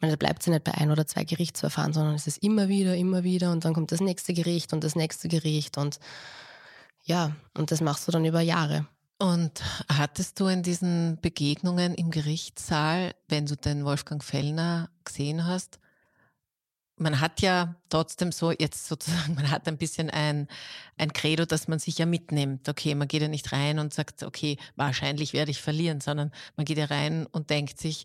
meine, 0.00 0.12
da 0.12 0.16
bleibt 0.16 0.42
sie 0.42 0.50
nicht 0.50 0.64
bei 0.64 0.74
ein 0.74 0.90
oder 0.90 1.06
zwei 1.06 1.24
Gerichtsverfahren, 1.24 1.92
sondern 1.92 2.14
es 2.14 2.26
ist 2.26 2.42
immer 2.42 2.68
wieder, 2.68 2.96
immer 2.96 3.24
wieder 3.24 3.52
und 3.52 3.64
dann 3.64 3.74
kommt 3.74 3.92
das 3.92 4.00
nächste 4.00 4.32
Gericht 4.32 4.72
und 4.72 4.84
das 4.84 4.96
nächste 4.96 5.28
Gericht 5.28 5.76
und 5.78 5.98
ja, 7.04 7.32
und 7.56 7.70
das 7.70 7.80
machst 7.80 8.06
du 8.06 8.12
dann 8.12 8.24
über 8.24 8.40
Jahre. 8.40 8.86
Und 9.18 9.62
hattest 9.88 10.38
du 10.38 10.46
in 10.46 10.62
diesen 10.62 11.18
Begegnungen 11.20 11.94
im 11.94 12.10
Gerichtssaal, 12.10 13.14
wenn 13.28 13.46
du 13.46 13.56
den 13.56 13.84
Wolfgang 13.84 14.22
Fellner 14.22 14.90
gesehen 15.04 15.44
hast, 15.44 15.80
man 16.98 17.20
hat 17.20 17.40
ja 17.40 17.76
trotzdem 17.88 18.32
so 18.32 18.52
jetzt 18.52 18.86
sozusagen, 18.86 19.34
man 19.36 19.50
hat 19.50 19.66
ein 19.66 19.78
bisschen 19.78 20.10
ein, 20.10 20.48
ein 20.96 21.12
Credo, 21.12 21.46
dass 21.46 21.68
man 21.68 21.78
sich 21.78 21.98
ja 21.98 22.06
mitnimmt. 22.06 22.68
Okay, 22.68 22.94
man 22.94 23.08
geht 23.08 23.22
ja 23.22 23.28
nicht 23.28 23.52
rein 23.52 23.78
und 23.78 23.94
sagt, 23.94 24.22
okay, 24.22 24.56
wahrscheinlich 24.76 25.32
werde 25.32 25.50
ich 25.50 25.62
verlieren, 25.62 26.00
sondern 26.00 26.32
man 26.56 26.66
geht 26.66 26.78
ja 26.78 26.86
rein 26.86 27.26
und 27.26 27.50
denkt 27.50 27.80
sich, 27.80 28.04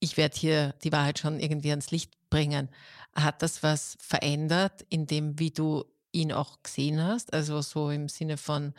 ich 0.00 0.16
werde 0.16 0.36
hier 0.36 0.74
die 0.84 0.92
Wahrheit 0.92 1.18
schon 1.18 1.40
irgendwie 1.40 1.70
ans 1.70 1.90
Licht 1.90 2.12
bringen. 2.30 2.68
Hat 3.14 3.42
das 3.42 3.62
was 3.62 3.96
verändert 4.00 4.84
in 4.88 5.06
dem, 5.06 5.38
wie 5.38 5.50
du 5.50 5.84
ihn 6.12 6.32
auch 6.32 6.62
gesehen 6.62 7.02
hast? 7.02 7.32
Also 7.32 7.60
so 7.62 7.90
im 7.90 8.08
Sinne 8.08 8.36
von, 8.36 8.74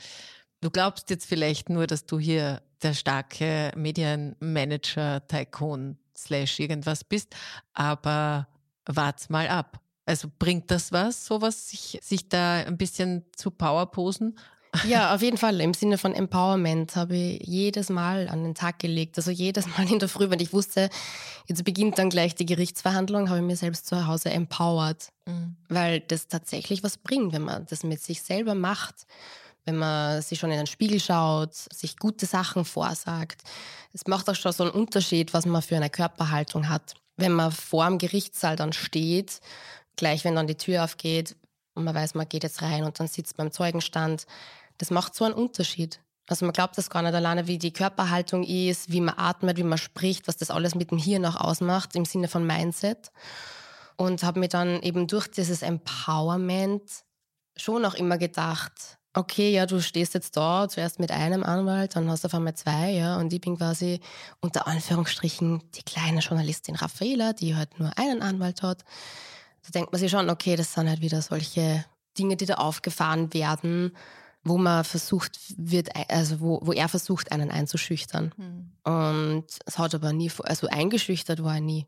du 0.62 0.70
glaubst 0.70 1.10
jetzt 1.10 1.26
vielleicht 1.26 1.70
nur, 1.70 1.88
dass 1.88 2.06
du 2.06 2.20
hier 2.20 2.62
der 2.82 2.94
starke 2.94 3.72
Medienmanager, 3.76 5.28
Tycoon 5.28 5.98
slash 6.16 6.60
irgendwas 6.60 7.04
bist, 7.04 7.36
aber 7.74 8.48
wart's 8.86 9.30
mal 9.30 9.48
ab. 9.48 9.82
Also 10.06 10.30
bringt 10.40 10.72
das 10.72 10.92
was, 10.92 11.26
sowas, 11.26 11.70
sich, 11.70 12.00
sich 12.02 12.30
da 12.30 12.56
ein 12.56 12.78
bisschen 12.78 13.26
zu 13.36 13.52
powerposen? 13.52 14.40
Ja, 14.88 15.14
auf 15.14 15.22
jeden 15.22 15.38
Fall. 15.38 15.60
Im 15.62 15.74
Sinne 15.74 15.98
von 15.98 16.14
Empowerment 16.14 16.96
habe 16.96 17.16
ich 17.16 17.48
jedes 17.48 17.90
Mal 17.90 18.30
an 18.30 18.44
den 18.44 18.56
Tag 18.56 18.80
gelegt. 18.80 19.18
Also 19.18 19.32
jedes 19.32 19.66
Mal 19.68 19.92
in 19.92 20.00
der 20.00 20.10
Früh, 20.10 20.30
wenn 20.30 20.40
ich 20.40 20.54
wusste, 20.54 20.90
jetzt 21.48 21.64
beginnt 21.64 21.98
dann 21.98 22.10
gleich 22.10 22.36
die 22.36 22.46
Gerichtsverhandlung, 22.46 23.30
habe 23.30 23.40
ich 23.40 23.46
mir 23.46 23.56
selbst 23.56 23.88
zu 23.88 24.08
Hause 24.08 24.30
empowered. 24.30 25.10
Mhm. 25.26 25.56
Weil 25.70 26.00
das 26.02 26.28
tatsächlich 26.28 26.84
was 26.84 26.98
bringt, 26.98 27.34
wenn 27.34 27.44
man 27.44 27.66
das 27.68 27.84
mit 27.84 28.02
sich 28.02 28.22
selber 28.22 28.56
macht. 28.56 29.06
Wenn 29.66 29.78
man 29.78 30.22
sich 30.22 30.40
schon 30.40 30.52
in 30.52 30.58
den 30.58 30.68
Spiegel 30.68 31.00
schaut, 31.00 31.54
sich 31.54 31.98
gute 31.98 32.26
Sachen 32.26 32.66
vorsagt. 32.66 33.44
Es 33.94 34.08
macht 34.08 34.30
auch 34.30 34.36
schon 34.36 34.52
so 34.52 34.64
einen 34.64 34.72
Unterschied, 34.72 35.34
was 35.34 35.46
man 35.46 35.62
für 35.62 35.76
eine 35.76 35.90
Körperhaltung 35.90 36.70
hat. 36.70 36.94
Wenn 37.18 37.34
man 37.34 37.52
vor 37.52 37.86
dem 37.86 37.98
Gerichtssaal 37.98 38.56
dann 38.56 38.74
steht, 38.74 39.42
gleich 39.96 40.24
wenn 40.24 40.36
dann 40.36 40.48
die 40.48 40.56
Tür 40.56 40.86
aufgeht 40.86 41.36
und 41.76 41.84
man 41.84 41.94
weiß, 41.94 42.16
man 42.16 42.28
geht 42.28 42.44
jetzt 42.44 42.62
rein 42.62 42.84
und 42.84 43.00
dann 43.00 43.08
sitzt 43.08 43.38
man 43.38 43.48
im 43.48 43.54
Zeugenstand, 43.54 44.26
das 44.80 44.90
macht 44.90 45.14
so 45.14 45.26
einen 45.26 45.36
Unterschied. 45.36 46.02
Also 46.28 46.46
man 46.46 46.54
glaubt 46.54 46.78
das 46.78 46.90
gar 46.90 47.02
nicht 47.02 47.14
alleine, 47.14 47.48
wie 47.48 47.58
die 47.58 47.74
Körperhaltung 47.74 48.44
ist, 48.44 48.92
wie 48.92 49.02
man 49.02 49.16
atmet, 49.18 49.58
wie 49.58 49.64
man 49.64 49.78
spricht, 49.78 50.28
was 50.28 50.38
das 50.38 50.52
alles 50.52 50.76
mit 50.76 50.92
dem 50.92 50.98
Hirn 50.98 51.26
auch 51.26 51.36
ausmacht 51.36 51.96
im 51.96 52.06
Sinne 52.06 52.28
von 52.28 52.46
Mindset. 52.46 53.12
Und 53.98 54.24
habe 54.24 54.40
mir 54.40 54.48
dann 54.48 54.82
eben 54.82 55.08
durch 55.08 55.28
dieses 55.28 55.62
Empowerment 55.62 56.84
schon 57.58 57.84
auch 57.84 57.96
immer 57.96 58.18
gedacht, 58.18 59.00
okay, 59.14 59.52
ja, 59.52 59.66
du 59.66 59.82
stehst 59.82 60.14
jetzt 60.14 60.38
da, 60.38 60.70
zuerst 60.70 61.00
mit 61.00 61.12
einem 61.12 61.44
Anwalt, 61.44 61.96
dann 61.96 62.10
hast 62.10 62.24
du 62.24 62.28
auf 62.28 62.34
einmal 62.36 62.54
zwei, 62.54 62.92
ja, 62.92 63.18
und 63.18 63.34
ich 63.34 63.42
bin 63.42 63.58
quasi 63.58 64.00
unter 64.40 64.68
Anführungsstrichen 64.68 65.64
die 65.74 65.82
kleine 65.82 66.20
Journalistin 66.20 66.76
Raffaela, 66.76 67.34
die 67.34 67.56
halt 67.56 67.80
nur 67.80 67.92
einen 67.98 68.22
Anwalt 68.22 68.62
hat. 68.62 68.86
Da 69.66 69.72
denkt 69.72 69.92
man 69.92 70.00
sich 70.00 70.12
schon, 70.12 70.30
okay, 70.30 70.56
das 70.56 70.74
sind 70.74 70.88
halt 70.88 71.02
wieder 71.02 71.22
solche 71.24 71.84
Dinge, 72.18 72.38
die 72.38 72.46
da 72.46 72.56
aufgefahren 72.56 73.34
werden 73.34 73.94
wo 74.44 74.58
man 74.58 74.84
versucht 74.84 75.38
wird, 75.58 75.90
also 76.10 76.40
wo, 76.40 76.60
wo 76.64 76.72
er 76.72 76.88
versucht, 76.88 77.32
einen 77.32 77.52
einzuschüchtern. 77.52 78.34
Mhm. 78.38 78.72
Und 78.84 79.46
es 79.66 79.78
hat 79.78 79.94
aber 79.96 80.14
nie, 80.14 80.32
also 80.44 80.68
eingeschüchtert 80.68 81.44
war 81.44 81.56
er 81.56 81.62
nie. 81.62 81.86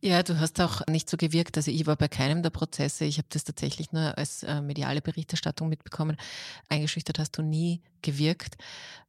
Ja, 0.00 0.22
du 0.22 0.38
hast 0.38 0.60
auch 0.60 0.86
nicht 0.86 1.08
so 1.10 1.16
gewirkt. 1.16 1.56
Also 1.56 1.70
ich 1.70 1.86
war 1.86 1.96
bei 1.96 2.08
keinem 2.08 2.42
der 2.42 2.50
Prozesse. 2.50 3.04
Ich 3.04 3.18
habe 3.18 3.26
das 3.30 3.44
tatsächlich 3.44 3.92
nur 3.92 4.16
als 4.16 4.42
äh, 4.42 4.60
mediale 4.60 5.00
Berichterstattung 5.00 5.68
mitbekommen. 5.68 6.16
Eingeschüchtert 6.68 7.18
hast 7.18 7.36
du 7.36 7.42
nie 7.42 7.82
gewirkt. 8.02 8.56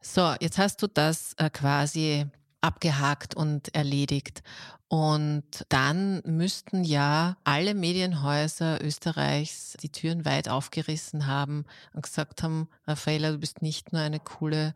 So, 0.01 0.33
jetzt 0.39 0.57
hast 0.57 0.81
du 0.81 0.87
das 0.87 1.33
äh, 1.37 1.49
quasi 1.49 2.25
abgehakt 2.67 3.33
und 3.33 3.73
erledigt. 3.73 4.43
Und 4.89 5.65
dann 5.69 6.21
müssten 6.25 6.83
ja 6.83 7.37
alle 7.43 7.73
Medienhäuser 7.73 8.83
Österreichs 8.83 9.75
die 9.81 9.91
Türen 9.91 10.25
weit 10.25 10.49
aufgerissen 10.49 11.27
haben 11.27 11.65
und 11.93 12.03
gesagt 12.03 12.43
haben, 12.43 12.67
Raffaella, 12.85 13.31
du 13.31 13.37
bist 13.37 13.61
nicht 13.61 13.91
nur 13.91 14.01
eine 14.01 14.19
coole 14.19 14.73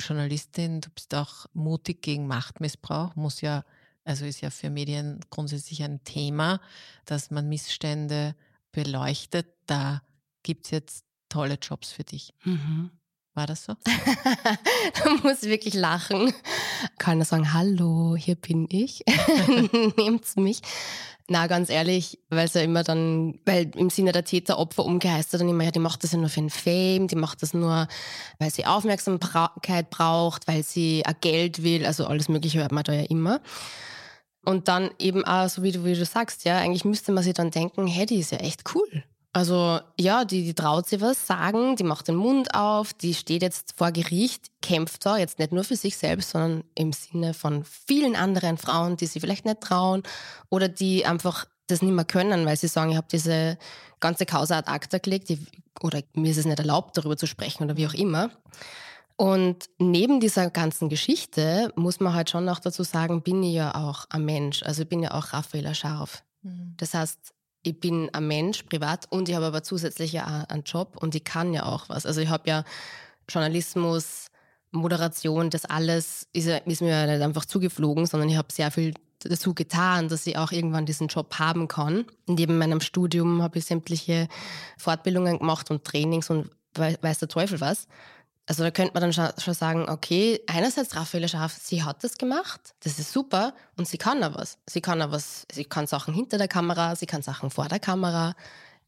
Journalistin, 0.00 0.80
du 0.80 0.90
bist 0.90 1.14
auch 1.14 1.46
mutig 1.52 2.02
gegen 2.02 2.26
Machtmissbrauch, 2.26 3.14
muss 3.14 3.40
ja, 3.40 3.64
also 4.04 4.24
ist 4.24 4.40
ja 4.40 4.50
für 4.50 4.70
Medien 4.70 5.20
grundsätzlich 5.30 5.82
ein 5.82 6.02
Thema, 6.04 6.60
dass 7.04 7.30
man 7.30 7.48
Missstände 7.48 8.34
beleuchtet. 8.72 9.46
Da 9.66 10.02
gibt 10.42 10.66
es 10.66 10.70
jetzt 10.72 11.04
tolle 11.28 11.58
Jobs 11.60 11.90
für 11.92 12.04
dich. 12.04 12.34
Mhm. 12.44 12.90
War 13.34 13.46
das 13.48 13.64
so? 13.64 13.74
da 15.04 15.10
muss 15.22 15.42
wirklich 15.42 15.74
lachen. 15.74 16.32
Keiner 16.98 17.24
sagen, 17.24 17.52
hallo, 17.52 18.14
hier 18.16 18.36
bin 18.36 18.68
ich. 18.70 19.04
Nehmt's 19.96 20.36
mich. 20.36 20.60
Na, 21.26 21.46
ganz 21.46 21.70
ehrlich, 21.70 22.20
weil 22.28 22.44
es 22.44 22.54
ja 22.54 22.60
immer 22.60 22.84
dann, 22.84 23.40
weil 23.46 23.70
im 23.76 23.88
Sinne 23.88 24.12
der 24.12 24.24
Täter-Opfer 24.24 24.84
umgeheistet 24.84 25.40
dann 25.40 25.48
immer, 25.48 25.64
ja, 25.64 25.70
die 25.70 25.78
macht 25.78 26.04
das 26.04 26.12
ja 26.12 26.18
nur 26.18 26.28
für 26.28 26.40
den 26.40 26.50
Fame, 26.50 27.08
die 27.08 27.16
macht 27.16 27.42
das 27.42 27.54
nur, 27.54 27.88
weil 28.38 28.50
sie 28.50 28.66
Aufmerksamkeit 28.66 29.88
braucht, 29.88 30.46
weil 30.46 30.62
sie 30.62 31.02
Geld 31.22 31.62
will, 31.62 31.86
also 31.86 32.06
alles 32.06 32.28
Mögliche 32.28 32.60
hört 32.60 32.72
man 32.72 32.84
da 32.84 32.92
ja 32.92 33.04
immer. 33.04 33.40
Und 34.44 34.68
dann 34.68 34.90
eben 34.98 35.24
auch, 35.24 35.48
so 35.48 35.62
wie 35.62 35.72
du, 35.72 35.84
wie 35.86 35.94
du 35.94 36.04
sagst, 36.04 36.44
ja, 36.44 36.58
eigentlich 36.58 36.84
müsste 36.84 37.10
man 37.10 37.24
sich 37.24 37.32
dann 37.32 37.50
denken, 37.50 37.86
hey, 37.86 38.04
die 38.04 38.18
ist 38.18 38.32
ja 38.32 38.38
echt 38.38 38.62
cool. 38.74 39.04
Also 39.34 39.80
ja, 39.98 40.24
die, 40.24 40.44
die 40.44 40.54
traut 40.54 40.86
sich 40.86 41.00
was 41.00 41.26
sagen, 41.26 41.74
die 41.74 41.82
macht 41.82 42.06
den 42.06 42.14
Mund 42.14 42.54
auf, 42.54 42.94
die 42.94 43.14
steht 43.14 43.42
jetzt 43.42 43.74
vor 43.76 43.90
Gericht, 43.90 44.52
kämpft 44.62 45.04
da 45.04 45.18
jetzt 45.18 45.40
nicht 45.40 45.50
nur 45.50 45.64
für 45.64 45.74
sich 45.74 45.96
selbst, 45.96 46.30
sondern 46.30 46.62
im 46.76 46.92
Sinne 46.92 47.34
von 47.34 47.64
vielen 47.64 48.14
anderen 48.14 48.58
Frauen, 48.58 48.96
die 48.96 49.06
sie 49.06 49.18
vielleicht 49.18 49.44
nicht 49.44 49.60
trauen 49.60 50.04
oder 50.50 50.68
die 50.68 51.04
einfach 51.04 51.46
das 51.66 51.82
nicht 51.82 51.90
mehr 51.90 52.04
können, 52.04 52.46
weil 52.46 52.56
sie 52.56 52.68
sagen, 52.68 52.92
ich 52.92 52.96
habe 52.96 53.08
diese 53.10 53.58
ganze 53.98 54.24
Causa 54.24 54.56
ad 54.56 54.70
acta 54.70 54.98
gelegt 54.98 55.28
die, 55.28 55.44
oder 55.82 56.00
mir 56.12 56.30
ist 56.30 56.38
es 56.38 56.46
nicht 56.46 56.60
erlaubt, 56.60 56.96
darüber 56.96 57.16
zu 57.16 57.26
sprechen 57.26 57.64
oder 57.64 57.76
wie 57.76 57.88
auch 57.88 57.94
immer. 57.94 58.30
Und 59.16 59.68
neben 59.78 60.20
dieser 60.20 60.48
ganzen 60.48 60.88
Geschichte 60.88 61.72
muss 61.74 61.98
man 61.98 62.14
halt 62.14 62.30
schon 62.30 62.48
auch 62.48 62.60
dazu 62.60 62.84
sagen, 62.84 63.22
bin 63.22 63.42
ich 63.42 63.54
ja 63.54 63.74
auch 63.74 64.06
ein 64.10 64.24
Mensch. 64.24 64.62
Also 64.62 64.82
ich 64.82 64.88
bin 64.88 65.02
ja 65.02 65.10
auch 65.10 65.32
Raffaella 65.32 65.74
Scharf. 65.74 66.22
Mhm. 66.42 66.74
Das 66.76 66.94
heißt, 66.94 67.33
ich 67.64 67.80
bin 67.80 68.10
ein 68.12 68.28
Mensch 68.28 68.62
privat 68.62 69.06
und 69.10 69.28
ich 69.28 69.34
habe 69.34 69.46
aber 69.46 69.62
zusätzlich 69.62 70.12
ja 70.12 70.44
einen 70.48 70.62
Job 70.62 70.96
und 71.00 71.14
ich 71.14 71.24
kann 71.24 71.52
ja 71.52 71.64
auch 71.64 71.88
was. 71.88 72.06
Also 72.06 72.20
ich 72.20 72.28
habe 72.28 72.48
ja 72.48 72.64
Journalismus, 73.28 74.26
Moderation, 74.70 75.50
das 75.50 75.64
alles 75.64 76.28
ist, 76.32 76.46
ist 76.46 76.82
mir 76.82 76.90
ja 76.90 77.06
nicht 77.06 77.22
einfach 77.22 77.44
zugeflogen, 77.44 78.06
sondern 78.06 78.28
ich 78.28 78.36
habe 78.36 78.52
sehr 78.52 78.70
viel 78.70 78.94
dazu 79.20 79.54
getan, 79.54 80.08
dass 80.08 80.26
ich 80.26 80.36
auch 80.36 80.52
irgendwann 80.52 80.84
diesen 80.84 81.08
Job 81.08 81.38
haben 81.38 81.66
kann. 81.66 82.04
Neben 82.26 82.58
meinem 82.58 82.80
Studium 82.80 83.42
habe 83.42 83.58
ich 83.58 83.64
sämtliche 83.64 84.28
Fortbildungen 84.76 85.38
gemacht 85.38 85.70
und 85.70 85.84
Trainings 85.84 86.28
und 86.28 86.50
weiß 86.76 87.18
der 87.18 87.28
Teufel 87.28 87.60
was. 87.60 87.86
Also 88.46 88.62
da 88.62 88.70
könnte 88.70 88.92
man 88.92 89.00
dann 89.00 89.12
schon, 89.12 89.54
sagen, 89.54 89.88
okay, 89.88 90.40
einerseits 90.46 90.94
Raffaele 90.96 91.28
Scharf, 91.28 91.56
sie 91.62 91.82
hat 91.82 92.04
das 92.04 92.18
gemacht, 92.18 92.74
das 92.80 92.98
ist 92.98 93.12
super 93.12 93.54
und 93.76 93.88
sie 93.88 93.96
kann 93.96 94.22
auch 94.22 94.34
was. 94.34 94.58
Sie 94.66 94.82
kann 94.82 95.00
auch 95.00 95.12
was, 95.12 95.46
sie 95.50 95.64
kann 95.64 95.86
Sachen 95.86 96.12
hinter 96.12 96.36
der 96.36 96.48
Kamera, 96.48 96.94
sie 96.94 97.06
kann 97.06 97.22
Sachen 97.22 97.50
vor 97.50 97.68
der 97.68 97.80
Kamera. 97.80 98.34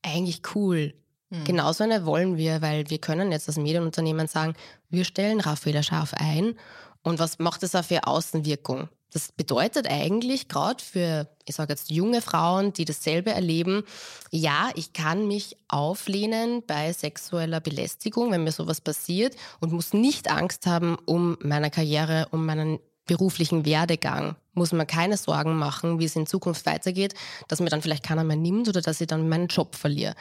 Eigentlich 0.02 0.42
cool. 0.54 0.92
Mhm. 1.30 1.44
Genauso 1.44 1.84
eine 1.84 2.04
wollen 2.04 2.36
wir, 2.36 2.60
weil 2.60 2.90
wir 2.90 2.98
können 2.98 3.32
jetzt 3.32 3.48
als 3.48 3.56
Medienunternehmen 3.56 4.26
sagen, 4.26 4.54
wir 4.90 5.04
stellen 5.04 5.40
Raffaele 5.40 5.82
Scharf 5.82 6.12
ein 6.14 6.58
und 7.02 7.18
was 7.18 7.38
macht 7.38 7.62
das 7.62 7.74
auch 7.74 7.84
für 7.84 8.06
Außenwirkung? 8.06 8.90
Das 9.16 9.32
bedeutet 9.32 9.86
eigentlich 9.88 10.46
gerade 10.46 10.84
für, 10.84 11.26
ich 11.46 11.54
sage 11.54 11.72
jetzt 11.72 11.90
junge 11.90 12.20
Frauen, 12.20 12.74
die 12.74 12.84
dasselbe 12.84 13.30
erleben, 13.30 13.82
ja, 14.30 14.68
ich 14.74 14.92
kann 14.92 15.26
mich 15.26 15.56
auflehnen 15.68 16.62
bei 16.66 16.92
sexueller 16.92 17.60
Belästigung, 17.60 18.30
wenn 18.30 18.44
mir 18.44 18.52
sowas 18.52 18.82
passiert 18.82 19.34
und 19.60 19.72
muss 19.72 19.94
nicht 19.94 20.30
Angst 20.30 20.66
haben 20.66 20.98
um 21.06 21.38
meine 21.40 21.70
Karriere, 21.70 22.28
um 22.30 22.44
meinen 22.44 22.78
beruflichen 23.06 23.64
Werdegang. 23.64 24.36
Muss 24.52 24.72
man 24.72 24.86
keine 24.86 25.16
Sorgen 25.16 25.56
machen, 25.56 25.98
wie 25.98 26.04
es 26.04 26.14
in 26.14 26.26
Zukunft 26.26 26.66
weitergeht, 26.66 27.14
dass 27.48 27.60
mir 27.60 27.70
dann 27.70 27.80
vielleicht 27.80 28.04
keiner 28.04 28.22
mehr 28.22 28.36
nimmt 28.36 28.68
oder 28.68 28.82
dass 28.82 29.00
ich 29.00 29.06
dann 29.06 29.30
meinen 29.30 29.46
Job 29.46 29.76
verliere. 29.76 30.14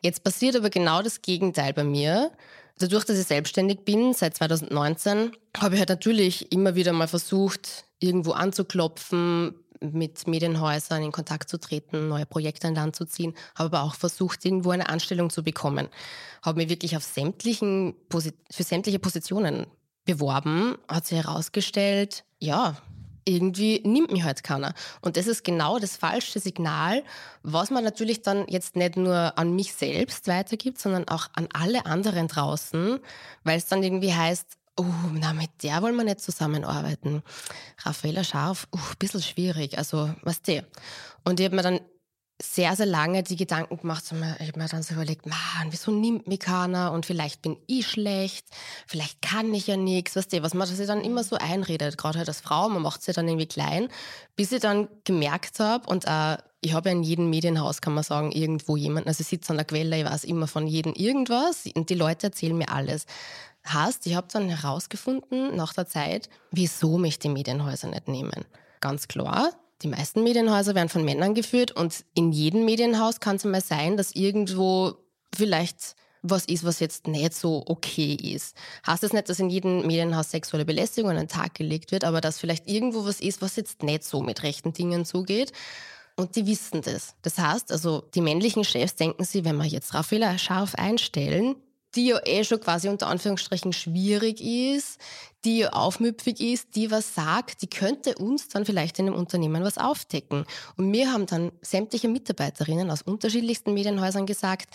Jetzt 0.00 0.24
passiert 0.24 0.56
aber 0.56 0.70
genau 0.70 1.02
das 1.02 1.20
Gegenteil 1.20 1.74
bei 1.74 1.84
mir. 1.84 2.30
Dadurch, 2.78 3.04
dass 3.04 3.18
ich 3.18 3.26
selbstständig 3.26 3.84
bin, 3.84 4.14
seit 4.14 4.34
2019, 4.34 5.32
habe 5.58 5.74
ich 5.74 5.80
halt 5.80 5.90
natürlich 5.90 6.50
immer 6.52 6.74
wieder 6.74 6.94
mal 6.94 7.06
versucht, 7.06 7.84
irgendwo 8.00 8.32
anzuklopfen, 8.32 9.54
mit 9.80 10.26
Medienhäusern 10.26 11.02
in 11.02 11.12
Kontakt 11.12 11.48
zu 11.48 11.58
treten, 11.58 12.08
neue 12.08 12.26
Projekte 12.26 12.68
an 12.68 12.74
Land 12.74 12.96
zu 12.96 13.06
ziehen, 13.06 13.34
habe 13.54 13.78
aber 13.78 13.86
auch 13.86 13.94
versucht, 13.94 14.44
irgendwo 14.44 14.70
eine 14.70 14.88
Anstellung 14.88 15.30
zu 15.30 15.42
bekommen. 15.42 15.88
Habe 16.42 16.58
mich 16.58 16.68
wirklich 16.68 16.96
auf 16.96 17.04
sämtlichen, 17.04 17.94
für 18.10 18.62
sämtliche 18.62 18.98
Positionen 18.98 19.66
beworben, 20.04 20.76
hat 20.88 21.06
sich 21.06 21.18
herausgestellt, 21.18 22.24
ja, 22.38 22.76
irgendwie 23.24 23.80
nimmt 23.84 24.10
mich 24.10 24.24
halt 24.24 24.42
keiner. 24.42 24.74
Und 25.02 25.16
das 25.16 25.26
ist 25.26 25.44
genau 25.44 25.78
das 25.78 25.96
falsche 25.96 26.40
Signal, 26.40 27.04
was 27.42 27.70
man 27.70 27.84
natürlich 27.84 28.22
dann 28.22 28.46
jetzt 28.48 28.76
nicht 28.76 28.96
nur 28.96 29.38
an 29.38 29.54
mich 29.54 29.74
selbst 29.74 30.26
weitergibt, 30.26 30.78
sondern 30.78 31.06
auch 31.08 31.28
an 31.34 31.48
alle 31.52 31.86
anderen 31.86 32.28
draußen, 32.28 32.98
weil 33.44 33.58
es 33.58 33.66
dann 33.66 33.82
irgendwie 33.82 34.14
heißt, 34.14 34.56
oh, 34.76 34.84
na, 35.12 35.32
mit 35.32 35.50
der 35.62 35.82
wollen 35.82 35.96
wir 35.96 36.04
nicht 36.04 36.20
zusammenarbeiten. 36.20 37.22
Raffaella 37.78 38.24
Scharf, 38.24 38.68
uh, 38.74 38.78
ein 38.78 38.98
bisschen 38.98 39.22
schwierig, 39.22 39.78
also 39.78 40.14
was 40.22 40.42
der. 40.42 40.64
Und 41.24 41.40
ich 41.40 41.46
habe 41.46 41.56
mir 41.56 41.62
dann 41.62 41.80
sehr, 42.42 42.74
sehr 42.74 42.86
lange 42.86 43.22
die 43.22 43.36
Gedanken 43.36 43.76
gemacht. 43.76 44.04
Ich 44.06 44.48
habe 44.48 44.58
mir 44.58 44.68
dann 44.68 44.82
so 44.82 44.94
überlegt, 44.94 45.26
man, 45.26 45.38
wieso 45.70 45.90
nimmt 45.90 46.26
mich 46.26 46.40
keiner 46.40 46.92
und 46.92 47.04
vielleicht 47.04 47.42
bin 47.42 47.56
ich 47.66 47.86
schlecht, 47.86 48.46
vielleicht 48.86 49.20
kann 49.20 49.52
ich 49.52 49.66
ja 49.66 49.76
nichts, 49.76 50.16
weißt 50.16 50.32
du, 50.32 50.42
was 50.42 50.54
man 50.54 50.66
sich 50.66 50.86
dann 50.86 51.02
immer 51.02 51.22
so 51.22 51.36
einredet, 51.36 51.98
gerade 51.98 52.18
halt 52.18 52.28
als 52.28 52.40
Frau, 52.40 52.68
man 52.68 52.82
macht 52.82 53.02
sie 53.02 53.12
dann 53.12 53.28
irgendwie 53.28 53.46
klein, 53.46 53.88
bis 54.36 54.52
ich 54.52 54.60
dann 54.60 54.88
gemerkt 55.04 55.60
habe 55.60 55.86
und 55.88 56.06
äh, 56.06 56.38
ich 56.62 56.74
habe 56.74 56.90
ja 56.90 56.94
in 56.94 57.02
jedem 57.02 57.30
Medienhaus, 57.30 57.80
kann 57.80 57.94
man 57.94 58.04
sagen, 58.04 58.32
irgendwo 58.32 58.76
jemanden, 58.76 59.08
also 59.08 59.22
ich 59.22 59.28
sitze 59.28 59.50
an 59.50 59.56
der 59.56 59.66
Quelle, 59.66 59.98
ich 59.98 60.04
weiß 60.04 60.24
immer 60.24 60.46
von 60.46 60.66
jedem 60.66 60.92
irgendwas 60.94 61.64
und 61.74 61.90
die 61.90 61.94
Leute 61.94 62.28
erzählen 62.28 62.56
mir 62.56 62.70
alles. 62.70 63.06
Heißt, 63.68 64.06
ich 64.06 64.14
habe 64.14 64.28
dann 64.32 64.48
herausgefunden 64.48 65.54
nach 65.54 65.72
der 65.72 65.86
Zeit, 65.86 66.28
wieso 66.50 66.98
mich 66.98 67.18
die 67.18 67.28
Medienhäuser 67.28 67.88
nicht 67.88 68.08
nehmen. 68.08 68.44
Ganz 68.80 69.06
klar, 69.06 69.52
die 69.82 69.88
meisten 69.88 70.22
Medienhäuser 70.22 70.74
werden 70.74 70.88
von 70.88 71.04
Männern 71.04 71.34
geführt 71.34 71.72
und 71.72 72.04
in 72.14 72.32
jedem 72.32 72.64
Medienhaus 72.64 73.20
kann 73.20 73.36
es 73.36 73.44
mal 73.44 73.60
sein, 73.60 73.96
dass 73.96 74.12
irgendwo 74.12 74.94
vielleicht 75.34 75.96
was 76.22 76.44
ist, 76.44 76.64
was 76.64 76.80
jetzt 76.80 77.06
nicht 77.06 77.34
so 77.34 77.64
okay 77.66 78.12
ist. 78.14 78.54
Heißt 78.86 79.02
das 79.02 79.12
nicht, 79.12 79.28
dass 79.28 79.38
in 79.38 79.48
jedem 79.48 79.86
Medienhaus 79.86 80.30
sexuelle 80.30 80.66
Belästigung 80.66 81.10
an 81.10 81.16
den 81.16 81.28
Tag 81.28 81.54
gelegt 81.54 81.92
wird, 81.92 82.04
aber 82.04 82.20
dass 82.20 82.38
vielleicht 82.38 82.68
irgendwo 82.68 83.06
was 83.06 83.20
ist, 83.20 83.40
was 83.40 83.56
jetzt 83.56 83.82
nicht 83.82 84.04
so 84.04 84.20
mit 84.20 84.42
rechten 84.42 84.72
Dingen 84.72 85.06
zugeht. 85.06 85.52
Und 86.16 86.36
die 86.36 86.46
wissen 86.46 86.82
das. 86.82 87.14
Das 87.22 87.38
heißt, 87.38 87.72
also 87.72 88.02
die 88.14 88.20
männlichen 88.20 88.64
Chefs 88.64 88.96
denken 88.96 89.24
sie, 89.24 89.44
wenn 89.46 89.56
wir 89.56 89.64
jetzt 89.64 89.94
Raffaella 89.94 90.36
scharf 90.36 90.74
einstellen, 90.74 91.56
die 91.94 92.06
ja 92.06 92.20
eh 92.24 92.44
schon 92.44 92.60
quasi 92.60 92.88
unter 92.88 93.08
Anführungsstrichen 93.08 93.72
schwierig 93.72 94.40
ist, 94.40 95.00
die 95.44 95.58
ja 95.58 95.70
aufmüpfig 95.70 96.40
ist, 96.40 96.76
die 96.76 96.90
was 96.90 97.14
sagt, 97.14 97.62
die 97.62 97.66
könnte 97.66 98.14
uns 98.16 98.48
dann 98.48 98.64
vielleicht 98.64 98.98
in 98.98 99.06
einem 99.06 99.16
Unternehmen 99.16 99.64
was 99.64 99.78
aufdecken. 99.78 100.44
Und 100.76 100.90
mir 100.90 101.12
haben 101.12 101.26
dann 101.26 101.52
sämtliche 101.62 102.08
Mitarbeiterinnen 102.08 102.90
aus 102.90 103.02
unterschiedlichsten 103.02 103.74
Medienhäusern 103.74 104.26
gesagt, 104.26 104.68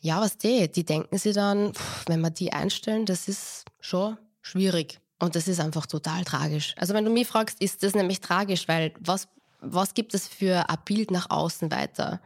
ja, 0.00 0.20
was 0.20 0.36
die, 0.36 0.70
die 0.70 0.84
denken 0.84 1.16
sie 1.16 1.32
dann, 1.32 1.72
wenn 2.06 2.20
wir 2.20 2.30
die 2.30 2.52
einstellen, 2.52 3.06
das 3.06 3.26
ist 3.28 3.64
schon 3.80 4.18
schwierig. 4.42 5.00
Und 5.18 5.36
das 5.36 5.48
ist 5.48 5.60
einfach 5.60 5.86
total 5.86 6.24
tragisch. 6.24 6.74
Also 6.76 6.92
wenn 6.92 7.04
du 7.04 7.10
mich 7.10 7.26
fragst, 7.26 7.60
ist 7.62 7.82
das 7.82 7.94
nämlich 7.94 8.20
tragisch, 8.20 8.68
weil 8.68 8.92
was, 9.00 9.28
was 9.60 9.94
gibt 9.94 10.12
es 10.12 10.28
für 10.28 10.68
ein 10.68 10.78
Bild 10.84 11.10
nach 11.10 11.30
außen 11.30 11.70
weiter? 11.70 12.20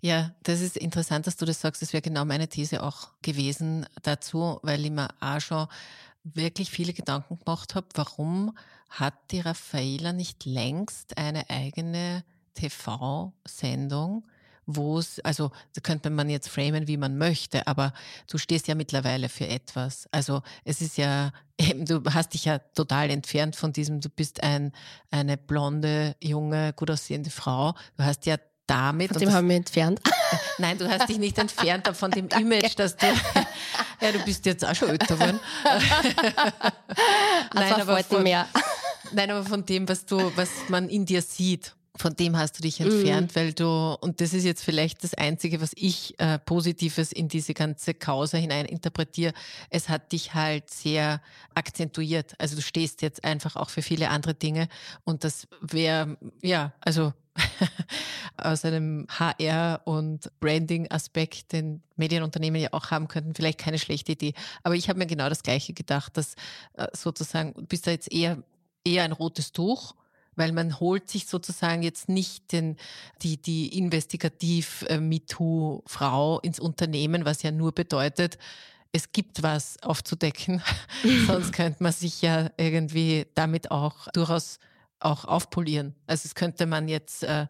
Ja, 0.00 0.34
das 0.42 0.60
ist 0.60 0.76
interessant, 0.76 1.26
dass 1.26 1.36
du 1.36 1.44
das 1.44 1.60
sagst. 1.60 1.82
Das 1.82 1.92
wäre 1.92 2.02
genau 2.02 2.24
meine 2.24 2.48
These 2.48 2.82
auch 2.82 3.08
gewesen 3.22 3.86
dazu, 4.02 4.58
weil 4.62 4.84
ich 4.84 4.90
mir 4.90 5.08
auch 5.20 5.40
schon 5.40 5.66
wirklich 6.24 6.70
viele 6.70 6.92
Gedanken 6.92 7.38
gemacht 7.38 7.74
habe, 7.74 7.86
warum 7.94 8.56
hat 8.88 9.14
die 9.30 9.40
Raffaela 9.40 10.12
nicht 10.12 10.44
längst 10.44 11.16
eine 11.16 11.48
eigene 11.48 12.24
TV-Sendung, 12.54 14.26
wo 14.66 14.98
es, 14.98 15.20
also 15.20 15.50
da 15.74 15.80
könnte 15.80 16.10
man 16.10 16.28
jetzt 16.28 16.48
framen, 16.48 16.86
wie 16.86 16.96
man 16.96 17.16
möchte, 17.16 17.66
aber 17.66 17.92
du 18.28 18.38
stehst 18.38 18.68
ja 18.68 18.74
mittlerweile 18.74 19.28
für 19.28 19.46
etwas. 19.48 20.08
Also 20.12 20.42
es 20.64 20.80
ist 20.80 20.98
ja, 20.98 21.32
eben, 21.58 21.86
du 21.86 22.02
hast 22.12 22.34
dich 22.34 22.44
ja 22.44 22.58
total 22.58 23.10
entfernt 23.10 23.56
von 23.56 23.72
diesem, 23.72 24.00
du 24.00 24.08
bist 24.08 24.42
ein, 24.42 24.72
eine 25.10 25.36
blonde, 25.36 26.16
junge, 26.20 26.72
gut 26.74 26.90
aussehende 26.90 27.30
Frau. 27.30 27.74
Du 27.96 28.04
hast 28.04 28.26
ja 28.26 28.36
damit. 28.70 29.10
Von 29.10 29.18
dem 29.18 29.32
haben 29.32 29.48
wir 29.48 29.56
entfernt. 29.56 30.00
Nein, 30.58 30.78
du 30.78 30.88
hast 30.88 31.08
dich 31.08 31.18
nicht 31.18 31.36
entfernt 31.38 31.88
von 31.94 32.10
dem 32.10 32.28
Image, 32.38 32.74
dass 32.76 32.96
du. 32.96 33.06
Ja, 34.00 34.12
du 34.12 34.18
bist 34.20 34.46
jetzt 34.46 34.64
auch 34.64 34.74
schon 34.74 34.90
älter 34.90 35.14
geworden. 35.14 35.40
nein, 37.54 37.74
aber 37.74 38.02
von, 38.02 38.22
mehr. 38.22 38.48
nein, 39.12 39.30
aber 39.30 39.44
von 39.44 39.64
dem, 39.66 39.88
was 39.88 40.06
du, 40.06 40.32
was 40.36 40.48
man 40.68 40.88
in 40.88 41.04
dir 41.04 41.20
sieht. 41.20 41.74
Von 41.96 42.16
dem 42.16 42.38
hast 42.38 42.56
du 42.56 42.62
dich 42.62 42.80
entfernt, 42.80 43.34
mm. 43.34 43.36
weil 43.36 43.52
du, 43.52 43.98
und 44.00 44.22
das 44.22 44.32
ist 44.32 44.44
jetzt 44.44 44.64
vielleicht 44.64 45.04
das 45.04 45.12
Einzige, 45.12 45.60
was 45.60 45.72
ich 45.74 46.18
äh, 46.18 46.38
Positives 46.38 47.12
in 47.12 47.28
diese 47.28 47.52
ganze 47.52 47.92
Causa 47.92 48.38
hinein 48.38 48.64
interpretiere. 48.64 49.34
Es 49.68 49.90
hat 49.90 50.12
dich 50.12 50.32
halt 50.32 50.70
sehr 50.70 51.20
akzentuiert. 51.54 52.34
Also 52.38 52.56
du 52.56 52.62
stehst 52.62 53.02
jetzt 53.02 53.22
einfach 53.22 53.56
auch 53.56 53.68
für 53.68 53.82
viele 53.82 54.08
andere 54.08 54.34
Dinge. 54.34 54.68
Und 55.04 55.24
das 55.24 55.46
wäre, 55.60 56.16
ja, 56.40 56.72
also 56.80 57.12
aus 58.36 58.64
einem 58.64 59.06
HR- 59.08 59.80
und 59.84 60.30
Branding-Aspekt, 60.40 61.52
den 61.52 61.82
Medienunternehmen 61.96 62.60
ja 62.60 62.72
auch 62.72 62.90
haben 62.90 63.08
könnten, 63.08 63.34
vielleicht 63.34 63.58
keine 63.58 63.78
schlechte 63.78 64.12
Idee. 64.12 64.34
Aber 64.62 64.74
ich 64.74 64.88
habe 64.88 64.98
mir 64.98 65.06
genau 65.06 65.28
das 65.28 65.42
Gleiche 65.42 65.72
gedacht, 65.72 66.16
dass 66.16 66.34
äh, 66.74 66.86
sozusagen, 66.92 67.54
du 67.54 67.66
bist 67.66 67.86
da 67.86 67.90
jetzt 67.90 68.12
eher, 68.12 68.42
eher 68.84 69.04
ein 69.04 69.12
rotes 69.12 69.52
Tuch, 69.52 69.94
weil 70.36 70.52
man 70.52 70.80
holt 70.80 71.10
sich 71.10 71.26
sozusagen 71.26 71.82
jetzt 71.82 72.08
nicht 72.08 72.52
den, 72.52 72.76
die, 73.22 73.36
die 73.40 73.76
investigativ 73.76 74.84
äh, 74.88 74.98
MeToo-Frau 74.98 76.40
ins 76.40 76.60
Unternehmen, 76.60 77.24
was 77.24 77.42
ja 77.42 77.50
nur 77.50 77.72
bedeutet, 77.72 78.38
es 78.92 79.12
gibt 79.12 79.42
was 79.42 79.80
aufzudecken. 79.82 80.62
Sonst 81.26 81.52
könnte 81.52 81.82
man 81.82 81.92
sich 81.92 82.22
ja 82.22 82.50
irgendwie 82.56 83.26
damit 83.34 83.70
auch 83.70 84.08
durchaus 84.12 84.58
auch 85.00 85.24
aufpolieren. 85.24 85.94
Also 86.06 86.24
das 86.24 86.34
könnte 86.34 86.66
man 86.66 86.88
jetzt 86.88 87.22
äh, 87.22 87.46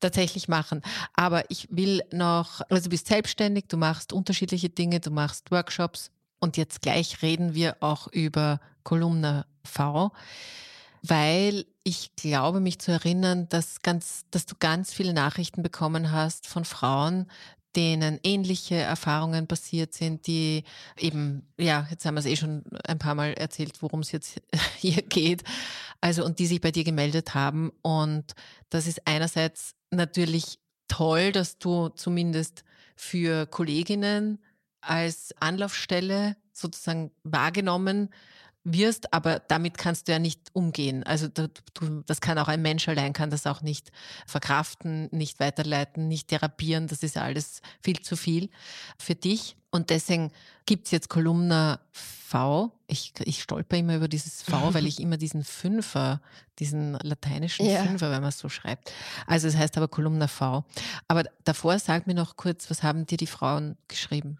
tatsächlich 0.00 0.48
machen. 0.48 0.82
Aber 1.14 1.50
ich 1.50 1.68
will 1.70 2.02
noch, 2.12 2.60
also 2.70 2.84
du 2.84 2.90
bist 2.90 3.08
selbstständig, 3.08 3.66
du 3.68 3.76
machst 3.76 4.12
unterschiedliche 4.12 4.68
Dinge, 4.68 5.00
du 5.00 5.10
machst 5.10 5.50
Workshops 5.50 6.10
und 6.40 6.56
jetzt 6.56 6.82
gleich 6.82 7.22
reden 7.22 7.54
wir 7.54 7.76
auch 7.80 8.06
über 8.08 8.60
Kolumna 8.84 9.46
V, 9.64 10.12
weil 11.02 11.66
ich 11.82 12.14
glaube, 12.16 12.60
mich 12.60 12.78
zu 12.80 12.92
erinnern, 12.92 13.48
dass 13.48 13.82
ganz, 13.82 14.24
dass 14.30 14.46
du 14.46 14.54
ganz 14.58 14.92
viele 14.92 15.12
Nachrichten 15.12 15.62
bekommen 15.62 16.12
hast 16.12 16.46
von 16.46 16.64
Frauen, 16.64 17.30
denen 17.78 18.18
ähnliche 18.24 18.74
Erfahrungen 18.74 19.46
passiert 19.46 19.94
sind, 19.94 20.26
die 20.26 20.64
eben, 20.98 21.46
ja, 21.56 21.86
jetzt 21.90 22.04
haben 22.04 22.14
wir 22.14 22.18
es 22.18 22.26
eh 22.26 22.34
schon 22.34 22.64
ein 22.84 22.98
paar 22.98 23.14
Mal 23.14 23.34
erzählt, 23.34 23.80
worum 23.82 24.00
es 24.00 24.10
jetzt 24.10 24.42
hier 24.78 25.00
geht, 25.00 25.44
also 26.00 26.24
und 26.24 26.40
die 26.40 26.46
sich 26.46 26.60
bei 26.60 26.72
dir 26.72 26.82
gemeldet 26.82 27.36
haben. 27.36 27.70
Und 27.82 28.34
das 28.68 28.88
ist 28.88 29.06
einerseits 29.06 29.76
natürlich 29.92 30.58
toll, 30.88 31.30
dass 31.30 31.58
du 31.58 31.88
zumindest 31.90 32.64
für 32.96 33.46
Kolleginnen 33.46 34.42
als 34.80 35.32
Anlaufstelle 35.38 36.36
sozusagen 36.52 37.12
wahrgenommen 37.22 38.10
wirst, 38.64 39.12
aber 39.12 39.40
damit 39.40 39.78
kannst 39.78 40.08
du 40.08 40.12
ja 40.12 40.18
nicht 40.18 40.40
umgehen. 40.52 41.02
Also 41.04 41.28
du, 41.28 41.48
das 42.06 42.20
kann 42.20 42.38
auch 42.38 42.48
ein 42.48 42.62
Mensch 42.62 42.88
allein, 42.88 43.12
kann 43.12 43.30
das 43.30 43.46
auch 43.46 43.62
nicht 43.62 43.90
verkraften, 44.26 45.08
nicht 45.10 45.40
weiterleiten, 45.40 46.08
nicht 46.08 46.28
therapieren. 46.28 46.86
Das 46.86 47.02
ist 47.02 47.16
ja 47.16 47.22
alles 47.22 47.62
viel 47.82 48.00
zu 48.00 48.16
viel 48.16 48.50
für 48.98 49.14
dich. 49.14 49.56
Und 49.70 49.90
deswegen 49.90 50.32
gibt's 50.66 50.90
jetzt 50.90 51.08
Kolumna 51.08 51.80
V. 51.92 52.72
Ich, 52.86 53.12
ich 53.24 53.42
stolper 53.42 53.76
immer 53.76 53.96
über 53.96 54.08
dieses 54.08 54.42
V, 54.42 54.74
weil 54.74 54.86
ich 54.86 55.00
immer 55.00 55.16
diesen 55.16 55.44
Fünfer, 55.44 56.20
diesen 56.58 56.94
lateinischen 57.02 57.66
ja. 57.66 57.84
Fünfer, 57.84 58.10
wenn 58.10 58.20
man 58.20 58.30
es 58.30 58.38
so 58.38 58.48
schreibt. 58.48 58.92
Also 59.26 59.48
es 59.48 59.56
heißt 59.56 59.76
aber 59.76 59.88
Kolumna 59.88 60.26
V. 60.26 60.64
Aber 61.06 61.24
davor 61.44 61.78
sag 61.78 62.06
mir 62.06 62.14
noch 62.14 62.36
kurz, 62.36 62.70
was 62.70 62.82
haben 62.82 63.06
dir 63.06 63.18
die 63.18 63.26
Frauen 63.26 63.76
geschrieben? 63.88 64.38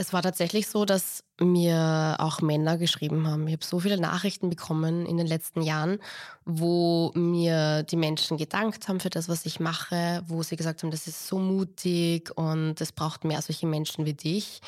Es 0.00 0.12
war 0.12 0.22
tatsächlich 0.22 0.68
so, 0.68 0.84
dass 0.84 1.24
mir 1.40 2.14
auch 2.20 2.40
Männer 2.40 2.78
geschrieben 2.78 3.26
haben. 3.26 3.48
Ich 3.48 3.54
habe 3.54 3.64
so 3.64 3.80
viele 3.80 4.00
Nachrichten 4.00 4.48
bekommen 4.48 5.04
in 5.06 5.16
den 5.16 5.26
letzten 5.26 5.60
Jahren, 5.60 5.98
wo 6.44 7.10
mir 7.16 7.82
die 7.82 7.96
Menschen 7.96 8.36
gedankt 8.36 8.86
haben 8.86 9.00
für 9.00 9.10
das, 9.10 9.28
was 9.28 9.44
ich 9.44 9.58
mache, 9.58 10.22
wo 10.28 10.44
sie 10.44 10.54
gesagt 10.54 10.84
haben, 10.84 10.92
das 10.92 11.08
ist 11.08 11.26
so 11.26 11.40
mutig 11.40 12.30
und 12.36 12.80
es 12.80 12.92
braucht 12.92 13.24
mehr 13.24 13.42
solche 13.42 13.66
Menschen 13.66 14.06
wie 14.06 14.14
dich. 14.14 14.60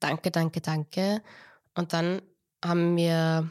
Danke, 0.00 0.32
danke, 0.32 0.60
danke. 0.60 1.22
Und 1.76 1.92
dann 1.92 2.20
haben 2.64 2.94
mir 2.94 3.48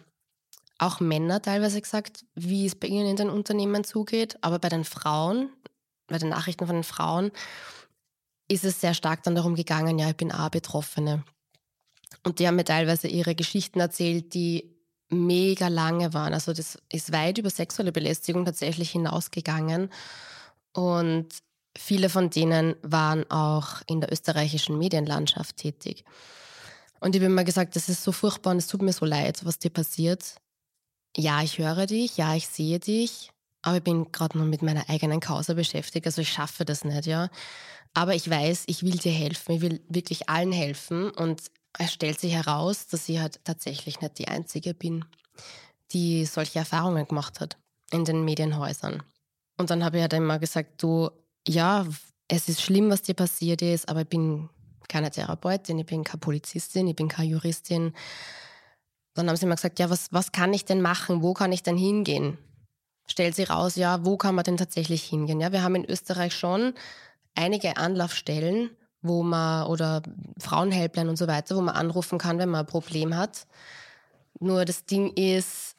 auch 0.80 1.00
Männer 1.00 1.42
teilweise 1.42 1.80
gesagt, 1.80 2.26
wie 2.36 2.66
es 2.66 2.76
bei 2.76 2.88
ihnen 2.88 3.08
in 3.08 3.16
den 3.16 3.30
Unternehmen 3.30 3.86
zugeht, 3.86 4.38
aber 4.42 4.60
bei 4.60 4.68
den 4.68 4.84
Frauen, 4.84 5.50
bei 6.08 6.18
den 6.18 6.28
Nachrichten 6.28 6.68
von 6.68 6.76
den 6.76 6.84
Frauen, 6.84 7.32
ist 8.52 8.66
es 8.66 8.82
sehr 8.82 8.94
stark 8.94 9.24
dann 9.24 9.36
darum 9.36 9.56
gegangen, 9.56 9.98
ja, 9.98 10.10
ich 10.10 10.18
bin 10.18 10.32
auch 10.32 10.50
Betroffene. 10.50 11.24
Und 12.24 12.40
die 12.40 12.48
haben 12.48 12.58
mir 12.58 12.66
teilweise 12.66 13.08
ihre 13.08 13.34
Geschichten 13.34 13.80
erzählt, 13.80 14.34
die 14.34 14.76
mega 15.10 15.68
lange 15.68 16.14
waren. 16.14 16.34
Also 16.34 16.54
das 16.54 16.78
ist 16.92 17.12
weit 17.12 17.38
über 17.38 17.50
sexuelle 17.50 17.92
Belästigung 17.92 18.46
tatsächlich 18.46 18.92
hinausgegangen. 18.92 19.90
Und 20.74 21.30
viele 21.78 22.10
von 22.10 22.30
denen 22.30 22.76
waren 22.82 23.30
auch 23.32 23.82
in 23.88 24.02
der 24.02 24.12
österreichischen 24.12 24.78
Medienlandschaft 24.78 25.58
tätig. 25.58 26.04
Und 27.00 27.16
ich 27.16 27.22
habe 27.22 27.32
immer 27.32 27.44
gesagt, 27.44 27.76
das 27.76 27.90
ist 27.90 28.04
so 28.04 28.12
furchtbar 28.12 28.52
und 28.52 28.58
es 28.58 28.68
tut 28.68 28.82
mir 28.82 28.94
so 28.94 29.06
leid, 29.06 29.44
was 29.44 29.60
dir 29.60 29.72
passiert. 29.72 30.36
Ja, 31.18 31.42
ich 31.42 31.58
höre 31.58 31.88
dich, 31.88 32.18
ja, 32.18 32.36
ich 32.36 32.48
sehe 32.48 32.80
dich, 32.80 33.32
aber 33.64 33.78
ich 33.78 33.84
bin 33.84 34.12
gerade 34.12 34.38
nur 34.38 34.48
mit 34.48 34.62
meiner 34.62 34.88
eigenen 34.90 35.20
Causa 35.20 35.54
beschäftigt, 35.54 36.06
also 36.06 36.22
ich 36.22 36.32
schaffe 36.32 36.64
das 36.64 36.86
nicht, 36.86 37.06
ja. 37.06 37.30
Aber 37.94 38.16
ich 38.16 38.30
weiß, 38.30 38.64
ich 38.68 38.84
will 38.84 38.98
dir 38.98 39.12
helfen, 39.12 39.52
ich 39.54 39.62
will 39.62 39.82
wirklich 39.90 40.30
allen 40.30 40.52
helfen 40.52 41.10
und 41.12 41.44
es 41.78 41.94
stellt 41.94 42.20
sich 42.20 42.34
heraus, 42.34 42.88
dass 42.88 43.10
ich 43.10 43.20
halt 43.20 43.40
tatsächlich 43.44 44.02
nicht 44.02 44.18
die 44.20 44.28
Einzige 44.28 44.74
bin, 44.74 45.06
die 45.92 46.26
solche 46.26 46.60
Erfahrungen 46.60 47.08
gemacht 47.08 47.40
hat 47.40 47.58
in 47.92 48.06
den 48.06 48.24
Medienhäusern. 48.24 49.04
Und 49.58 49.70
dann 49.70 49.84
habe 49.84 49.98
ich 49.98 50.02
halt 50.02 50.14
immer 50.14 50.40
gesagt, 50.40 50.82
du, 50.82 51.10
ja, 51.48 51.86
es 52.28 52.48
ist 52.48 52.62
schlimm, 52.62 52.90
was 52.90 53.02
dir 53.02 53.14
passiert 53.14 53.62
ist, 53.62 53.90
aber 53.90 54.02
ich 54.02 54.08
bin 54.08 54.50
keine 54.88 55.12
Therapeutin, 55.12 55.80
ich 55.80 55.86
bin 55.86 56.04
keine 56.04 56.20
Polizistin, 56.20 56.88
ich 56.88 56.96
bin 56.96 57.10
keine 57.10 57.30
Juristin. 57.30 57.94
Dann 59.14 59.28
haben 59.28 59.36
sie 59.36 59.46
mir 59.46 59.56
gesagt, 59.56 59.80
ja, 59.80 59.90
was, 59.90 60.08
was 60.12 60.32
kann 60.32 60.54
ich 60.54 60.66
denn 60.66 60.82
machen? 60.82 61.22
Wo 61.22 61.34
kann 61.34 61.52
ich 61.52 61.64
denn 61.64 61.78
hingehen? 61.78 62.38
Stellt 63.08 63.36
sie 63.36 63.44
raus, 63.44 63.76
ja, 63.76 64.06
wo 64.06 64.16
kann 64.18 64.36
man 64.36 64.46
denn 64.46 64.58
tatsächlich 64.58 65.04
hingehen? 65.04 65.42
Ja, 65.42 65.52
wir 65.52 65.64
haben 65.64 65.76
in 65.76 65.86
Österreich 65.86 66.34
schon 66.34 66.74
einige 67.36 67.78
Anlaufstellen, 67.78 68.72
wo 69.02 69.24
man, 69.24 69.68
oder 69.68 70.02
Frauenhelpline 70.38 71.10
und 71.10 71.18
so 71.18 71.28
weiter, 71.28 71.56
wo 71.56 71.62
man 71.62 71.76
anrufen 71.76 72.20
kann, 72.20 72.38
wenn 72.38 72.50
man 72.50 72.62
ein 72.62 72.68
Problem 72.68 73.16
hat. 73.16 73.48
Nur 74.40 74.66
das 74.66 74.86
Ding 74.86 75.14
ist, 75.14 75.76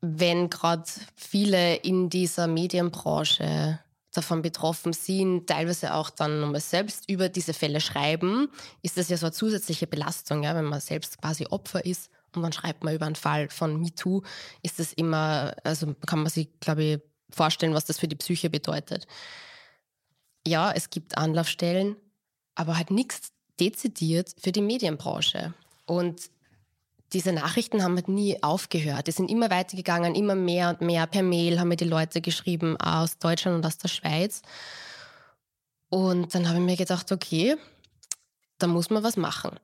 wenn 0.00 0.50
gerade 0.50 0.84
viele 1.14 1.76
in 1.76 2.10
dieser 2.10 2.46
Medienbranche 2.46 3.78
davon 4.12 4.42
betroffen 4.42 4.92
sind, 4.92 5.48
teilweise 5.48 5.94
auch 5.94 6.10
dann 6.10 6.40
nochmal 6.40 6.60
selbst 6.60 7.08
über 7.10 7.28
diese 7.28 7.52
Fälle 7.52 7.80
schreiben, 7.80 8.48
ist 8.82 8.96
das 8.96 9.08
ja 9.08 9.16
so 9.16 9.26
eine 9.26 9.32
zusätzliche 9.32 9.86
Belastung, 9.86 10.44
ja, 10.44 10.54
wenn 10.54 10.64
man 10.64 10.80
selbst 10.80 11.20
quasi 11.20 11.46
Opfer 11.46 11.84
ist 11.84 12.10
und 12.34 12.42
dann 12.42 12.52
schreibt 12.52 12.84
man 12.84 12.94
über 12.94 13.06
einen 13.06 13.16
Fall 13.16 13.48
von 13.48 13.80
MeToo, 13.80 14.22
ist 14.62 14.78
das 14.78 14.92
immer, 14.92 15.54
also 15.64 15.94
kann 16.06 16.20
man 16.20 16.30
sich, 16.30 16.48
glaube 16.60 16.84
ich, 16.84 17.00
vorstellen, 17.30 17.74
was 17.74 17.86
das 17.86 17.98
für 17.98 18.08
die 18.08 18.16
Psyche 18.16 18.50
bedeutet. 18.50 19.06
Ja, 20.46 20.72
es 20.72 20.90
gibt 20.90 21.16
Anlaufstellen, 21.16 21.96
aber 22.54 22.76
halt 22.76 22.90
nichts 22.90 23.32
dezidiert 23.58 24.34
für 24.38 24.52
die 24.52 24.60
Medienbranche. 24.60 25.54
Und 25.86 26.30
diese 27.12 27.32
Nachrichten 27.32 27.82
haben 27.82 27.94
halt 27.94 28.08
nie 28.08 28.42
aufgehört. 28.42 29.06
Die 29.06 29.12
sind 29.12 29.30
immer 29.30 29.50
weitergegangen, 29.50 30.14
immer 30.14 30.34
mehr 30.34 30.70
und 30.70 30.80
mehr. 30.80 31.06
Per 31.06 31.22
Mail 31.22 31.60
haben 31.60 31.68
mir 31.68 31.76
die 31.76 31.84
Leute 31.84 32.20
geschrieben 32.20 32.76
aus 32.78 33.18
Deutschland 33.18 33.56
und 33.56 33.66
aus 33.66 33.78
der 33.78 33.88
Schweiz. 33.88 34.42
Und 35.88 36.34
dann 36.34 36.48
habe 36.48 36.58
ich 36.58 36.64
mir 36.64 36.76
gedacht, 36.76 37.12
okay, 37.12 37.56
da 38.58 38.66
muss 38.66 38.90
man 38.90 39.04
was 39.04 39.16
machen. 39.16 39.58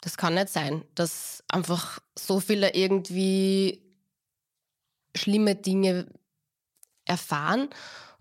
Das 0.00 0.16
kann 0.16 0.34
nicht 0.34 0.48
sein, 0.48 0.84
dass 0.94 1.44
einfach 1.48 2.00
so 2.18 2.40
viele 2.40 2.74
irgendwie 2.74 3.82
schlimme 5.14 5.54
Dinge 5.54 6.06
erfahren 7.04 7.68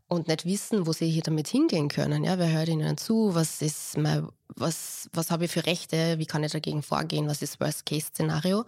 und 0.07 0.27
nicht 0.27 0.45
wissen, 0.45 0.85
wo 0.85 0.93
sie 0.93 1.09
hier 1.09 1.23
damit 1.23 1.47
hingehen 1.47 1.87
können. 1.87 2.23
Ja, 2.23 2.37
wer 2.37 2.51
hört 2.51 2.69
ihnen 2.69 2.97
zu? 2.97 3.33
Was 3.33 3.61
ist 3.61 3.97
mein, 3.97 4.27
was, 4.47 5.09
was 5.13 5.31
habe 5.31 5.45
ich 5.45 5.51
für 5.51 5.65
Rechte? 5.65 6.19
Wie 6.19 6.25
kann 6.25 6.43
ich 6.43 6.51
dagegen 6.51 6.83
vorgehen? 6.83 7.27
Was 7.27 7.41
ist 7.41 7.53
das 7.53 7.59
Worst-Case-Szenario? 7.59 8.65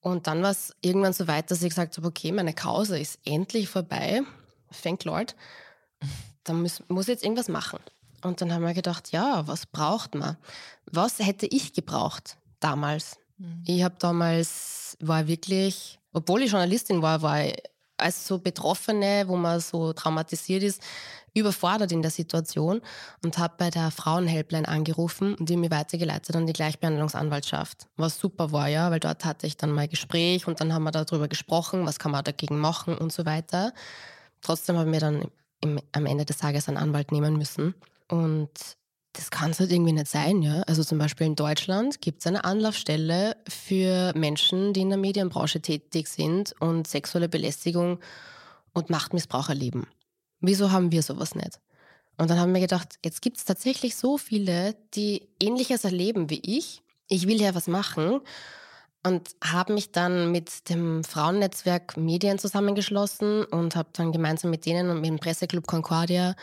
Und 0.00 0.26
dann 0.26 0.42
war 0.42 0.52
es 0.52 0.74
irgendwann 0.80 1.12
so 1.12 1.26
weit, 1.26 1.50
dass 1.50 1.62
ich 1.62 1.70
gesagt 1.70 1.96
habe, 1.96 2.06
okay, 2.06 2.32
meine 2.32 2.54
Kause 2.54 2.98
ist 2.98 3.18
endlich 3.24 3.68
vorbei. 3.68 4.22
Thank 4.82 5.04
Lord. 5.04 5.34
Dann 6.44 6.62
muss, 6.62 6.82
muss 6.88 7.04
ich 7.04 7.14
jetzt 7.14 7.24
irgendwas 7.24 7.48
machen. 7.48 7.80
Und 8.22 8.40
dann 8.40 8.52
haben 8.52 8.64
wir 8.64 8.74
gedacht, 8.74 9.12
ja, 9.12 9.46
was 9.46 9.66
braucht 9.66 10.14
man? 10.14 10.36
Was 10.86 11.18
hätte 11.18 11.46
ich 11.46 11.72
gebraucht 11.72 12.36
damals? 12.60 13.18
Mhm. 13.36 13.64
Ich 13.66 13.82
habe 13.82 13.96
damals, 13.98 14.96
war 15.00 15.26
wirklich, 15.26 15.98
obwohl 16.12 16.42
ich 16.42 16.52
Journalistin 16.52 17.02
war, 17.02 17.22
war 17.22 17.44
ich 17.44 17.54
als 17.96 18.26
so 18.26 18.38
Betroffene, 18.38 19.24
wo 19.26 19.36
man 19.36 19.60
so 19.60 19.92
traumatisiert 19.92 20.62
ist, 20.62 20.82
überfordert 21.34 21.92
in 21.92 22.02
der 22.02 22.10
Situation 22.10 22.80
und 23.22 23.38
habe 23.38 23.54
bei 23.58 23.70
der 23.70 23.90
Frauenhelpline 23.90 24.66
angerufen 24.66 25.34
und 25.34 25.48
die 25.48 25.56
mir 25.56 25.70
weitergeleitet 25.70 26.34
an 26.34 26.46
die 26.46 26.52
Gleichbehandlungsanwaltschaft. 26.52 27.86
Was 27.96 28.18
super 28.18 28.52
war, 28.52 28.68
ja, 28.68 28.90
weil 28.90 29.00
dort 29.00 29.24
hatte 29.24 29.46
ich 29.46 29.56
dann 29.56 29.72
mal 29.72 29.88
Gespräch 29.88 30.46
und 30.46 30.60
dann 30.60 30.72
haben 30.72 30.84
wir 30.84 30.92
darüber 30.92 31.28
gesprochen, 31.28 31.86
was 31.86 31.98
kann 31.98 32.12
man 32.12 32.24
dagegen 32.24 32.58
machen 32.58 32.96
und 32.96 33.12
so 33.12 33.26
weiter. 33.26 33.72
Trotzdem 34.40 34.78
haben 34.78 34.92
wir 34.92 35.00
dann 35.00 35.30
im, 35.60 35.80
am 35.92 36.06
Ende 36.06 36.24
des 36.24 36.38
Tages 36.38 36.68
einen 36.68 36.78
Anwalt 36.78 37.12
nehmen 37.12 37.36
müssen. 37.36 37.74
Und 38.08 38.50
das 39.16 39.30
kann 39.30 39.50
es 39.50 39.60
halt 39.60 39.72
irgendwie 39.72 39.92
nicht 39.92 40.08
sein, 40.08 40.42
ja. 40.42 40.60
Also 40.62 40.84
zum 40.84 40.98
Beispiel 40.98 41.26
in 41.26 41.36
Deutschland 41.36 42.02
gibt 42.02 42.20
es 42.20 42.26
eine 42.26 42.44
Anlaufstelle 42.44 43.36
für 43.48 44.12
Menschen, 44.14 44.74
die 44.74 44.82
in 44.82 44.90
der 44.90 44.98
Medienbranche 44.98 45.60
tätig 45.60 46.08
sind 46.08 46.54
und 46.60 46.86
sexuelle 46.86 47.28
Belästigung 47.28 47.98
und 48.74 48.90
Machtmissbrauch 48.90 49.48
erleben. 49.48 49.86
Wieso 50.40 50.70
haben 50.70 50.92
wir 50.92 51.02
sowas 51.02 51.34
nicht? 51.34 51.60
Und 52.18 52.30
dann 52.30 52.38
haben 52.38 52.52
wir 52.52 52.60
gedacht, 52.60 52.98
jetzt 53.04 53.22
gibt 53.22 53.38
es 53.38 53.44
tatsächlich 53.44 53.96
so 53.96 54.18
viele, 54.18 54.76
die 54.94 55.26
ähnliches 55.40 55.84
erleben 55.84 56.28
wie 56.28 56.42
ich. 56.44 56.82
Ich 57.08 57.26
will 57.26 57.40
ja 57.40 57.54
was 57.54 57.68
machen 57.68 58.20
und 59.02 59.30
habe 59.42 59.72
mich 59.72 59.92
dann 59.92 60.30
mit 60.30 60.68
dem 60.68 61.04
Frauennetzwerk 61.04 61.96
Medien 61.96 62.38
zusammengeschlossen 62.38 63.44
und 63.44 63.76
habe 63.76 63.88
dann 63.92 64.12
gemeinsam 64.12 64.50
mit 64.50 64.66
denen 64.66 64.90
und 64.90 65.00
mit 65.00 65.08
dem 65.08 65.18
Presseclub 65.18 65.66
Concordia 65.66 66.34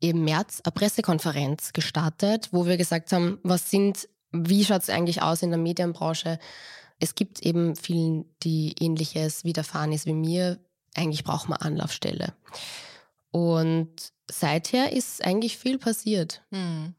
im 0.00 0.24
März 0.24 0.60
eine 0.64 0.72
Pressekonferenz 0.72 1.72
gestartet, 1.72 2.48
wo 2.52 2.66
wir 2.66 2.76
gesagt 2.76 3.12
haben, 3.12 3.38
was 3.42 3.70
sind, 3.70 4.08
wie 4.32 4.64
schaut 4.64 4.82
es 4.82 4.90
eigentlich 4.90 5.22
aus 5.22 5.42
in 5.42 5.50
der 5.50 5.58
Medienbranche? 5.58 6.38
Es 6.98 7.14
gibt 7.14 7.40
eben 7.40 7.76
vielen, 7.76 8.24
die 8.42 8.74
ähnliches 8.80 9.44
widerfahren 9.44 9.92
ist 9.92 10.06
wie 10.06 10.14
mir. 10.14 10.58
Eigentlich 10.94 11.24
braucht 11.24 11.48
man 11.48 11.58
Anlaufstelle. 11.60 12.34
Und 13.30 13.90
seither 14.30 14.92
ist 14.92 15.24
eigentlich 15.24 15.58
viel 15.58 15.78
passiert. 15.78 16.42
Hm. 16.50 16.94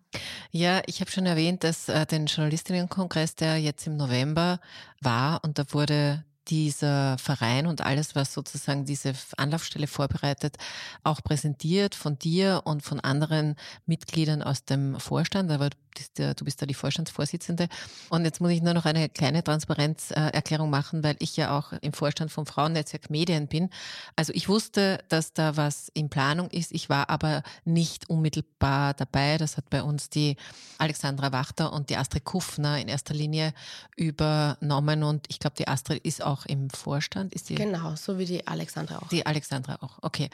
Ja, 0.51 0.81
ich 0.85 1.01
habe 1.01 1.11
schon 1.11 1.25
erwähnt, 1.25 1.63
dass 1.63 1.89
äh, 1.89 2.05
den 2.05 2.27
Journalistinnenkongress, 2.27 3.35
der 3.35 3.57
jetzt 3.57 3.87
im 3.87 3.97
November 3.97 4.59
war, 5.01 5.43
und 5.43 5.57
da 5.57 5.65
wurde 5.71 6.23
dieser 6.47 7.17
Verein 7.17 7.67
und 7.67 7.81
alles, 7.81 8.15
was 8.15 8.33
sozusagen 8.33 8.85
diese 8.85 9.13
Anlaufstelle 9.37 9.87
vorbereitet, 9.87 10.57
auch 11.03 11.21
präsentiert 11.23 11.95
von 11.95 12.17
dir 12.17 12.61
und 12.65 12.83
von 12.83 12.99
anderen 12.99 13.55
Mitgliedern 13.85 14.41
aus 14.41 14.65
dem 14.65 14.99
Vorstand. 14.99 15.51
Aber 15.51 15.69
du 15.69 16.45
bist 16.45 16.61
da 16.61 16.65
die 16.65 16.73
Vorstandsvorsitzende. 16.73 17.67
Und 18.09 18.23
jetzt 18.23 18.39
muss 18.39 18.51
ich 18.51 18.61
nur 18.61 18.73
noch 18.73 18.85
eine 18.85 19.09
kleine 19.09 19.43
Transparenzerklärung 19.43 20.69
machen, 20.69 21.03
weil 21.03 21.15
ich 21.19 21.35
ja 21.37 21.57
auch 21.57 21.73
im 21.81 21.93
Vorstand 21.93 22.31
vom 22.31 22.45
Frauennetzwerk 22.45 23.09
Medien 23.09 23.47
bin. 23.47 23.69
Also 24.15 24.31
ich 24.33 24.47
wusste, 24.47 25.03
dass 25.09 25.33
da 25.33 25.57
was 25.57 25.89
in 25.93 26.09
Planung 26.09 26.49
ist. 26.51 26.71
Ich 26.71 26.89
war 26.89 27.09
aber 27.09 27.41
nicht 27.65 28.09
unmittelbar 28.09 28.93
dabei. 28.93 29.37
Das 29.37 29.57
hat 29.57 29.69
bei 29.69 29.81
uns 29.81 30.09
die 30.09 30.37
Alexandra 30.77 31.31
Wachter 31.31 31.73
und 31.73 31.89
die 31.89 31.97
Astrid 31.97 32.25
Kuffner 32.25 32.79
in 32.79 32.87
erster 32.87 33.15
Linie 33.15 33.53
übernommen. 33.95 35.03
Und 35.03 35.25
ich 35.29 35.39
glaube, 35.39 35.55
die 35.57 35.67
Astrid 35.67 36.05
ist 36.05 36.23
auch 36.23 36.36
im 36.45 36.69
Vorstand. 36.69 37.33
Ist 37.33 37.49
die 37.49 37.55
genau, 37.55 37.95
so 37.95 38.19
wie 38.19 38.25
die 38.25 38.45
Alexandra 38.45 38.99
auch. 38.99 39.09
Die 39.09 39.25
Alexandra 39.25 39.77
auch, 39.81 39.97
okay. 40.03 40.29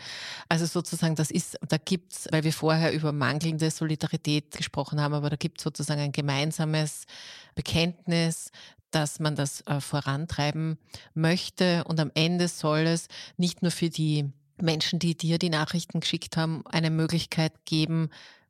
Also 0.50 0.66
sozusagen, 0.66 1.16
das 1.16 1.32
ist, 1.32 1.58
da 1.68 1.78
gibt's, 1.78 2.28
weil 2.32 2.44
wir 2.44 2.54
vorher 2.54 2.94
über 2.94 3.14
mangelnde 3.14 3.72
Solidarität 3.72 4.52
gesprochen 4.52 5.00
haben, 5.00 5.14
aber 5.14 5.30
da 5.30 5.38
gibt 5.38 5.54
gibt 5.54 5.62
sozusagen 5.62 6.02
ein 6.02 6.12
gemeinsames 6.12 7.06
Bekenntnis, 7.54 8.52
dass 8.90 9.20
man 9.20 9.36
das 9.36 9.62
äh, 9.62 9.80
vorantreiben 9.80 10.78
möchte. 11.14 11.84
Und 11.86 12.00
am 12.00 12.12
Ende 12.16 12.48
soll 12.48 12.80
es 12.80 13.08
nicht 13.38 13.62
nur 13.62 13.72
für 13.72 13.90
die 13.90 14.32
Menschen, 14.58 15.00
die 15.00 15.16
dir 15.16 15.38
die 15.38 15.50
Nachrichten 15.50 16.00
geschickt 16.00 16.38
haben, 16.38 16.64
eine 16.68 16.90
Möglichkeit 16.90 17.54
geben, 17.66 18.10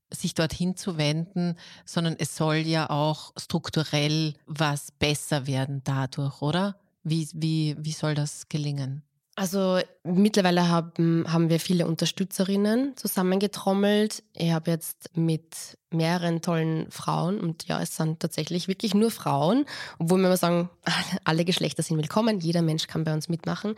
sich 0.10 0.34
dorthin 0.34 0.78
zu 0.78 0.98
wenden, 0.98 1.56
sondern 1.86 2.16
es 2.18 2.36
soll 2.38 2.58
ja 2.58 2.90
auch 2.90 3.34
strukturell 3.38 4.36
was 4.46 4.92
besser 4.92 5.48
werden 5.48 5.82
dadurch, 5.84 6.42
oder? 6.42 6.76
Wie, 7.04 7.28
wie, 7.34 7.76
wie 7.80 7.92
soll 7.92 8.16
das 8.16 8.48
gelingen? 8.50 9.04
Also 9.36 9.80
mittlerweile 10.04 10.70
haben, 10.70 11.26
haben 11.28 11.50
wir 11.50 11.60
viele 11.60 11.88
Unterstützerinnen 11.88 12.96
zusammengetrommelt. 12.98 14.24
Ich 14.34 14.52
habe 14.52 14.70
jetzt 14.70 15.10
mit 15.18 15.56
mehreren 15.90 16.44
tollen 16.44 16.92
Frauen 16.92 17.40
und 17.40 17.68
ja, 17.68 17.82
es 17.82 17.96
sind 17.96 18.20
tatsächlich 18.20 18.68
wirklich 18.68 18.94
nur 18.94 19.10
Frauen, 19.10 19.66
obwohl 19.98 20.20
wir 20.20 20.28
immer 20.28 20.38
sagen, 20.38 20.70
alle 21.24 21.46
Geschlechter 21.46 21.82
sind 21.82 21.98
willkommen, 21.98 22.42
jeder 22.42 22.62
Mensch 22.62 22.86
kann 22.86 23.06
bei 23.06 23.14
uns 23.14 23.28
mitmachen, 23.28 23.74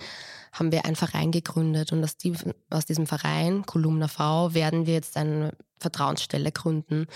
haben 0.52 0.74
wir 0.74 0.84
einen 0.84 0.98
Verein 0.98 1.32
gegründet 1.32 1.94
und 1.94 2.04
aus, 2.04 2.18
die, 2.18 2.34
aus 2.70 2.86
diesem 2.86 3.08
Verein, 3.08 3.66
Kolumna 3.66 4.10
V, 4.10 4.54
werden 4.54 4.88
wir 4.88 4.94
jetzt 4.96 5.16
eine 5.16 5.54
Vertrauensstelle 5.80 6.52
gründen. 6.52 7.08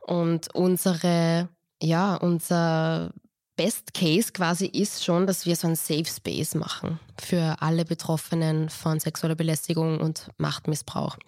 Und 0.00 0.54
unsere, 0.54 1.50
ja, 1.82 2.14
unser 2.14 3.12
Best 3.58 3.92
Case 3.92 4.30
quasi 4.32 4.66
ist 4.66 5.04
schon, 5.04 5.26
dass 5.26 5.44
wir 5.44 5.56
so 5.56 5.66
einen 5.66 5.74
Safe 5.74 6.04
Space 6.04 6.54
machen 6.54 7.00
für 7.20 7.56
alle 7.58 7.84
Betroffenen 7.84 8.68
von 8.70 9.00
sexueller 9.00 9.34
Belästigung 9.34 10.00
und 10.00 10.30
Machtmissbrauch. 10.36 11.18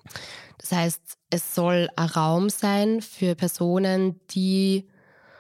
Das 0.59 0.71
heißt, 0.71 1.01
es 1.31 1.57
soll 1.57 1.89
ein 1.97 2.09
Raum 2.09 2.49
sein 2.49 3.03
für 3.03 3.35
Personen, 3.35 4.21
die 4.31 4.87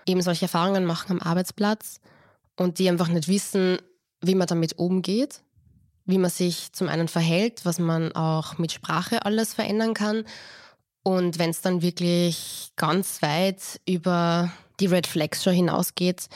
eben 0.05 0.21
solche 0.21 0.47
Erfahrungen 0.47 0.85
machen 0.85 1.13
am 1.13 1.21
Arbeitsplatz 1.21 2.01
und 2.57 2.81
die 2.81 2.89
einfach 2.89 3.07
nicht 3.07 3.29
wissen, 3.29 3.79
wie 4.21 4.35
man 4.35 4.49
damit 4.49 4.77
umgeht, 4.77 5.43
wie 6.07 6.19
man 6.19 6.31
sich 6.31 6.73
zum 6.73 6.89
einen 6.89 7.07
verhält, 7.07 7.65
was 7.65 7.79
man 7.79 8.11
auch 8.17 8.59
mit 8.59 8.73
Sprache 8.73 9.25
alles 9.25 9.55
verändern 9.55 9.95
kann. 9.95 10.25
Und 11.05 11.39
wenn 11.39 11.51
es 11.51 11.61
dann 11.61 11.83
wirklich 11.83 12.73
ganz 12.75 13.23
weit 13.23 13.81
über 13.87 14.51
die 14.81 14.87
Red 14.87 15.07
Flags 15.07 15.45
schon 15.45 15.55
hinausgeht, 15.55 16.29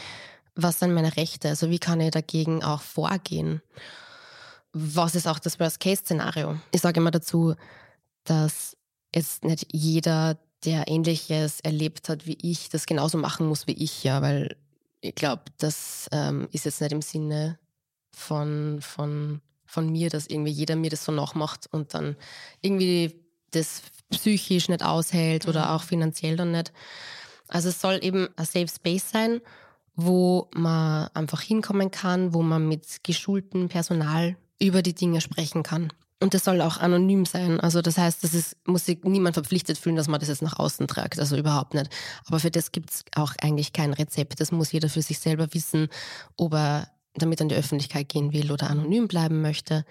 was 0.54 0.78
sind 0.78 0.94
meine 0.94 1.16
Rechte? 1.16 1.48
Also 1.48 1.70
wie 1.70 1.78
kann 1.78 2.00
ich 2.00 2.10
dagegen 2.10 2.62
auch 2.62 2.80
vorgehen? 2.80 3.62
Was 4.72 5.14
ist 5.14 5.26
auch 5.26 5.38
das 5.38 5.58
Worst-Case-Szenario? 5.60 6.58
Ich 6.72 6.80
sage 6.80 7.00
immer 7.00 7.10
dazu, 7.10 7.54
dass 8.24 8.76
jetzt 9.14 9.44
nicht 9.44 9.66
jeder, 9.72 10.38
der 10.64 10.88
Ähnliches 10.88 11.60
erlebt 11.60 12.08
hat 12.08 12.26
wie 12.26 12.38
ich, 12.40 12.70
das 12.70 12.86
genauso 12.86 13.18
machen 13.18 13.46
muss 13.46 13.66
wie 13.66 13.72
ich, 13.72 14.02
ja, 14.02 14.22
weil 14.22 14.56
ich 15.00 15.14
glaube, 15.14 15.42
das 15.58 16.08
ähm, 16.12 16.48
ist 16.52 16.64
jetzt 16.64 16.80
nicht 16.80 16.92
im 16.92 17.02
Sinne 17.02 17.58
von, 18.10 18.78
von, 18.80 19.42
von 19.66 19.90
mir, 19.90 20.08
dass 20.08 20.26
irgendwie 20.26 20.50
jeder 20.50 20.76
mir 20.76 20.90
das 20.90 21.04
so 21.04 21.12
nachmacht 21.12 21.66
und 21.70 21.92
dann 21.92 22.16
irgendwie 22.62 23.20
das 23.50 23.82
psychisch 24.10 24.68
nicht 24.68 24.82
aushält 24.82 25.46
oder 25.46 25.66
mhm. 25.66 25.70
auch 25.70 25.82
finanziell 25.82 26.36
dann 26.36 26.52
nicht. 26.52 26.72
Also 27.48 27.68
es 27.68 27.80
soll 27.80 27.98
eben 28.02 28.28
ein 28.36 28.46
Safe 28.46 28.68
Space 28.68 29.10
sein, 29.10 29.40
wo 29.96 30.48
man 30.54 31.08
einfach 31.14 31.40
hinkommen 31.40 31.90
kann, 31.90 32.34
wo 32.34 32.42
man 32.42 32.68
mit 32.68 33.04
geschultem 33.04 33.68
Personal 33.68 34.36
über 34.60 34.82
die 34.82 34.94
Dinge 34.94 35.20
sprechen 35.20 35.62
kann. 35.62 35.92
Und 36.20 36.32
das 36.32 36.44
soll 36.44 36.60
auch 36.60 36.78
anonym 36.78 37.26
sein. 37.26 37.60
Also 37.60 37.82
das 37.82 37.98
heißt, 37.98 38.24
das 38.24 38.34
ist, 38.34 38.56
muss 38.66 38.86
sich 38.86 39.04
niemand 39.04 39.34
verpflichtet 39.34 39.76
fühlen, 39.76 39.96
dass 39.96 40.08
man 40.08 40.20
das 40.20 40.28
jetzt 40.28 40.42
nach 40.42 40.58
außen 40.58 40.86
trägt. 40.86 41.18
Also 41.18 41.36
überhaupt 41.36 41.74
nicht. 41.74 41.90
Aber 42.26 42.40
für 42.40 42.50
das 42.50 42.72
gibt 42.72 42.90
es 42.90 43.04
auch 43.14 43.34
eigentlich 43.42 43.72
kein 43.72 43.92
Rezept. 43.92 44.40
Das 44.40 44.52
muss 44.52 44.72
jeder 44.72 44.88
für 44.88 45.02
sich 45.02 45.18
selber 45.18 45.52
wissen, 45.52 45.88
ob 46.36 46.54
er 46.54 46.88
damit 47.14 47.40
an 47.40 47.48
die 47.48 47.56
Öffentlichkeit 47.56 48.08
gehen 48.08 48.32
will 48.32 48.52
oder 48.52 48.70
anonym 48.70 49.06
bleiben 49.06 49.42
möchte. 49.42 49.84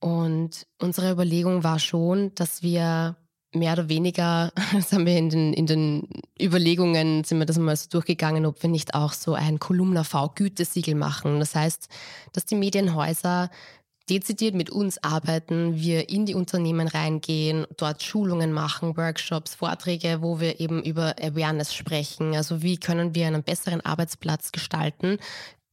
Und 0.00 0.66
unsere 0.78 1.12
Überlegung 1.12 1.62
war 1.62 1.78
schon, 1.78 2.34
dass 2.34 2.62
wir 2.62 3.16
mehr 3.52 3.72
oder 3.72 3.88
weniger, 3.88 4.52
das 4.72 4.92
haben 4.92 5.06
wir 5.06 5.16
in 5.16 5.30
den, 5.30 5.52
in 5.52 5.66
den 5.66 6.08
Überlegungen, 6.40 7.24
sind 7.24 7.38
wir 7.38 7.46
das 7.46 7.58
mal 7.58 7.76
so 7.76 7.88
durchgegangen, 7.90 8.46
ob 8.46 8.62
wir 8.62 8.70
nicht 8.70 8.94
auch 8.94 9.12
so 9.12 9.34
ein 9.34 9.58
Kolumna 9.58 10.04
V-Gütesiegel 10.04 10.94
machen. 10.94 11.40
Das 11.40 11.54
heißt, 11.54 11.88
dass 12.32 12.44
die 12.46 12.56
Medienhäuser 12.56 13.50
dezidiert 14.08 14.54
mit 14.54 14.70
uns 14.70 15.02
arbeiten, 15.02 15.76
wir 15.76 16.08
in 16.08 16.26
die 16.26 16.34
Unternehmen 16.34 16.88
reingehen, 16.88 17.64
dort 17.76 18.02
Schulungen 18.02 18.52
machen, 18.52 18.96
Workshops, 18.96 19.54
Vorträge, 19.54 20.18
wo 20.20 20.40
wir 20.40 20.58
eben 20.58 20.82
über 20.82 21.14
Awareness 21.20 21.72
sprechen. 21.72 22.34
Also 22.34 22.62
wie 22.62 22.76
können 22.76 23.14
wir 23.14 23.28
einen 23.28 23.44
besseren 23.44 23.80
Arbeitsplatz 23.80 24.50
gestalten, 24.50 25.18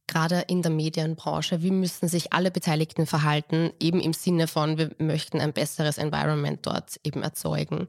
gerade 0.07 0.45
in 0.47 0.61
der 0.61 0.71
Medienbranche, 0.71 1.61
wie 1.61 1.71
müssen 1.71 2.07
sich 2.07 2.33
alle 2.33 2.51
Beteiligten 2.51 3.05
verhalten, 3.05 3.71
eben 3.79 3.99
im 3.99 4.13
Sinne 4.13 4.47
von, 4.47 4.77
wir 4.77 4.91
möchten 4.97 5.39
ein 5.39 5.53
besseres 5.53 5.97
Environment 5.97 6.59
dort 6.65 6.99
eben 7.03 7.23
erzeugen. 7.23 7.87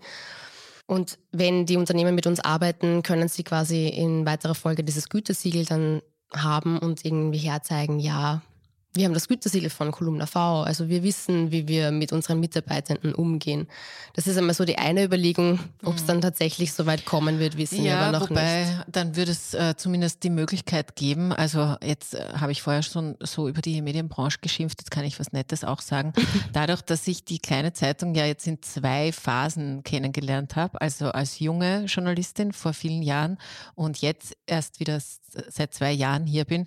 Und 0.87 1.19
wenn 1.33 1.66
die 1.66 1.77
Unternehmen 1.77 2.14
mit 2.14 2.27
uns 2.27 2.41
arbeiten, 2.41 3.03
können 3.03 3.29
sie 3.29 3.45
quasi 3.45 3.89
in 3.89 4.27
weiterer 4.27 4.55
Folge 4.55 4.83
dieses 4.83 5.09
Gütesiegel 5.09 5.64
dann 5.64 6.03
haben 6.35 6.79
und 6.79 7.05
irgendwie 7.05 7.39
herzeigen, 7.39 8.01
ja, 8.01 8.43
wir 8.95 9.05
haben 9.05 9.14
das 9.14 9.28
Gütesiegel 9.28 9.70
von 9.70 9.93
Kolumna 9.93 10.26
V, 10.26 10.62
also 10.62 10.89
wir 10.89 11.03
wissen, 11.03 11.53
wie 11.53 11.68
wir 11.68 11.91
mit 11.91 12.12
unseren 12.12 12.41
Mitarbeitenden 12.41 13.14
umgehen. 13.14 13.68
Das 14.14 14.26
ist 14.26 14.39
einmal 14.39 14.55
so 14.55 14.64
die 14.64 14.78
eine 14.78 15.05
Überlegung, 15.05 15.61
ob 15.84 15.97
es 15.97 16.03
mhm. 16.03 16.07
dann 16.07 16.20
tatsächlich 16.22 16.72
so 16.72 16.86
weit 16.86 17.05
kommen 17.05 17.39
wird, 17.39 17.59
wissen 17.59 17.84
ja, 17.84 17.84
wir 17.84 17.99
aber 17.99 18.18
noch 18.18 18.30
wobei, 18.30 18.64
nicht. 18.64 18.84
Dann 18.89 19.14
würde 19.14 19.32
es 19.32 19.53
äh, 19.53 19.74
zumindest 19.76 20.22
die 20.22 20.30
Möglichkeit 20.30 20.97
geben, 20.97 21.32
also 21.32 21.76
jetzt 21.82 22.14
äh, 22.14 22.24
habe 22.34 22.51
ich 22.51 22.62
vorher 22.62 22.82
schon 22.82 23.16
so 23.20 23.47
über 23.47 23.61
die 23.61 23.82
Medienbranche 23.82 24.39
geschimpft, 24.41 24.80
jetzt 24.80 24.91
kann 24.91 25.05
ich 25.05 25.20
was 25.20 25.32
Nettes 25.32 25.64
auch 25.64 25.80
sagen. 25.80 26.14
Dadurch, 26.53 26.80
dass 26.80 27.07
ich 27.07 27.24
die 27.24 27.39
kleine 27.39 27.74
Zeitung 27.74 28.14
ja 28.14 28.24
jetzt 28.24 28.47
in 28.47 28.62
zwei 28.62 29.12
Phasen 29.12 29.82
kennengelernt 29.82 30.57
habe, 30.57 30.80
also 30.80 31.11
als 31.11 31.39
junge 31.41 31.84
Journalistin 31.84 32.53
vor 32.53 32.72
vielen 32.72 33.03
Jahren 33.03 33.39
und 33.74 34.01
jetzt 34.01 34.34
erst 34.47 34.80
wieder 34.80 34.99
seit 35.49 35.74
zwei 35.74 35.93
Jahren 35.93 36.26
hier 36.26 36.45
bin, 36.45 36.66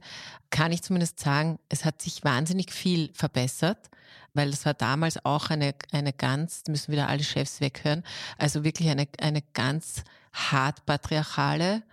kann 0.49 0.71
ich 0.71 0.81
zumindest 0.81 1.19
sagen, 1.19 1.59
es 1.69 1.85
hat 1.85 2.01
sich 2.01 2.23
wahnsinnig 2.23 2.71
viel 2.71 3.09
verbessert, 3.13 3.89
weil 4.33 4.49
es 4.49 4.65
war 4.65 4.73
damals 4.73 5.23
auch 5.25 5.49
eine, 5.49 5.75
eine 5.91 6.13
ganz, 6.13 6.63
müssen 6.67 6.91
wieder 6.91 7.07
alle 7.07 7.23
Chefs 7.23 7.61
weghören, 7.61 8.03
also 8.37 8.63
wirklich 8.63 8.89
eine, 8.89 9.07
eine 9.19 9.41
ganz 9.53 10.03
hart 10.33 10.85
patriarchale 10.85 11.83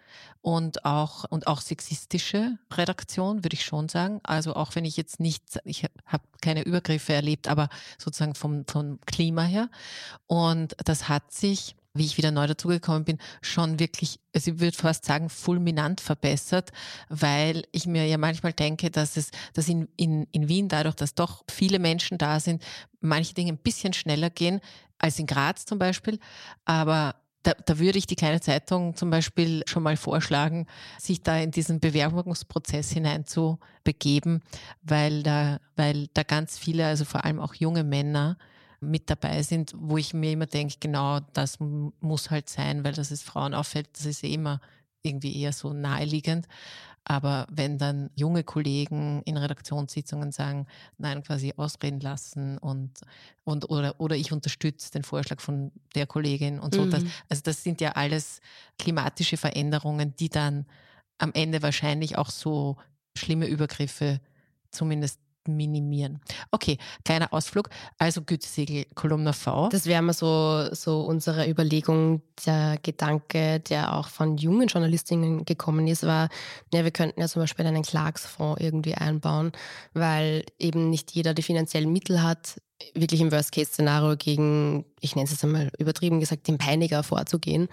und 0.40 0.84
auch, 0.84 1.24
und 1.24 1.46
auch 1.46 1.60
sexistische 1.60 2.58
Redaktion, 2.72 3.44
würde 3.44 3.54
ich 3.54 3.64
schon 3.64 3.88
sagen. 3.88 4.20
Also 4.22 4.54
auch 4.54 4.74
wenn 4.74 4.84
ich 4.84 4.96
jetzt 4.96 5.20
nicht, 5.20 5.42
ich 5.64 5.84
habe 6.06 6.22
keine 6.40 6.62
Übergriffe 6.62 7.12
erlebt, 7.12 7.48
aber 7.48 7.68
sozusagen 7.98 8.34
vom, 8.34 8.64
vom 8.66 9.00
Klima 9.04 9.42
her. 9.42 9.68
Und 10.26 10.76
das 10.84 11.08
hat 11.08 11.32
sich 11.32 11.74
wie 11.98 12.06
ich 12.06 12.16
wieder 12.16 12.30
neu 12.30 12.46
dazugekommen 12.46 13.04
bin, 13.04 13.18
schon 13.42 13.78
wirklich, 13.78 14.20
also 14.34 14.52
ich 14.52 14.60
würde 14.60 14.76
fast 14.76 15.04
sagen, 15.04 15.28
fulminant 15.28 16.00
verbessert, 16.00 16.70
weil 17.08 17.64
ich 17.72 17.86
mir 17.86 18.06
ja 18.06 18.18
manchmal 18.18 18.52
denke, 18.52 18.90
dass 18.90 19.16
es, 19.16 19.30
dass 19.52 19.68
in, 19.68 19.88
in, 19.96 20.26
in 20.32 20.48
Wien 20.48 20.68
dadurch, 20.68 20.94
dass 20.94 21.14
doch 21.14 21.44
viele 21.50 21.78
Menschen 21.78 22.18
da 22.18 22.40
sind, 22.40 22.62
manche 23.00 23.34
Dinge 23.34 23.52
ein 23.52 23.58
bisschen 23.58 23.92
schneller 23.92 24.30
gehen 24.30 24.60
als 24.98 25.18
in 25.18 25.26
Graz 25.26 25.64
zum 25.64 25.78
Beispiel. 25.78 26.18
Aber 26.64 27.14
da, 27.42 27.52
da 27.64 27.78
würde 27.78 27.98
ich 27.98 28.06
die 28.06 28.16
kleine 28.16 28.40
Zeitung 28.40 28.94
zum 28.96 29.10
Beispiel 29.10 29.62
schon 29.66 29.82
mal 29.82 29.96
vorschlagen, 29.96 30.66
sich 30.98 31.22
da 31.22 31.38
in 31.38 31.50
diesen 31.50 31.80
Bewerbungsprozess 31.80 32.90
hineinzubegeben, 32.90 34.42
weil 34.82 35.22
da, 35.22 35.60
weil 35.76 36.08
da 36.14 36.24
ganz 36.24 36.58
viele, 36.58 36.86
also 36.86 37.04
vor 37.04 37.24
allem 37.24 37.40
auch 37.40 37.54
junge 37.54 37.84
Männer, 37.84 38.36
mit 38.80 39.10
dabei 39.10 39.42
sind, 39.42 39.72
wo 39.76 39.96
ich 39.96 40.14
mir 40.14 40.32
immer 40.32 40.46
denke, 40.46 40.76
genau 40.80 41.20
das 41.32 41.58
muss 41.58 42.30
halt 42.30 42.48
sein, 42.48 42.84
weil 42.84 42.92
das 42.92 43.10
es 43.10 43.22
Frauen 43.22 43.54
auffällt, 43.54 43.88
das 43.92 44.06
ist 44.06 44.22
eh 44.24 44.32
immer 44.32 44.60
irgendwie 45.02 45.40
eher 45.40 45.52
so 45.52 45.72
naheliegend. 45.72 46.46
Aber 47.04 47.46
wenn 47.50 47.78
dann 47.78 48.10
junge 48.16 48.44
Kollegen 48.44 49.22
in 49.24 49.38
Redaktionssitzungen 49.38 50.30
sagen, 50.30 50.66
nein, 50.98 51.22
quasi 51.22 51.54
ausreden 51.56 52.00
lassen 52.00 52.58
und, 52.58 53.00
und 53.44 53.70
oder, 53.70 53.98
oder 53.98 54.14
ich 54.14 54.30
unterstütze 54.30 54.92
den 54.92 55.04
Vorschlag 55.04 55.40
von 55.40 55.72
der 55.94 56.06
Kollegin 56.06 56.58
und 56.58 56.74
so, 56.74 56.84
mhm. 56.84 56.90
das, 56.90 57.04
also 57.30 57.42
das 57.44 57.62
sind 57.62 57.80
ja 57.80 57.92
alles 57.92 58.40
klimatische 58.78 59.38
Veränderungen, 59.38 60.14
die 60.16 60.28
dann 60.28 60.66
am 61.16 61.32
Ende 61.32 61.62
wahrscheinlich 61.62 62.18
auch 62.18 62.28
so 62.28 62.76
schlimme 63.16 63.46
Übergriffe 63.46 64.20
zumindest 64.70 65.18
minimieren. 65.48 66.20
Okay, 66.50 66.78
kleiner 67.04 67.32
Ausflug. 67.32 67.70
Also 67.98 68.22
Gütesiegel 68.22 68.86
Kolumna 68.94 69.32
V. 69.32 69.68
Das 69.70 69.86
wäre 69.86 70.02
mal 70.02 70.12
so, 70.12 70.68
so 70.72 71.00
unsere 71.00 71.48
Überlegung, 71.48 72.22
der 72.46 72.78
Gedanke, 72.82 73.60
der 73.60 73.96
auch 73.96 74.08
von 74.08 74.36
jungen 74.36 74.68
Journalistinnen 74.68 75.44
gekommen 75.44 75.86
ist, 75.86 76.04
war, 76.04 76.28
ja, 76.72 76.84
wir 76.84 76.90
könnten 76.90 77.20
ja 77.20 77.28
zum 77.28 77.42
Beispiel 77.42 77.66
einen 77.66 77.82
Klagsfonds 77.82 78.60
irgendwie 78.60 78.94
einbauen, 78.94 79.52
weil 79.94 80.44
eben 80.58 80.90
nicht 80.90 81.12
jeder 81.12 81.34
die 81.34 81.42
finanziellen 81.42 81.92
Mittel 81.92 82.22
hat, 82.22 82.60
wirklich 82.94 83.20
im 83.20 83.32
Worst-Case-Szenario 83.32 84.16
gegen, 84.16 84.84
ich 85.00 85.16
nenne 85.16 85.24
es 85.24 85.32
jetzt 85.32 85.44
einmal 85.44 85.70
übertrieben 85.78 86.20
gesagt, 86.20 86.48
den 86.48 86.58
Peiniger 86.58 87.02
vorzugehen 87.02 87.68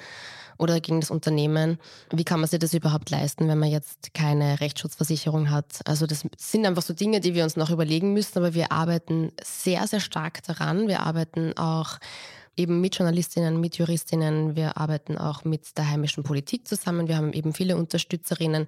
oder 0.57 0.79
gegen 0.79 1.01
das 1.01 1.11
Unternehmen. 1.11 1.77
Wie 2.11 2.23
kann 2.23 2.39
man 2.39 2.49
sich 2.49 2.59
das 2.59 2.73
überhaupt 2.73 3.09
leisten, 3.09 3.47
wenn 3.47 3.59
man 3.59 3.69
jetzt 3.69 4.13
keine 4.13 4.59
Rechtsschutzversicherung 4.59 5.51
hat? 5.51 5.81
Also 5.85 6.07
das 6.07 6.23
sind 6.37 6.65
einfach 6.65 6.81
so 6.81 6.93
Dinge, 6.93 7.19
die 7.19 7.33
wir 7.33 7.43
uns 7.43 7.55
noch 7.55 7.69
überlegen 7.69 8.13
müssen, 8.13 8.37
aber 8.37 8.53
wir 8.53 8.71
arbeiten 8.71 9.31
sehr, 9.43 9.85
sehr 9.87 9.99
stark 9.99 10.43
daran. 10.43 10.87
Wir 10.87 11.01
arbeiten 11.01 11.57
auch 11.57 11.97
eben 12.57 12.81
mit 12.81 12.95
Journalistinnen, 12.97 13.59
mit 13.59 13.77
Juristinnen. 13.77 14.55
Wir 14.55 14.77
arbeiten 14.77 15.17
auch 15.17 15.43
mit 15.43 15.77
der 15.77 15.89
heimischen 15.89 16.23
Politik 16.23 16.67
zusammen. 16.67 17.07
Wir 17.07 17.17
haben 17.17 17.33
eben 17.33 17.53
viele 17.53 17.77
Unterstützerinnen 17.77 18.67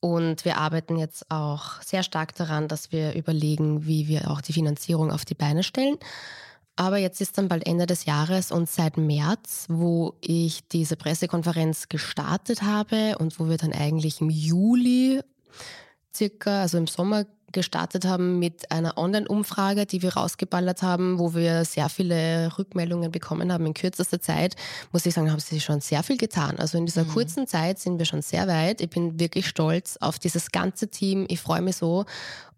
und 0.00 0.44
wir 0.44 0.58
arbeiten 0.58 0.96
jetzt 0.96 1.30
auch 1.30 1.80
sehr 1.82 2.02
stark 2.02 2.34
daran, 2.34 2.68
dass 2.68 2.92
wir 2.92 3.14
überlegen, 3.14 3.86
wie 3.86 4.08
wir 4.08 4.30
auch 4.30 4.40
die 4.40 4.52
Finanzierung 4.52 5.10
auf 5.10 5.24
die 5.24 5.34
Beine 5.34 5.62
stellen. 5.62 5.96
Aber 6.76 6.96
jetzt 6.96 7.20
ist 7.20 7.36
dann 7.36 7.48
bald 7.48 7.66
Ende 7.66 7.86
des 7.86 8.06
Jahres 8.06 8.50
und 8.50 8.68
seit 8.68 8.96
März, 8.96 9.66
wo 9.68 10.14
ich 10.20 10.66
diese 10.68 10.96
Pressekonferenz 10.96 11.88
gestartet 11.88 12.62
habe 12.62 13.18
und 13.18 13.38
wo 13.38 13.48
wir 13.48 13.58
dann 13.58 13.72
eigentlich 13.72 14.20
im 14.20 14.30
Juli 14.30 15.20
circa, 16.14 16.62
also 16.62 16.78
im 16.78 16.86
Sommer 16.86 17.26
gestartet 17.52 18.04
haben 18.04 18.38
mit 18.38 18.70
einer 18.70 18.98
Online-Umfrage, 18.98 19.86
die 19.86 20.02
wir 20.02 20.14
rausgeballert 20.14 20.82
haben, 20.82 21.18
wo 21.18 21.34
wir 21.34 21.64
sehr 21.64 21.88
viele 21.88 22.56
Rückmeldungen 22.58 23.10
bekommen 23.10 23.52
haben 23.52 23.66
in 23.66 23.74
kürzester 23.74 24.20
Zeit, 24.20 24.56
muss 24.92 25.06
ich 25.06 25.14
sagen, 25.14 25.30
haben 25.30 25.40
sie 25.40 25.60
schon 25.60 25.80
sehr 25.80 26.02
viel 26.02 26.16
getan. 26.16 26.58
Also 26.58 26.78
in 26.78 26.86
dieser 26.86 27.04
mhm. 27.04 27.08
kurzen 27.08 27.46
Zeit 27.46 27.78
sind 27.78 27.98
wir 27.98 28.06
schon 28.06 28.22
sehr 28.22 28.48
weit. 28.48 28.80
Ich 28.80 28.90
bin 28.90 29.20
wirklich 29.20 29.46
stolz 29.46 29.96
auf 30.00 30.18
dieses 30.18 30.50
ganze 30.50 30.88
Team. 30.88 31.26
Ich 31.28 31.40
freue 31.40 31.62
mich 31.62 31.76
so 31.76 32.04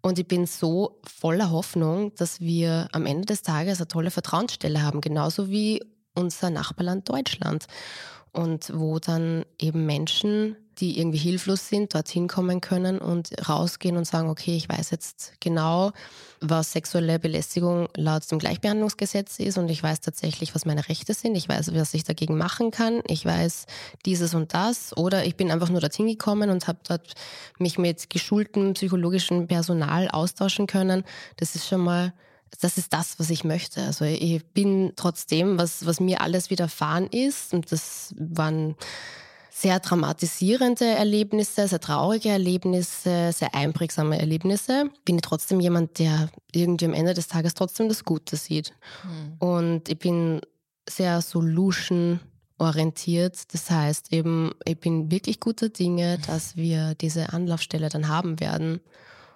und 0.01 0.19
ich 0.19 0.27
bin 0.27 0.45
so 0.45 0.99
voller 1.03 1.51
Hoffnung, 1.51 2.13
dass 2.15 2.39
wir 2.39 2.87
am 2.91 3.05
Ende 3.05 3.25
des 3.25 3.41
Tages 3.41 3.79
eine 3.79 3.87
tolle 3.87 4.11
Vertrauensstelle 4.11 4.81
haben, 4.81 5.01
genauso 5.01 5.49
wie 5.49 5.83
unser 6.13 6.49
Nachbarland 6.49 7.09
Deutschland. 7.09 7.65
Und 8.31 8.71
wo 8.75 8.99
dann 8.99 9.45
eben 9.59 9.85
Menschen 9.85 10.57
die 10.79 10.99
irgendwie 10.99 11.17
hilflos 11.17 11.69
sind, 11.69 11.93
dorthin 11.93 12.27
kommen 12.27 12.61
können 12.61 12.99
und 12.99 13.29
rausgehen 13.47 13.97
und 13.97 14.05
sagen, 14.05 14.29
okay, 14.29 14.55
ich 14.55 14.69
weiß 14.69 14.91
jetzt 14.91 15.33
genau, 15.39 15.91
was 16.41 16.71
sexuelle 16.71 17.19
Belästigung 17.19 17.87
laut 17.95 18.29
dem 18.29 18.39
Gleichbehandlungsgesetz 18.39 19.39
ist 19.39 19.57
und 19.57 19.69
ich 19.69 19.81
weiß 19.81 20.01
tatsächlich, 20.01 20.53
was 20.53 20.65
meine 20.65 20.87
Rechte 20.87 21.13
sind, 21.13 21.35
ich 21.35 21.49
weiß, 21.49 21.73
was 21.73 21.93
ich 21.93 22.03
dagegen 22.03 22.37
machen 22.37 22.71
kann, 22.71 23.01
ich 23.07 23.25
weiß 23.25 23.65
dieses 24.05 24.33
und 24.33 24.53
das 24.53 24.95
oder 24.97 25.25
ich 25.25 25.35
bin 25.35 25.51
einfach 25.51 25.69
nur 25.69 25.81
dorthin 25.81 26.07
gekommen 26.07 26.49
und 26.49 26.67
habe 26.67 26.79
dort 26.87 27.13
mich 27.57 27.77
mit 27.77 28.09
geschultem 28.09 28.73
psychologischen 28.73 29.47
Personal 29.47 30.09
austauschen 30.09 30.67
können. 30.67 31.03
Das 31.37 31.55
ist 31.55 31.67
schon 31.67 31.81
mal 31.81 32.13
das 32.61 32.77
ist 32.77 32.93
das, 32.93 33.19
was 33.19 33.29
ich 33.29 33.43
möchte. 33.43 33.81
Also 33.81 34.05
ich 34.05 34.45
bin 34.45 34.93
trotzdem, 34.95 35.57
was, 35.57 35.85
was 35.85 35.99
mir 35.99 36.21
alles 36.21 36.49
widerfahren 36.49 37.07
ist, 37.07 37.53
und 37.53 37.71
das 37.71 38.13
waren 38.17 38.75
sehr 39.57 39.79
dramatisierende 39.79 40.83
Erlebnisse, 40.83 41.69
sehr 41.69 41.79
traurige 41.79 42.27
Erlebnisse, 42.27 43.31
sehr 43.31 43.55
einprägsame 43.55 44.19
Erlebnisse, 44.19 44.89
bin 45.05 45.15
ich 45.15 45.21
trotzdem 45.21 45.61
jemand, 45.61 45.97
der 45.97 46.27
irgendwie 46.51 46.83
am 46.83 46.93
Ende 46.93 47.13
des 47.13 47.29
Tages 47.29 47.53
trotzdem 47.53 47.87
das 47.87 48.03
Gute 48.03 48.35
sieht. 48.35 48.73
Mhm. 49.05 49.35
Und 49.39 49.87
ich 49.87 49.97
bin 49.97 50.41
sehr 50.89 51.21
solution 51.21 52.19
orientiert. 52.57 53.53
Das 53.53 53.71
heißt 53.71 54.11
eben, 54.11 54.51
ich 54.65 54.77
bin 54.77 55.09
wirklich 55.09 55.39
guter 55.39 55.69
Dinge, 55.69 56.17
dass 56.27 56.57
wir 56.57 56.93
diese 56.95 57.31
Anlaufstelle 57.31 57.87
dann 57.87 58.09
haben 58.09 58.41
werden 58.41 58.81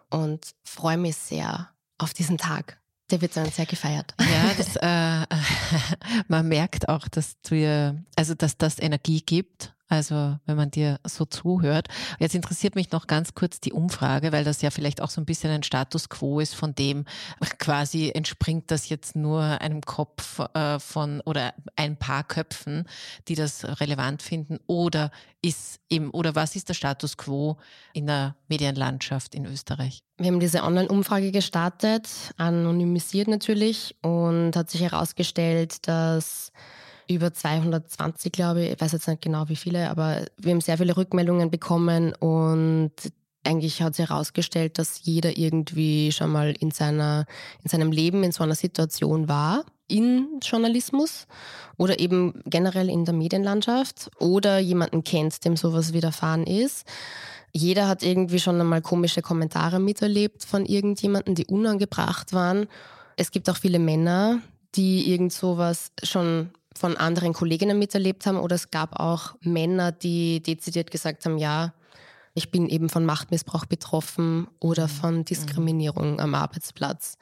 und 0.10 0.54
freue 0.66 0.98
mich 0.98 1.16
sehr 1.16 1.70
auf 1.98 2.14
diesen 2.14 2.38
Tag. 2.38 2.78
Der 3.10 3.22
wird 3.22 3.38
dann 3.38 3.50
sehr 3.52 3.66
gefeiert. 3.66 4.16
Ja, 4.20 4.52
das, 4.58 4.76
äh, 4.76 5.36
man 6.28 6.50
merkt 6.50 6.90
auch, 6.90 7.08
dass 7.08 7.40
du, 7.42 8.04
also 8.18 8.34
dass 8.34 8.58
das 8.58 8.80
Energie 8.80 9.22
gibt 9.22 9.74
also 9.90 10.38
wenn 10.46 10.56
man 10.56 10.70
dir 10.72 11.00
so 11.04 11.26
zuhört. 11.26 11.88
Jetzt 12.20 12.36
interessiert 12.36 12.76
mich 12.76 12.92
noch 12.92 13.08
ganz 13.08 13.34
kurz 13.34 13.60
die 13.60 13.74
Umfrage, 13.74 14.32
weil 14.32 14.44
das 14.44 14.62
ja 14.62 14.70
vielleicht 14.70 15.02
auch 15.02 15.10
so 15.10 15.20
ein 15.20 15.26
bisschen 15.26 15.52
ein 15.52 15.64
Status 15.64 16.10
quo 16.10 16.40
ist, 16.40 16.54
von 16.54 16.76
dem 16.76 17.06
quasi 17.58 18.12
entspringt 18.14 18.70
das 18.72 18.88
jetzt 18.90 19.16
nur 19.16 19.42
einem 19.42 19.82
Kopf 19.82 20.40
äh, 20.54 20.80
von 20.80 21.22
oder 21.22 21.54
ein 21.76 21.98
paar 21.98 22.24
Köpfen, 22.24 22.86
die 23.28 23.36
das 23.36 23.66
relevant 23.82 24.22
finden, 24.22 24.60
oder 24.68 25.12
ist 25.42 25.80
eben, 25.90 26.12
oder 26.12 26.36
was 26.36 26.56
ist 26.56 26.70
der 26.70 26.74
Status 26.74 27.18
quo 27.18 27.58
in 27.94 28.08
der 28.08 28.36
Medienlandschaft 28.48 29.34
in 29.34 29.46
Österreich? 29.46 30.04
Wir 30.18 30.28
haben 30.28 30.40
diese 30.40 30.64
Online-Umfrage 30.64 31.32
gestartet, 31.32 32.10
anonymisiert 32.38 33.28
natürlich, 33.28 33.96
und 34.02 34.56
hat 34.56 34.70
sich 34.70 34.82
herausgestellt, 34.82 35.88
dass 35.88 36.52
über 37.10 37.34
220, 37.34 38.32
glaube 38.32 38.64
ich. 38.64 38.72
Ich 38.72 38.82
weiß 38.82 38.92
jetzt 38.92 39.08
nicht 39.08 39.22
genau 39.22 39.50
wie 39.50 39.56
viele, 39.56 39.90
aber 39.90 40.26
wir 40.38 40.52
haben 40.52 40.62
sehr 40.62 40.78
viele 40.78 40.96
Rückmeldungen 40.96 41.50
bekommen 41.50 42.14
und 42.14 42.92
eigentlich 43.44 43.82
hat 43.82 43.96
sich 43.96 44.10
herausgestellt, 44.10 44.78
dass 44.78 45.02
jeder 45.04 45.38
irgendwie 45.38 46.12
schon 46.12 46.32
mal 46.32 46.54
in, 46.60 46.72
seiner, 46.72 47.26
in 47.64 47.70
seinem 47.70 47.92
Leben 47.92 48.24
in 48.24 48.32
so 48.32 48.44
einer 48.44 48.56
Situation 48.56 49.28
war, 49.28 49.66
in 49.88 50.40
Journalismus 50.42 51.26
oder 51.78 52.00
eben 52.00 52.42
generell 52.46 52.90
in 52.90 53.06
der 53.06 53.14
Medienlandschaft 53.14 54.12
oder 54.20 54.60
jemanden 54.60 55.04
kennt, 55.04 55.44
dem 55.46 55.58
sowas 55.58 55.94
widerfahren 55.94 56.46
ist. 56.46 56.86
Jeder 57.52 57.88
hat 57.88 58.04
irgendwie 58.04 58.40
schon 58.40 58.62
einmal 58.62 58.82
komische 58.82 59.24
Kommentare 59.24 59.80
miterlebt 59.80 60.46
von 60.46 60.66
irgendjemanden, 60.66 61.34
die 61.34 61.48
unangebracht 61.48 62.34
waren. 62.34 62.68
Es 63.16 63.32
gibt 63.32 63.50
auch 63.50 63.58
viele 63.58 63.80
Männer, 63.80 64.40
die 64.76 65.12
irgend 65.12 65.34
sowas 65.34 65.92
schon 66.04 66.52
von 66.80 66.96
anderen 66.96 67.34
Kolleginnen 67.34 67.78
miterlebt 67.78 68.26
haben 68.26 68.38
oder 68.38 68.56
es 68.56 68.72
gab 68.72 69.02
auch 69.02 69.36
Männer, 69.42 69.92
die 69.92 70.42
dezidiert 70.42 70.92
gesagt 70.92 71.26
haben, 71.26 71.38
ja, 71.38 71.74
ich 72.34 72.52
bin 72.52 72.70
eben 72.70 72.88
von 72.88 73.06
Machtmissbrauch 73.06 73.66
betroffen 73.66 74.48
oder 74.60 74.84
mhm. 74.84 74.92
von 74.92 75.26
Diskriminierung 75.26 76.14
mhm. 76.14 76.20
am 76.22 76.36
Arbeitsplatz. 76.36 77.18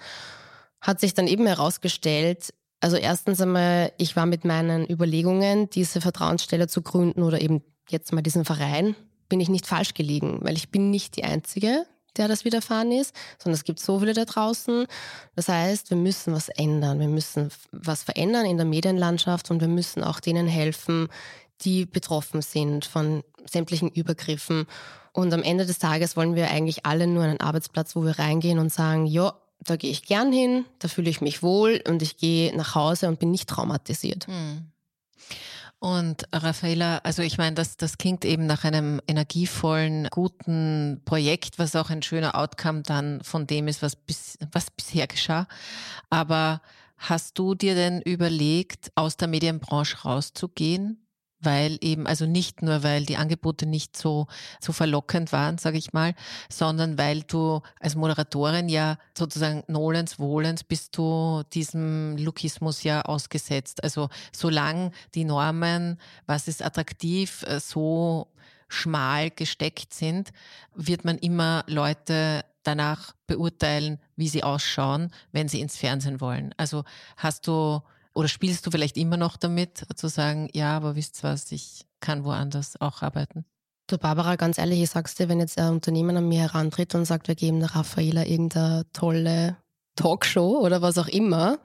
Hat 0.80 1.00
sich 1.00 1.16
dann 1.16 1.26
eben 1.26 1.48
herausgestellt, 1.48 2.54
also 2.82 2.98
erstens 2.98 3.42
einmal, 3.42 3.92
ich 3.98 4.16
war 4.16 4.28
mit 4.28 4.46
meinen 4.46 4.88
Überlegungen, 4.88 5.72
diese 5.72 6.02
Vertrauensstelle 6.02 6.68
zu 6.68 6.84
gründen 6.84 7.24
oder 7.24 7.42
eben 7.42 7.64
jetzt 7.90 8.14
mal 8.14 8.22
diesen 8.22 8.46
Verein, 8.46 8.96
bin 9.28 9.40
ich 9.40 9.50
nicht 9.50 9.66
falsch 9.66 9.96
gelegen, 9.96 10.38
weil 10.44 10.56
ich 10.56 10.70
bin 10.70 10.92
nicht 10.92 11.16
die 11.16 11.24
Einzige, 11.24 11.88
der 12.18 12.28
das 12.28 12.46
widerfahren 12.46 12.92
ist, 12.92 13.16
sondern 13.38 13.56
es 13.56 13.64
gibt 13.64 13.80
so 13.80 14.00
viele 14.00 14.14
da 14.14 14.26
draußen. 14.26 14.86
Das 15.36 15.48
heißt, 15.48 15.90
wir 15.90 15.98
müssen 15.98 16.34
was 16.34 16.50
ändern. 16.50 17.00
Wir 17.00 17.08
müssen 17.08 17.50
was 17.72 18.04
verändern 18.04 18.46
in 18.46 18.58
der 18.58 18.66
Medienlandschaft 18.66 19.52
und 19.52 19.62
wir 19.62 19.68
müssen 19.68 20.04
auch 20.04 20.20
denen 20.20 20.48
helfen, 20.48 21.10
die 21.62 21.86
betroffen 21.86 22.42
sind 22.42 22.86
von 22.86 23.24
sämtlichen 23.50 23.90
Übergriffen. 23.90 24.66
Und 25.14 25.34
am 25.34 25.44
Ende 25.44 25.66
des 25.66 25.80
Tages 25.80 26.16
wollen 26.16 26.36
wir 26.36 26.50
eigentlich 26.50 26.86
alle 26.86 27.08
nur 27.08 27.24
einen 27.24 27.40
Arbeitsplatz, 27.40 27.96
wo 27.96 28.04
wir 28.04 28.20
reingehen 28.20 28.60
und 28.60 28.72
sagen, 28.72 29.06
ja, 29.08 29.34
da 29.60 29.76
gehe 29.76 29.90
ich 29.90 30.04
gern 30.04 30.32
hin, 30.32 30.66
da 30.80 30.88
fühle 30.88 31.10
ich 31.10 31.22
mich 31.22 31.42
wohl 31.42 31.82
und 31.88 32.02
ich 32.02 32.18
gehe 32.18 32.56
nach 32.56 32.76
Hause 32.76 33.08
und 33.08 33.20
bin 33.20 33.32
nicht 33.32 33.50
traumatisiert. 33.50 34.28
Hm. 34.28 34.72
Und 35.80 36.24
Raffaella, 36.34 37.00
also 37.04 37.22
ich 37.22 37.38
meine, 37.38 37.54
das, 37.54 37.78
das 37.78 38.00
klingt 38.00 38.26
eben 38.26 38.48
nach 38.48 38.64
einem 38.64 39.00
energievollen, 39.08 40.08
guten 40.10 41.02
Projekt, 41.06 41.60
was 41.60 41.76
auch 41.76 41.92
ein 41.92 42.02
schöner 42.02 42.36
Outcome 42.36 42.82
dann 42.82 43.22
von 43.24 43.46
dem 43.46 43.68
ist, 43.68 43.84
was, 43.84 43.96
bis, 43.96 44.40
was 44.52 44.72
bisher 44.72 45.06
geschah. 45.06 45.48
Aber 46.10 46.62
hast 46.98 47.38
du 47.38 47.54
dir 47.54 47.76
denn 47.76 48.02
überlegt, 48.02 48.92
aus 48.96 49.18
der 49.18 49.28
Medienbranche 49.28 50.02
rauszugehen? 50.02 51.07
Weil 51.40 51.78
eben, 51.82 52.08
also 52.08 52.26
nicht 52.26 52.62
nur, 52.62 52.84
weil 52.84 53.06
die 53.06 53.18
Angebote 53.18 53.66
nicht 53.66 53.96
so, 53.96 54.28
so 54.60 54.74
verlockend 54.74 55.32
waren, 55.32 55.58
sage 55.58 55.78
ich 55.78 55.94
mal, 55.94 56.14
sondern 56.50 56.98
weil 56.98 57.22
du 57.24 57.62
als 57.80 57.96
Moderatorin 57.96 58.70
ja 58.70 58.98
sozusagen 59.16 59.64
Nolens 59.68 60.20
Wohlens 60.20 60.64
bist 60.64 60.98
du 60.98 61.44
diesem 61.54 62.18
Lukismus 62.18 62.84
ja 62.84 63.04
ausgesetzt. 63.04 63.84
Also 63.84 64.10
solange 64.36 64.92
die 65.16 65.26
Normen, 65.26 66.00
was 66.26 66.48
ist 66.48 66.64
attraktiv, 66.64 67.44
äh, 67.44 67.60
so 67.60 68.28
schmal 68.68 69.30
gesteckt 69.30 69.94
sind, 69.94 70.32
wird 70.76 71.06
man 71.06 71.18
immer 71.18 71.64
Leute 71.68 72.44
danach 72.64 73.14
beurteilen, 73.28 74.00
wie 74.18 74.28
sie 74.28 74.44
ausschauen, 74.44 75.12
wenn 75.32 75.48
sie 75.48 75.62
ins 75.62 75.78
Fernsehen 75.78 76.20
wollen. 76.20 76.54
Also 76.58 76.84
hast 77.16 77.48
du 77.48 77.82
oder 78.18 78.28
spielst 78.28 78.66
du 78.66 78.72
vielleicht 78.72 78.98
immer 78.98 79.16
noch 79.16 79.38
damit, 79.38 79.86
zu 79.96 80.08
sagen, 80.08 80.50
ja, 80.52 80.76
aber 80.76 80.96
wisst 80.96 81.24
ihr 81.24 81.30
was, 81.30 81.52
ich 81.52 81.86
kann 82.00 82.24
woanders 82.24 82.82
auch 82.82 83.04
arbeiten? 83.04 83.46
Du 83.86 84.00
Barbara, 84.00 84.38
ganz 84.38 84.58
ehrlich, 84.58 84.82
ich 84.82 84.90
sag's 84.90 85.14
dir, 85.14 85.30
wenn 85.30 85.40
jetzt 85.40 85.60
ein 85.60 85.74
Unternehmen 85.74 86.18
an 86.18 86.28
mir 86.28 86.42
herantritt 86.42 86.96
und 86.96 87.06
sagt, 87.06 87.28
wir 87.28 87.36
geben 87.36 87.60
der 87.60 87.76
Raffaela 87.76 88.26
irgendeine 88.26 88.88
tolle 88.92 89.58
Talkshow 89.96 90.58
oder 90.60 90.82
was 90.82 90.98
auch 90.98 91.08
immer, 91.08 91.60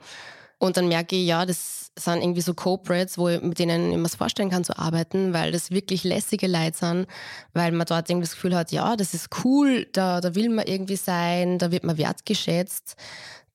und 0.62 0.76
dann 0.76 0.86
merke 0.86 1.16
ich, 1.16 1.26
ja, 1.26 1.44
das 1.44 1.90
sind 1.98 2.22
irgendwie 2.22 2.40
so 2.40 2.54
Corporates, 2.54 3.18
wo 3.18 3.28
ich, 3.28 3.42
mit 3.42 3.58
denen 3.58 3.90
ich 3.90 3.96
mir 3.96 4.04
das 4.04 4.14
vorstellen 4.14 4.48
kann 4.48 4.62
zu 4.62 4.78
arbeiten, 4.78 5.32
weil 5.32 5.50
das 5.50 5.72
wirklich 5.72 6.04
lässige 6.04 6.46
Leute 6.46 6.78
sind, 6.78 7.06
weil 7.52 7.72
man 7.72 7.84
dort 7.84 8.08
irgendwie 8.08 8.26
das 8.26 8.34
Gefühl 8.34 8.54
hat, 8.54 8.70
ja, 8.70 8.94
das 8.94 9.12
ist 9.12 9.30
cool, 9.42 9.88
da, 9.92 10.20
da 10.20 10.36
will 10.36 10.50
man 10.50 10.64
irgendwie 10.68 10.94
sein, 10.94 11.58
da 11.58 11.72
wird 11.72 11.82
man 11.82 11.98
wertgeschätzt. 11.98 12.94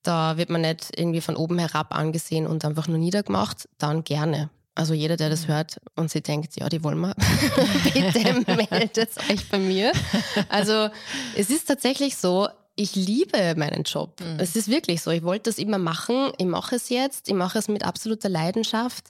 Da 0.02 0.36
wird 0.36 0.50
man 0.50 0.60
nicht 0.60 0.88
irgendwie 0.96 1.20
von 1.20 1.36
oben 1.36 1.58
herab 1.58 1.94
angesehen 1.94 2.46
und 2.46 2.64
einfach 2.64 2.88
nur 2.88 2.98
niedergemacht, 2.98 3.68
dann 3.78 4.04
gerne. 4.04 4.50
Also 4.74 4.94
jeder, 4.94 5.16
der 5.16 5.28
das 5.28 5.48
mhm. 5.48 5.52
hört 5.52 5.80
und 5.96 6.08
sich 6.08 6.22
denkt, 6.22 6.54
ja, 6.56 6.68
die 6.68 6.84
wollen 6.84 7.00
wir, 7.00 7.14
bitte 7.92 8.44
meldet 8.70 9.18
euch 9.28 9.48
bei 9.50 9.58
mir. 9.58 9.92
Also 10.48 10.88
es 11.34 11.50
ist 11.50 11.66
tatsächlich 11.66 12.16
so, 12.16 12.48
ich 12.76 12.94
liebe 12.94 13.54
meinen 13.56 13.82
Job. 13.82 14.20
Mhm. 14.20 14.38
Es 14.38 14.54
ist 14.54 14.68
wirklich 14.68 15.02
so. 15.02 15.10
Ich 15.10 15.24
wollte 15.24 15.50
das 15.50 15.58
immer 15.58 15.78
machen. 15.78 16.30
Ich 16.38 16.46
mache 16.46 16.76
es 16.76 16.90
jetzt. 16.90 17.28
Ich 17.28 17.34
mache 17.34 17.58
es 17.58 17.66
mit 17.66 17.84
absoluter 17.84 18.28
Leidenschaft. 18.28 19.06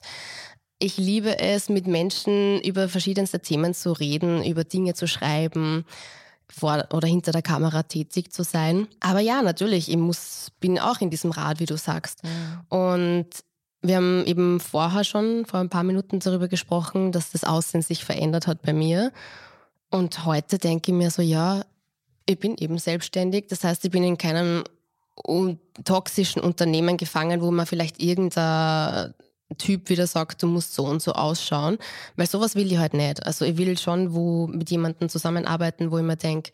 Ich 0.79 0.97
liebe 0.97 1.37
es, 1.37 1.69
mit 1.69 1.85
Menschen 1.85 2.59
über 2.61 2.89
verschiedenste 2.89 3.39
Themen 3.39 3.75
zu 3.75 3.91
reden, 3.91 4.43
über 4.43 4.63
Dinge 4.63 4.95
zu 4.95 5.07
schreiben 5.07 5.85
vor 6.51 6.85
oder 6.91 7.07
hinter 7.07 7.31
der 7.31 7.41
Kamera 7.41 7.83
tätig 7.83 8.31
zu 8.31 8.43
sein. 8.43 8.87
Aber 8.99 9.19
ja, 9.19 9.41
natürlich, 9.41 9.89
ich 9.89 9.97
muss, 9.97 10.51
bin 10.59 10.79
auch 10.79 11.01
in 11.01 11.09
diesem 11.09 11.31
Rad, 11.31 11.59
wie 11.59 11.65
du 11.65 11.77
sagst. 11.77 12.23
Mhm. 12.23 12.77
Und 12.77 13.27
wir 13.81 13.95
haben 13.97 14.25
eben 14.25 14.59
vorher 14.59 15.03
schon, 15.03 15.45
vor 15.45 15.59
ein 15.59 15.69
paar 15.69 15.83
Minuten 15.83 16.19
darüber 16.19 16.47
gesprochen, 16.47 17.11
dass 17.11 17.31
das 17.31 17.43
Aussehen 17.43 17.81
sich 17.81 18.03
verändert 18.03 18.47
hat 18.47 18.61
bei 18.61 18.73
mir. 18.73 19.11
Und 19.89 20.25
heute 20.25 20.57
denke 20.57 20.91
ich 20.91 20.97
mir 20.97 21.11
so, 21.11 21.21
ja, 21.21 21.63
ich 22.25 22.39
bin 22.39 22.55
eben 22.57 22.77
selbstständig. 22.77 23.47
Das 23.47 23.63
heißt, 23.63 23.85
ich 23.85 23.91
bin 23.91 24.03
in 24.03 24.17
keinem 24.17 24.63
toxischen 25.83 26.41
Unternehmen 26.41 26.97
gefangen, 26.97 27.41
wo 27.41 27.51
man 27.51 27.65
vielleicht 27.65 28.01
irgendein 28.01 29.13
Typ 29.57 29.89
wieder 29.89 30.07
sagt, 30.07 30.43
du 30.43 30.47
musst 30.47 30.75
so 30.75 30.85
und 30.85 31.01
so 31.01 31.13
ausschauen, 31.13 31.77
weil 32.15 32.27
sowas 32.27 32.55
will 32.55 32.71
ich 32.71 32.77
halt 32.77 32.93
nicht. 32.93 33.25
Also 33.25 33.45
ich 33.45 33.57
will 33.57 33.77
schon 33.77 34.13
wo 34.13 34.47
mit 34.47 34.69
jemandem 34.69 35.09
zusammenarbeiten, 35.09 35.91
wo 35.91 35.97
ich 35.97 36.03
mir 36.03 36.17
denke, 36.17 36.51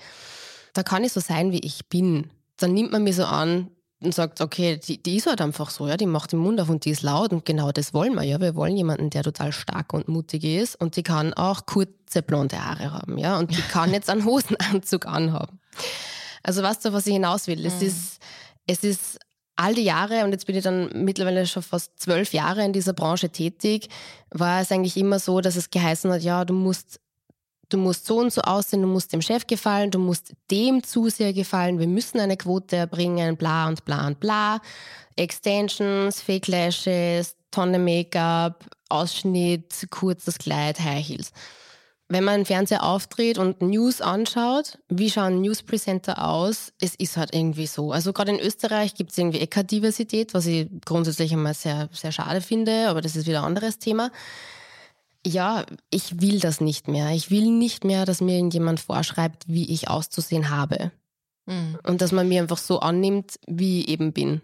da 0.73 0.83
kann 0.83 1.03
ich 1.03 1.13
so 1.13 1.19
sein, 1.19 1.51
wie 1.51 1.59
ich 1.59 1.87
bin. 1.87 2.29
Dann 2.57 2.73
nimmt 2.73 2.91
man 2.91 3.03
mich 3.03 3.17
so 3.17 3.25
an 3.25 3.69
und 4.01 4.13
sagt, 4.13 4.41
okay, 4.41 4.77
die, 4.77 5.01
die 5.01 5.17
ist 5.17 5.27
halt 5.27 5.41
einfach 5.41 5.69
so, 5.69 5.87
ja, 5.87 5.97
die 5.97 6.05
macht 6.05 6.31
den 6.31 6.39
Mund 6.39 6.59
auf 6.61 6.69
und 6.69 6.85
die 6.85 6.91
ist 6.91 7.01
laut 7.01 7.31
und 7.33 7.45
genau 7.45 7.71
das 7.71 7.93
wollen 7.93 8.13
wir, 8.13 8.23
ja. 8.23 8.39
Wir 8.39 8.55
wollen 8.55 8.77
jemanden, 8.77 9.09
der 9.09 9.23
total 9.23 9.51
stark 9.51 9.93
und 9.93 10.07
mutig 10.07 10.43
ist 10.43 10.75
und 10.79 10.95
die 10.95 11.03
kann 11.03 11.33
auch 11.33 11.65
kurze 11.65 12.21
blonde 12.21 12.63
Haare 12.63 12.91
haben, 12.91 13.17
ja, 13.17 13.37
und 13.37 13.51
die 13.51 13.61
kann 13.71 13.93
jetzt 13.93 14.09
einen 14.09 14.25
Hosenanzug 14.25 15.05
anhaben. 15.05 15.59
Also 16.43 16.61
weißt 16.61 16.85
du, 16.85 16.93
was 16.93 17.07
ich 17.07 17.13
hinaus 17.13 17.47
will? 17.47 17.65
Es 17.65 17.81
mhm. 17.81 17.87
ist, 17.87 18.21
es 18.67 18.83
ist 18.83 19.19
all 19.56 19.74
die 19.74 19.84
Jahre, 19.84 20.24
und 20.24 20.32
jetzt 20.32 20.45
bin 20.45 20.56
ich 20.56 20.64
dann 20.64 20.89
mittlerweile 20.93 21.45
schon 21.47 21.64
fast 21.64 21.99
zwölf 21.99 22.34
Jahre 22.34 22.64
in 22.64 22.74
dieser 22.74 22.93
Branche 22.93 23.30
tätig, 23.30 23.88
war 24.32 24.62
es 24.62 24.72
eigentlich 24.72 24.97
immer 24.97 25.20
so, 25.20 25.41
dass 25.41 25.56
es 25.56 25.70
geheißen 25.70 26.12
hat, 26.12 26.22
ja, 26.22 26.45
du 26.45 26.53
musst 26.53 26.99
du 27.70 27.78
musst 27.78 28.06
so 28.06 28.20
und 28.20 28.32
so 28.32 28.41
aussehen, 28.41 28.82
du 28.82 28.88
musst 28.88 29.12
dem 29.12 29.22
Chef 29.22 29.47
gefallen, 29.47 29.91
du 29.91 29.99
musst 29.99 30.34
dem 30.51 30.84
zu 30.84 31.10
sehr 31.10 31.34
gefallen, 31.34 31.80
wir 31.80 31.88
müssen 31.88 32.20
eine 32.20 32.38
Quote 32.38 32.76
erbringen, 32.76 33.38
bla 33.38 33.68
und 33.68 33.86
bla 33.86 34.06
und 34.08 34.20
bla. 34.20 34.62
Extensions, 35.16 36.22
Fake 36.22 36.47
Lashes, 36.47 37.36
Tonne 37.51 37.80
Make-up, 37.80 38.66
Ausschnitt, 38.89 39.88
kurzes 39.89 40.38
Kleid, 40.38 40.80
High 40.80 41.08
Heels. 41.08 41.32
Wenn 42.08 42.24
man 42.24 42.36
einen 42.36 42.45
Fernseher 42.45 42.84
aufdreht 42.84 43.39
und 43.39 43.64
News 43.64 43.99
anschaut, 43.99 44.78
wie 44.89 45.10
schauen 45.10 45.41
Newspresenter 45.41 46.24
aus? 46.24 46.72
Es 46.80 46.93
ist 46.93 47.18
halt 47.18 47.34
irgendwie 47.34 47.66
so. 47.66 47.91
Also 47.91 48.14
gerade 48.14 48.32
in 48.32 48.39
Österreich 48.39 48.93
gibt 48.93 49.12
es 49.12 49.18
irgendwie 49.18 49.39
Ecker-Diversität, 49.39 50.36
was 50.36 50.45
ich 50.45 50.68
grundsätzlich 50.86 51.34
einmal 51.34 51.56
sehr, 51.56 51.89
sehr 51.91 52.12
schade 52.12 52.41
finde, 52.41 52.89
aber 52.89 53.01
das 53.01 53.16
ist 53.16 53.26
wieder 53.26 53.39
ein 53.39 53.45
anderes 53.45 53.80
Thema. 53.80 54.12
Ja, 55.26 55.66
ich 55.89 56.22
will 56.22 56.39
das 56.39 56.62
nicht 56.62 56.88
mehr. 56.88 57.10
Ich 57.10 57.32
will 57.32 57.49
nicht 57.49 57.84
mehr, 57.84 58.06
dass 58.06 58.22
mir 58.22 58.36
irgendjemand 58.36 58.80
vorschreibt, 58.80 59.45
wie 59.47 59.72
ich 59.72 59.88
auszusehen 59.89 60.51
habe. 60.51 60.91
Mhm. 61.47 61.80
Und 61.82 62.01
dass 62.01 62.12
man 62.12 62.28
mir 62.28 62.43
einfach 62.43 62.60
so 62.60 62.80
annimmt, 62.82 63.39
wie 63.47 63.82
ich 63.82 63.88
eben 63.88 64.14
bin. 64.14 64.41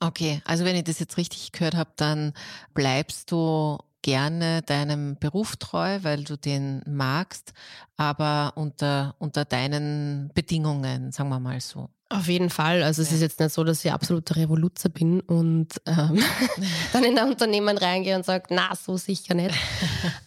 Okay, 0.00 0.42
also 0.44 0.64
wenn 0.64 0.76
ich 0.76 0.84
das 0.84 0.98
jetzt 0.98 1.16
richtig 1.16 1.52
gehört 1.52 1.76
habe, 1.76 1.90
dann 1.96 2.34
bleibst 2.74 3.30
du 3.30 3.78
gerne 4.06 4.62
deinem 4.62 5.16
Beruf 5.16 5.56
treu, 5.56 5.98
weil 6.02 6.22
du 6.22 6.36
den 6.36 6.80
magst, 6.86 7.52
aber 7.96 8.52
unter, 8.54 9.16
unter 9.18 9.44
deinen 9.44 10.30
Bedingungen, 10.32 11.10
sagen 11.10 11.28
wir 11.28 11.40
mal 11.40 11.60
so. 11.60 11.88
Auf 12.08 12.28
jeden 12.28 12.50
Fall. 12.50 12.84
Also 12.84 13.02
es 13.02 13.10
ist 13.10 13.20
jetzt 13.20 13.40
nicht 13.40 13.52
so, 13.52 13.64
dass 13.64 13.84
ich 13.84 13.90
absoluter 13.90 14.36
Revoluzer 14.36 14.90
bin 14.90 15.22
und 15.22 15.70
ähm, 15.86 16.22
dann 16.92 17.02
in 17.02 17.18
ein 17.18 17.30
Unternehmen 17.30 17.76
reingehe 17.76 18.14
und 18.14 18.24
sage, 18.24 18.44
na, 18.50 18.76
so 18.76 18.96
sicher 18.96 19.34
nicht. 19.34 19.56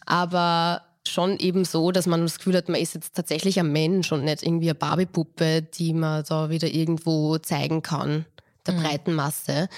Aber 0.06 0.82
schon 1.08 1.40
eben 1.40 1.64
so, 1.64 1.94
dass 1.94 2.06
man 2.06 2.24
das 2.24 2.38
Gefühl 2.40 2.58
hat, 2.58 2.68
man 2.68 2.82
ist 2.82 2.96
jetzt 2.96 3.16
tatsächlich 3.16 3.62
ein 3.62 3.72
Mensch 3.72 4.12
und 4.12 4.26
nicht 4.26 4.44
irgendwie 4.44 4.72
eine 4.72 4.76
Barbiepuppe, 4.76 5.62
die 5.62 5.94
man 5.94 6.26
da 6.28 6.50
wieder 6.50 6.68
irgendwo 6.68 7.38
zeigen 7.38 7.82
kann, 7.82 8.26
der 8.68 8.74
mhm. 8.74 8.84
breiten 8.84 9.14
Masse. 9.14 9.70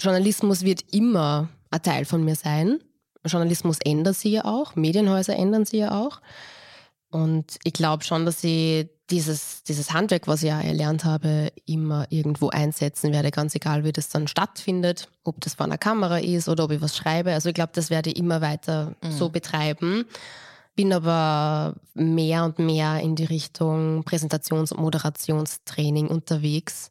Journalismus 0.00 0.62
wird 0.62 0.94
immer 0.94 1.50
ein 1.70 1.82
Teil 1.82 2.06
von 2.06 2.24
mir 2.24 2.36
sein. 2.36 2.80
Journalismus 3.24 3.78
ändert 3.84 4.16
sich 4.16 4.32
ja 4.32 4.44
auch, 4.44 4.76
Medienhäuser 4.76 5.36
ändern 5.36 5.64
sich 5.64 5.80
ja 5.80 6.00
auch. 6.00 6.20
Und 7.10 7.58
ich 7.62 7.72
glaube 7.72 8.02
schon, 8.04 8.26
dass 8.26 8.42
ich 8.42 8.88
dieses, 9.10 9.62
dieses 9.62 9.92
Handwerk, 9.92 10.26
was 10.26 10.42
ich 10.42 10.48
ja 10.48 10.60
erlernt 10.60 11.04
habe, 11.04 11.52
immer 11.66 12.06
irgendwo 12.10 12.48
einsetzen 12.48 13.12
werde, 13.12 13.30
ganz 13.30 13.54
egal, 13.54 13.84
wie 13.84 13.92
das 13.92 14.08
dann 14.08 14.26
stattfindet, 14.28 15.08
ob 15.22 15.40
das 15.40 15.54
vor 15.54 15.66
einer 15.66 15.78
Kamera 15.78 16.18
ist 16.18 16.48
oder 16.48 16.64
ob 16.64 16.70
ich 16.70 16.80
was 16.80 16.96
schreibe. 16.96 17.32
Also 17.32 17.50
ich 17.50 17.54
glaube, 17.54 17.72
das 17.74 17.90
werde 17.90 18.10
ich 18.10 18.16
immer 18.16 18.40
weiter 18.40 18.96
mhm. 19.02 19.12
so 19.12 19.28
betreiben. 19.28 20.06
Bin 20.74 20.92
aber 20.92 21.76
mehr 21.94 22.44
und 22.44 22.58
mehr 22.58 22.98
in 23.00 23.14
die 23.14 23.24
Richtung 23.24 24.02
Präsentations- 24.04 24.72
und 24.72 24.80
Moderationstraining 24.80 26.08
unterwegs. 26.08 26.90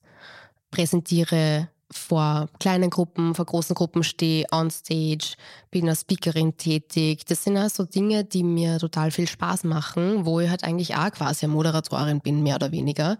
Präsentiere 0.72 1.68
vor 1.98 2.48
kleinen 2.60 2.90
Gruppen, 2.90 3.36
vor 3.36 3.46
großen 3.46 3.76
Gruppen 3.76 4.04
stehe, 4.04 4.46
on 4.52 4.70
stage, 4.70 5.36
bin 5.72 5.90
als 5.90 6.02
Speakerin 6.02 6.58
tätig. 6.58 7.26
Das 7.26 7.44
sind 7.44 7.58
also 7.58 7.86
Dinge, 7.86 8.24
die 8.24 8.44
mir 8.44 8.80
total 8.80 9.12
viel 9.12 9.28
Spaß 9.28 9.64
machen, 9.64 10.26
wo 10.26 10.40
ich 10.40 10.50
halt 10.50 10.64
eigentlich 10.64 10.96
auch 10.96 11.12
quasi 11.12 11.46
eine 11.46 11.54
Moderatorin 11.54 12.22
bin, 12.22 12.44
mehr 12.44 12.56
oder 12.56 12.72
weniger. 12.72 13.18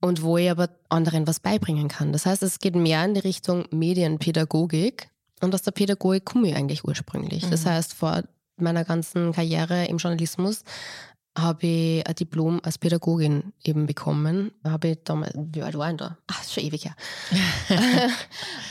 Und 0.00 0.22
wo 0.22 0.36
ich 0.36 0.50
aber 0.50 0.68
anderen 0.90 1.26
was 1.26 1.40
beibringen 1.40 1.88
kann. 1.88 2.12
Das 2.12 2.26
heißt, 2.26 2.42
es 2.42 2.58
geht 2.58 2.76
mehr 2.76 3.04
in 3.04 3.14
die 3.14 3.20
Richtung 3.20 3.64
Medienpädagogik. 3.70 5.08
Und 5.40 5.54
aus 5.54 5.62
der 5.62 5.72
Pädagogik 5.72 6.24
komme 6.24 6.48
ich 6.48 6.54
eigentlich 6.54 6.84
ursprünglich. 6.84 7.46
Mhm. 7.46 7.50
Das 7.50 7.66
heißt, 7.66 7.94
vor 7.94 8.22
meiner 8.56 8.84
ganzen 8.84 9.32
Karriere 9.32 9.86
im 9.86 9.98
Journalismus 9.98 10.62
habe 11.36 11.66
ich 11.66 12.06
ein 12.06 12.14
Diplom 12.14 12.60
als 12.62 12.78
Pädagogin 12.78 13.52
eben 13.62 13.86
bekommen. 13.86 14.52
Habe 14.64 14.88
ich 14.88 14.98
damals, 15.04 15.34
wie 15.36 15.62
alt 15.62 15.76
war 15.76 15.90
ich 15.90 15.96
da? 15.96 16.16
Ach, 16.26 16.44
schon 16.44 16.64
ewig 16.64 16.84
her. 16.84 16.96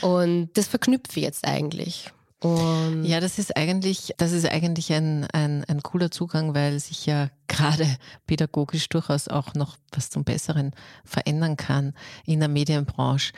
und 0.02 0.50
das 0.54 0.66
verknüpfe 0.66 1.20
ich 1.20 1.24
jetzt 1.24 1.46
eigentlich. 1.46 2.10
Und 2.40 3.04
ja, 3.04 3.20
das 3.20 3.38
ist 3.38 3.56
eigentlich, 3.56 4.12
das 4.18 4.32
ist 4.32 4.46
eigentlich 4.46 4.92
ein, 4.92 5.26
ein, 5.32 5.64
ein 5.64 5.82
cooler 5.82 6.10
Zugang, 6.10 6.54
weil 6.54 6.78
sich 6.80 7.06
ja 7.06 7.30
gerade 7.48 7.86
pädagogisch 8.26 8.88
durchaus 8.88 9.28
auch 9.28 9.54
noch 9.54 9.76
was 9.92 10.10
zum 10.10 10.24
Besseren 10.24 10.72
verändern 11.04 11.56
kann 11.56 11.94
in 12.26 12.40
der 12.40 12.48
Medienbranche. 12.48 13.32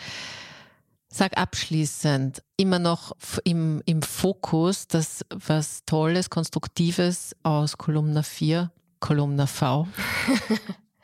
Sag 1.10 1.38
abschließend, 1.38 2.42
immer 2.56 2.78
noch 2.78 3.12
im, 3.44 3.82
im 3.86 4.02
Fokus, 4.02 4.88
dass 4.88 5.24
was 5.30 5.84
Tolles, 5.86 6.28
Konstruktives 6.28 7.34
aus 7.42 7.78
Kolumna 7.78 8.22
4 8.22 8.70
Kolumna 9.00 9.46
V. 9.46 9.88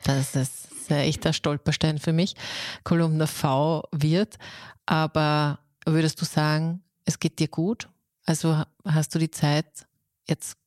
das 0.03 0.35
ist 0.35 0.91
ein 0.91 0.99
echter 0.99 1.33
Stolperstein 1.33 1.97
für 1.99 2.13
mich. 2.13 2.35
Kolumna 2.83 3.27
V 3.27 3.83
wird. 3.91 4.37
Aber 4.85 5.59
würdest 5.85 6.21
du 6.21 6.25
sagen, 6.25 6.83
es 7.05 7.19
geht 7.19 7.39
dir 7.39 7.47
gut? 7.47 7.89
Also 8.25 8.63
hast 8.83 9.13
du 9.15 9.19
die 9.19 9.31
Zeit 9.31 9.87
jetzt 10.27 10.57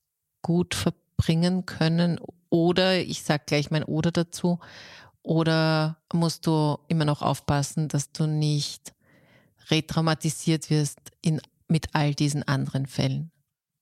gut 0.42 0.74
verbringen 0.74 1.66
können? 1.66 2.20
Oder 2.50 2.98
ich 3.00 3.22
sage 3.22 3.44
gleich 3.46 3.70
mein 3.70 3.84
Oder 3.84 4.10
dazu. 4.10 4.58
Oder 5.22 5.98
musst 6.12 6.46
du 6.46 6.78
immer 6.88 7.04
noch 7.04 7.22
aufpassen, 7.22 7.88
dass 7.88 8.12
du 8.12 8.26
nicht 8.26 8.94
retraumatisiert 9.70 10.70
wirst 10.70 10.98
in, 11.20 11.40
mit 11.66 11.94
all 11.94 12.14
diesen 12.14 12.42
anderen 12.44 12.86
Fällen? 12.86 13.30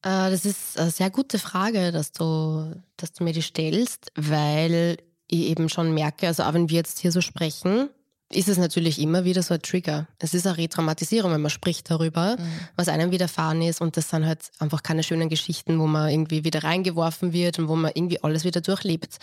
Äh, 0.02 0.30
das 0.30 0.44
ist 0.44 0.78
eine 0.78 0.90
sehr 0.90 1.10
gute 1.10 1.38
Frage, 1.38 1.92
dass 1.92 2.12
du, 2.12 2.74
dass 2.96 3.12
du 3.12 3.24
mir 3.24 3.32
die 3.32 3.42
stellst, 3.42 4.12
weil 4.14 4.98
ich 5.28 5.46
eben 5.46 5.68
schon 5.68 5.92
merke, 5.92 6.28
also 6.28 6.44
auch 6.44 6.54
wenn 6.54 6.68
wir 6.68 6.76
jetzt 6.76 6.98
hier 6.98 7.12
so 7.12 7.20
sprechen, 7.20 7.90
ist 8.32 8.48
es 8.48 8.58
natürlich 8.58 9.00
immer 9.00 9.24
wieder 9.24 9.42
so 9.42 9.54
ein 9.54 9.62
Trigger. 9.62 10.08
Es 10.18 10.34
ist 10.34 10.46
eine 10.46 10.56
Retraumatisierung, 10.56 11.32
wenn 11.32 11.40
man 11.40 11.50
spricht 11.50 11.90
darüber, 11.90 12.36
mhm. 12.36 12.42
was 12.74 12.88
einem 12.88 13.10
widerfahren 13.12 13.62
ist 13.62 13.80
und 13.80 13.96
das 13.96 14.10
sind 14.10 14.26
halt 14.26 14.50
einfach 14.58 14.82
keine 14.82 15.02
schönen 15.02 15.28
Geschichten, 15.28 15.78
wo 15.78 15.86
man 15.86 16.10
irgendwie 16.10 16.44
wieder 16.44 16.64
reingeworfen 16.64 17.32
wird 17.32 17.58
und 17.58 17.68
wo 17.68 17.76
man 17.76 17.92
irgendwie 17.94 18.22
alles 18.22 18.44
wieder 18.44 18.60
durchlebt. 18.60 19.18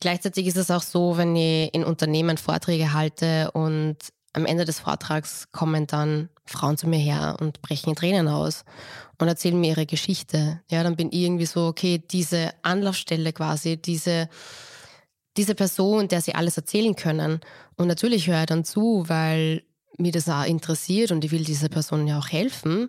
Gleichzeitig 0.00 0.46
ist 0.46 0.56
es 0.56 0.70
auch 0.70 0.82
so, 0.82 1.16
wenn 1.16 1.36
ich 1.36 1.72
in 1.74 1.84
Unternehmen 1.84 2.38
Vorträge 2.38 2.92
halte 2.92 3.50
und 3.52 3.96
am 4.32 4.46
Ende 4.46 4.64
des 4.64 4.80
Vortrags 4.80 5.48
kommen 5.52 5.86
dann 5.86 6.30
Frauen 6.44 6.76
zu 6.76 6.88
mir 6.88 6.98
her 6.98 7.36
und 7.40 7.62
brechen 7.62 7.90
in 7.90 7.96
Tränen 7.96 8.28
aus 8.28 8.64
und 9.18 9.28
erzählen 9.28 9.58
mir 9.58 9.70
ihre 9.70 9.86
Geschichte. 9.86 10.60
Ja, 10.70 10.82
dann 10.82 10.96
bin 10.96 11.08
ich 11.12 11.20
irgendwie 11.20 11.46
so, 11.46 11.66
okay, 11.66 12.02
diese 12.10 12.52
Anlaufstelle 12.62 13.32
quasi, 13.32 13.76
diese, 13.76 14.28
diese 15.36 15.54
Person, 15.54 16.08
der 16.08 16.20
sie 16.20 16.34
alles 16.34 16.56
erzählen 16.56 16.96
können. 16.96 17.40
Und 17.76 17.86
natürlich 17.86 18.26
höre 18.26 18.40
ich 18.40 18.46
dann 18.46 18.64
zu, 18.64 19.04
weil 19.06 19.62
mir 19.98 20.12
das 20.12 20.28
auch 20.28 20.44
interessiert 20.44 21.12
und 21.12 21.24
ich 21.24 21.30
will 21.30 21.44
dieser 21.44 21.68
Person 21.68 22.06
ja 22.06 22.18
auch 22.18 22.28
helfen. 22.28 22.88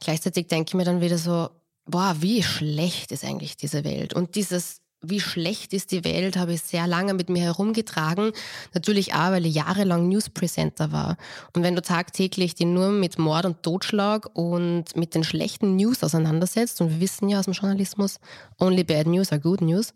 Gleichzeitig 0.00 0.48
denke 0.48 0.70
ich 0.70 0.74
mir 0.74 0.84
dann 0.84 1.00
wieder 1.00 1.18
so, 1.18 1.50
boah, 1.84 2.16
wie 2.20 2.42
schlecht 2.42 3.12
ist 3.12 3.24
eigentlich 3.24 3.56
diese 3.56 3.84
Welt. 3.84 4.14
Und 4.14 4.34
dieses 4.34 4.80
wie 5.00 5.20
schlecht 5.20 5.72
ist 5.72 5.92
die 5.92 6.04
Welt, 6.04 6.36
habe 6.36 6.54
ich 6.54 6.62
sehr 6.62 6.86
lange 6.86 7.14
mit 7.14 7.30
mir 7.30 7.42
herumgetragen. 7.42 8.32
Natürlich 8.74 9.14
auch, 9.14 9.30
weil 9.30 9.46
ich 9.46 9.54
jahrelang 9.54 10.08
Newspresenter 10.08 10.90
war. 10.90 11.16
Und 11.54 11.62
wenn 11.62 11.76
du 11.76 11.82
tagtäglich 11.82 12.56
dich 12.56 12.66
nur 12.66 12.90
mit 12.90 13.18
Mord 13.18 13.44
und 13.44 13.62
Totschlag 13.62 14.28
und 14.34 14.96
mit 14.96 15.14
den 15.14 15.22
schlechten 15.22 15.76
News 15.76 16.02
auseinandersetzt, 16.02 16.80
und 16.80 16.90
wir 16.90 17.00
wissen 17.00 17.28
ja 17.28 17.38
aus 17.38 17.44
dem 17.44 17.54
Journalismus, 17.54 18.18
only 18.58 18.82
bad 18.82 19.06
news 19.06 19.30
are 19.30 19.40
good 19.40 19.60
news, 19.60 19.94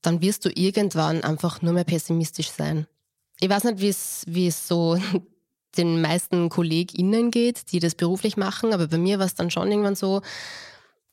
dann 0.00 0.22
wirst 0.22 0.44
du 0.44 0.50
irgendwann 0.54 1.22
einfach 1.22 1.60
nur 1.60 1.74
mehr 1.74 1.84
pessimistisch 1.84 2.50
sein. 2.50 2.86
Ich 3.40 3.50
weiß 3.50 3.64
nicht, 3.64 3.80
wie 4.26 4.46
es 4.46 4.68
so 4.68 4.98
den 5.76 6.00
meisten 6.00 6.48
KollegInnen 6.48 7.30
geht, 7.30 7.72
die 7.72 7.78
das 7.78 7.94
beruflich 7.94 8.38
machen, 8.38 8.72
aber 8.72 8.88
bei 8.88 8.98
mir 8.98 9.18
war 9.18 9.26
es 9.26 9.34
dann 9.34 9.50
schon 9.50 9.70
irgendwann 9.70 9.96
so, 9.96 10.22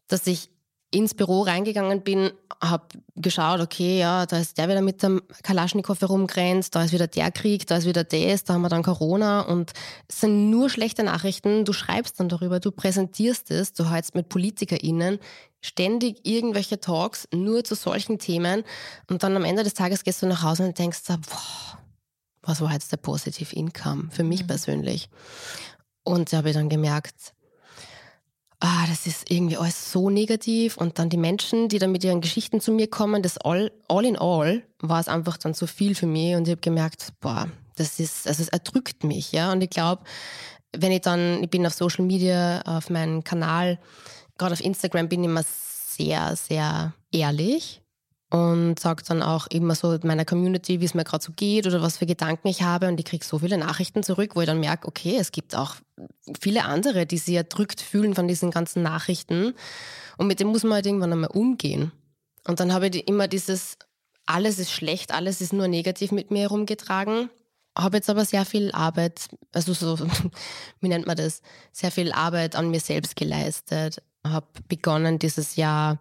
dass 0.07 0.27
ich 0.27 0.49
ins 0.91 1.13
Büro 1.13 1.41
reingegangen 1.41 2.03
bin, 2.03 2.31
habe 2.61 2.85
geschaut, 3.15 3.59
okay, 3.59 3.99
ja, 3.99 4.25
da 4.25 4.37
ist 4.37 4.57
der 4.57 4.69
wieder 4.69 4.81
mit 4.81 5.03
dem 5.03 5.21
Kalaschnikow 5.43 5.99
herumgrenzt, 5.99 6.73
da 6.75 6.83
ist 6.83 6.93
wieder 6.93 7.07
der 7.07 7.31
Krieg, 7.31 7.67
da 7.67 7.77
ist 7.77 7.85
wieder 7.85 8.03
das, 8.03 8.43
da 8.43 8.53
haben 8.53 8.61
wir 8.61 8.69
dann 8.69 8.83
Corona 8.83 9.41
und 9.41 9.71
es 10.07 10.21
sind 10.21 10.49
nur 10.49 10.69
schlechte 10.69 11.03
Nachrichten. 11.03 11.65
Du 11.65 11.73
schreibst 11.73 12.19
dann 12.19 12.29
darüber, 12.29 12.59
du 12.59 12.71
präsentierst 12.71 13.51
es, 13.51 13.73
du 13.73 13.89
hältst 13.89 14.15
mit 14.15 14.29
PolitikerInnen 14.29 15.19
ständig 15.61 16.25
irgendwelche 16.25 16.79
Talks 16.79 17.27
nur 17.33 17.63
zu 17.63 17.75
solchen 17.75 18.19
Themen 18.19 18.63
und 19.09 19.23
dann 19.23 19.35
am 19.35 19.43
Ende 19.43 19.63
des 19.63 19.73
Tages 19.73 20.03
gehst 20.03 20.21
du 20.21 20.27
nach 20.27 20.43
Hause 20.43 20.63
und 20.63 20.77
denkst, 20.77 21.01
boah, 21.07 21.79
was 22.43 22.61
war 22.61 22.71
jetzt 22.71 22.91
der 22.91 22.97
Positive 22.97 23.55
Income 23.55 24.09
für 24.11 24.23
mich 24.23 24.43
mhm. 24.43 24.47
persönlich? 24.47 25.09
Und 26.03 26.31
da 26.31 26.37
habe 26.37 26.49
ich 26.49 26.55
dann 26.55 26.69
gemerkt, 26.69 27.33
ah, 28.59 28.85
das 28.87 29.07
ist 29.07 29.29
irgendwie 29.29 29.57
alles 29.57 29.91
so 29.91 30.09
negativ. 30.09 30.77
Und 30.77 30.99
dann 30.99 31.09
die 31.09 31.17
Menschen, 31.17 31.69
die 31.69 31.79
dann 31.79 31.91
mit 31.91 32.03
ihren 32.03 32.21
Geschichten 32.21 32.61
zu 32.61 32.71
mir 32.71 32.87
kommen, 32.87 33.21
das 33.21 33.37
all, 33.37 33.71
all 33.87 34.05
in 34.05 34.17
all 34.17 34.63
war 34.79 34.99
es 34.99 35.07
einfach 35.07 35.37
dann 35.37 35.53
zu 35.53 35.67
viel 35.67 35.95
für 35.95 36.07
mich. 36.07 36.35
Und 36.35 36.47
ich 36.47 36.51
habe 36.51 36.61
gemerkt, 36.61 37.13
boah, 37.19 37.47
das 37.75 37.99
ist, 37.99 38.27
also 38.27 38.41
es 38.41 38.49
erdrückt 38.49 39.03
mich, 39.03 39.31
ja, 39.31 39.51
und 39.51 39.61
ich 39.61 39.69
glaube, 39.69 40.03
wenn 40.75 40.91
ich 40.91 41.01
dann, 41.01 41.43
ich 41.43 41.49
bin 41.49 41.65
auf 41.65 41.73
Social 41.73 42.05
Media, 42.05 42.61
auf 42.61 42.89
meinem 42.89 43.23
Kanal, 43.23 43.79
gerade 44.37 44.53
auf 44.53 44.63
Instagram 44.63 45.09
bin 45.09 45.23
ich 45.23 45.29
immer 45.29 45.43
sehr, 45.43 46.35
sehr 46.35 46.93
ehrlich 47.11 47.81
und 48.35 48.79
sage 48.79 49.01
dann 49.07 49.23
auch 49.23 49.47
immer 49.47 49.75
so 49.75 49.97
meiner 50.03 50.25
Community, 50.25 50.81
wie 50.81 50.85
es 50.85 50.93
mir 50.93 51.05
gerade 51.05 51.23
so 51.23 51.31
geht 51.33 51.67
oder 51.67 51.81
was 51.81 51.97
für 51.97 52.05
Gedanken 52.05 52.49
ich 52.49 52.63
habe. 52.63 52.89
Und 52.89 52.99
ich 52.99 53.05
kriege 53.05 53.23
so 53.23 53.39
viele 53.39 53.57
Nachrichten 53.57 54.03
zurück, 54.03 54.35
wo 54.35 54.41
ich 54.41 54.45
dann 54.45 54.59
merke, 54.59 54.89
okay, 54.89 55.15
es 55.17 55.31
gibt 55.31 55.55
auch 55.55 55.75
viele 56.41 56.65
andere, 56.65 57.05
die 57.05 57.17
sich 57.17 57.35
erdrückt 57.35 57.79
fühlen 57.79 58.13
von 58.13 58.27
diesen 58.27 58.51
ganzen 58.51 58.83
Nachrichten. 58.83 59.53
Und 60.17 60.27
mit 60.27 60.41
dem 60.41 60.49
muss 60.49 60.63
man 60.63 60.73
halt 60.73 60.85
irgendwann 60.85 61.13
einmal 61.13 61.29
umgehen. 61.29 61.93
Und 62.45 62.59
dann 62.59 62.73
habe 62.73 62.87
ich 62.87 63.07
immer 63.07 63.29
dieses, 63.29 63.77
alles 64.25 64.59
ist 64.59 64.71
schlecht, 64.71 65.13
alles 65.13 65.39
ist 65.39 65.53
nur 65.53 65.69
negativ 65.69 66.11
mit 66.11 66.29
mir 66.29 66.41
herumgetragen. 66.41 67.29
Habe 67.77 67.97
jetzt 67.97 68.09
aber 68.09 68.25
sehr 68.25 68.43
viel 68.43 68.69
Arbeit, 68.73 69.29
also 69.53 69.71
so, 69.73 69.97
wie 70.81 70.89
nennt 70.89 71.07
man 71.07 71.15
das, 71.15 71.41
sehr 71.71 71.91
viel 71.91 72.11
Arbeit 72.11 72.57
an 72.57 72.69
mir 72.69 72.81
selbst 72.81 73.15
geleistet. 73.15 74.01
Habe 74.25 74.47
begonnen 74.67 75.19
dieses 75.19 75.55
Jahr 75.55 75.99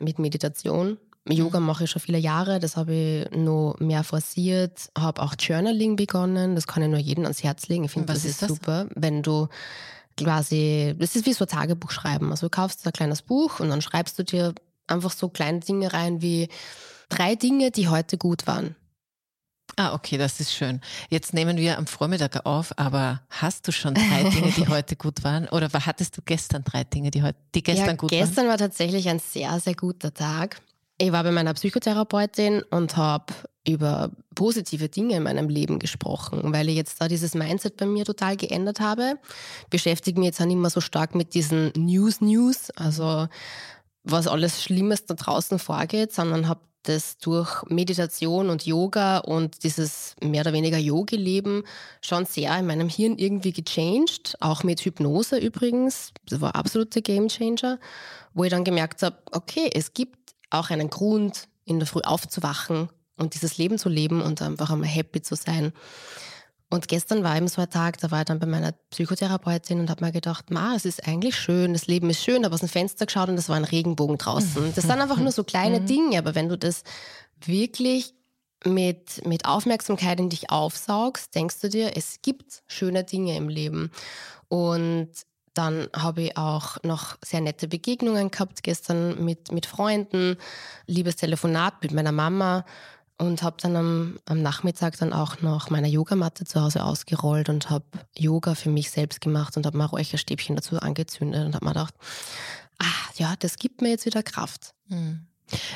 mit 0.00 0.18
Meditation 0.18 0.98
Yoga 1.28 1.60
mhm. 1.60 1.66
mache 1.66 1.84
ich 1.84 1.90
schon 1.90 2.02
viele 2.02 2.18
Jahre, 2.18 2.58
das 2.58 2.76
habe 2.76 2.94
ich 2.94 3.36
noch 3.36 3.76
mehr 3.78 4.02
forciert, 4.02 4.90
habe 4.98 5.22
auch 5.22 5.34
Journaling 5.38 5.96
begonnen, 5.96 6.56
das 6.56 6.66
kann 6.66 6.82
ich 6.82 6.88
nur 6.88 6.98
jedem 6.98 7.24
ans 7.24 7.42
Herz 7.42 7.68
legen. 7.68 7.84
Ich 7.84 7.92
finde, 7.92 8.12
das 8.12 8.24
ist, 8.24 8.30
ist 8.32 8.42
das? 8.42 8.48
super, 8.48 8.86
wenn 8.94 9.22
du 9.22 9.48
quasi, 10.16 10.94
das 10.98 11.14
ist 11.14 11.26
wie 11.26 11.32
so 11.32 11.44
ein 11.44 11.48
Tagebuch 11.48 11.90
schreiben. 11.90 12.30
Also 12.30 12.46
du 12.46 12.50
kaufst 12.50 12.84
ein 12.86 12.92
kleines 12.92 13.22
Buch 13.22 13.60
und 13.60 13.70
dann 13.70 13.82
schreibst 13.82 14.18
du 14.18 14.24
dir 14.24 14.54
einfach 14.86 15.12
so 15.12 15.28
kleine 15.28 15.60
Dinge 15.60 15.92
rein 15.92 16.22
wie 16.22 16.48
drei 17.08 17.36
Dinge, 17.36 17.70
die 17.70 17.88
heute 17.88 18.18
gut 18.18 18.46
waren. 18.46 18.74
Ah, 19.76 19.94
okay, 19.94 20.18
das 20.18 20.38
ist 20.38 20.52
schön. 20.52 20.82
Jetzt 21.08 21.32
nehmen 21.32 21.56
wir 21.56 21.78
am 21.78 21.86
Vormittag 21.86 22.44
auf, 22.44 22.76
aber 22.76 23.22
hast 23.30 23.66
du 23.66 23.72
schon 23.72 23.94
drei 23.94 24.24
Dinge, 24.28 24.50
die 24.50 24.68
heute 24.68 24.96
gut 24.96 25.24
waren? 25.24 25.48
Oder 25.48 25.70
hattest 25.72 26.16
du 26.18 26.22
gestern 26.22 26.62
drei 26.64 26.84
Dinge, 26.84 27.10
die, 27.10 27.22
heute, 27.22 27.38
die 27.54 27.62
gestern 27.62 27.86
ja, 27.86 27.94
gut 27.94 28.10
gestern 28.10 28.20
waren? 28.20 28.28
Gestern 28.28 28.48
war 28.48 28.58
tatsächlich 28.58 29.08
ein 29.08 29.18
sehr, 29.18 29.58
sehr 29.60 29.74
guter 29.74 30.12
Tag. 30.12 30.60
Ich 31.02 31.10
war 31.10 31.24
bei 31.24 31.32
meiner 31.32 31.52
Psychotherapeutin 31.52 32.62
und 32.70 32.96
habe 32.96 33.34
über 33.66 34.12
positive 34.36 34.88
Dinge 34.88 35.16
in 35.16 35.24
meinem 35.24 35.48
Leben 35.48 35.80
gesprochen, 35.80 36.52
weil 36.52 36.68
ich 36.68 36.76
jetzt 36.76 37.00
da 37.00 37.08
dieses 37.08 37.34
Mindset 37.34 37.76
bei 37.76 37.86
mir 37.86 38.04
total 38.04 38.36
geändert 38.36 38.78
habe. 38.78 39.18
Beschäftige 39.68 40.20
mich 40.20 40.28
jetzt 40.28 40.40
auch 40.40 40.46
nicht 40.46 40.60
mehr 40.60 40.70
so 40.70 40.80
stark 40.80 41.16
mit 41.16 41.34
diesen 41.34 41.72
News-News, 41.76 42.70
also 42.76 43.26
was 44.04 44.28
alles 44.28 44.62
Schlimmes 44.62 45.04
da 45.04 45.14
draußen 45.14 45.58
vorgeht, 45.58 46.12
sondern 46.12 46.46
habe 46.46 46.60
das 46.84 47.18
durch 47.18 47.64
Meditation 47.68 48.48
und 48.48 48.64
Yoga 48.64 49.18
und 49.18 49.64
dieses 49.64 50.14
mehr 50.22 50.42
oder 50.42 50.52
weniger 50.52 50.78
Yogi-Leben 50.78 51.64
schon 52.00 52.26
sehr 52.26 52.56
in 52.56 52.66
meinem 52.66 52.88
Hirn 52.88 53.18
irgendwie 53.18 53.52
gechanged, 53.52 54.36
auch 54.38 54.62
mit 54.62 54.80
Hypnose 54.80 55.38
übrigens. 55.38 56.12
Das 56.28 56.40
war 56.40 56.54
absolute 56.54 57.02
Gamechanger, 57.02 57.80
wo 58.34 58.44
ich 58.44 58.50
dann 58.50 58.62
gemerkt 58.62 59.02
habe, 59.02 59.18
okay, 59.32 59.68
es 59.74 59.94
gibt 59.94 60.21
auch 60.54 60.70
einen 60.70 60.90
Grund, 60.90 61.48
in 61.64 61.78
der 61.78 61.86
Früh 61.86 62.00
aufzuwachen 62.02 62.88
und 63.16 63.34
dieses 63.34 63.58
Leben 63.58 63.78
zu 63.78 63.88
leben 63.88 64.20
und 64.20 64.42
einfach 64.42 64.70
einmal 64.70 64.88
happy 64.88 65.22
zu 65.22 65.36
sein. 65.36 65.72
Und 66.70 66.88
gestern 66.88 67.22
war 67.22 67.36
eben 67.36 67.48
so 67.48 67.60
ein 67.60 67.68
Tag, 67.68 67.98
da 67.98 68.10
war 68.10 68.20
ich 68.20 68.24
dann 68.24 68.38
bei 68.38 68.46
meiner 68.46 68.72
Psychotherapeutin 68.90 69.78
und 69.78 69.90
habe 69.90 70.04
mir 70.04 70.12
gedacht, 70.12 70.50
ma, 70.50 70.74
es 70.74 70.86
ist 70.86 71.06
eigentlich 71.06 71.36
schön, 71.36 71.74
das 71.74 71.86
Leben 71.86 72.08
ist 72.08 72.24
schön, 72.24 72.44
habe 72.44 72.54
aus 72.54 72.60
dem 72.60 72.68
Fenster 72.68 73.04
geschaut 73.04 73.28
und 73.28 73.36
es 73.36 73.50
war 73.50 73.56
ein 73.56 73.64
Regenbogen 73.64 74.16
draußen. 74.16 74.72
Das 74.74 74.84
sind 74.84 75.00
einfach 75.00 75.18
nur 75.18 75.32
so 75.32 75.44
kleine 75.44 75.80
mhm. 75.80 75.86
Dinge, 75.86 76.18
aber 76.18 76.34
wenn 76.34 76.48
du 76.48 76.56
das 76.56 76.82
wirklich 77.44 78.14
mit, 78.64 79.26
mit 79.26 79.44
Aufmerksamkeit 79.44 80.18
in 80.18 80.30
dich 80.30 80.50
aufsaugst, 80.50 81.34
denkst 81.34 81.60
du 81.60 81.68
dir, 81.68 81.94
es 81.94 82.22
gibt 82.22 82.62
schöne 82.68 83.04
Dinge 83.04 83.36
im 83.36 83.50
Leben. 83.50 83.90
Und 84.48 85.10
dann 85.54 85.88
habe 85.94 86.22
ich 86.22 86.36
auch 86.36 86.78
noch 86.82 87.16
sehr 87.22 87.40
nette 87.40 87.68
Begegnungen 87.68 88.30
gehabt 88.30 88.62
gestern 88.62 89.24
mit, 89.24 89.52
mit 89.52 89.66
Freunden, 89.66 90.36
liebes 90.86 91.16
Telefonat 91.16 91.82
mit 91.82 91.92
meiner 91.92 92.12
Mama 92.12 92.64
und 93.18 93.42
habe 93.42 93.56
dann 93.60 93.76
am, 93.76 94.18
am, 94.26 94.42
Nachmittag 94.42 94.98
dann 94.98 95.12
auch 95.12 95.42
noch 95.42 95.70
meine 95.70 95.88
Yogamatte 95.88 96.44
zu 96.44 96.60
Hause 96.60 96.84
ausgerollt 96.84 97.48
und 97.48 97.70
habe 97.70 97.84
Yoga 98.16 98.54
für 98.54 98.70
mich 98.70 98.90
selbst 98.90 99.20
gemacht 99.20 99.56
und 99.56 99.66
habe 99.66 99.76
mal 99.76 99.86
Räucherstäbchen 99.86 100.56
dazu 100.56 100.78
angezündet 100.80 101.46
und 101.46 101.54
habe 101.54 101.64
mir 101.64 101.72
gedacht, 101.72 101.94
ah 102.78 103.10
ja, 103.16 103.34
das 103.38 103.56
gibt 103.56 103.80
mir 103.80 103.90
jetzt 103.90 104.06
wieder 104.06 104.22
Kraft. 104.22 104.74
Hm. 104.88 105.26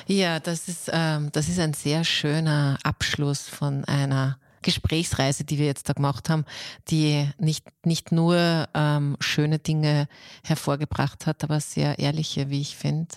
Ja, 0.07 0.41
das 0.41 0.69
ist, 0.69 0.91
ähm, 0.93 1.31
das 1.33 1.49
ist 1.49 1.59
ein 1.59 1.75
sehr 1.75 2.05
schöner 2.05 2.79
Abschluss 2.83 3.43
von 3.43 3.85
einer 3.85 4.39
Gesprächsreise, 4.63 5.45
die 5.45 5.59
wir 5.59 5.67
jetzt 5.67 5.89
da 5.89 5.93
gemacht 5.93 6.29
haben, 6.29 6.45
die 6.89 7.29
nicht, 7.39 7.65
nicht 7.85 8.13
nur 8.13 8.69
ähm, 8.75 9.17
schöne 9.21 9.59
Dinge 9.59 10.09
hervorgebracht 10.45 11.27
hat, 11.27 11.45
aber 11.45 11.61
sehr 11.61 11.99
ehrliche, 11.99 12.51
wie 12.51 12.61
ich 12.61 12.77
finde. 12.77 13.15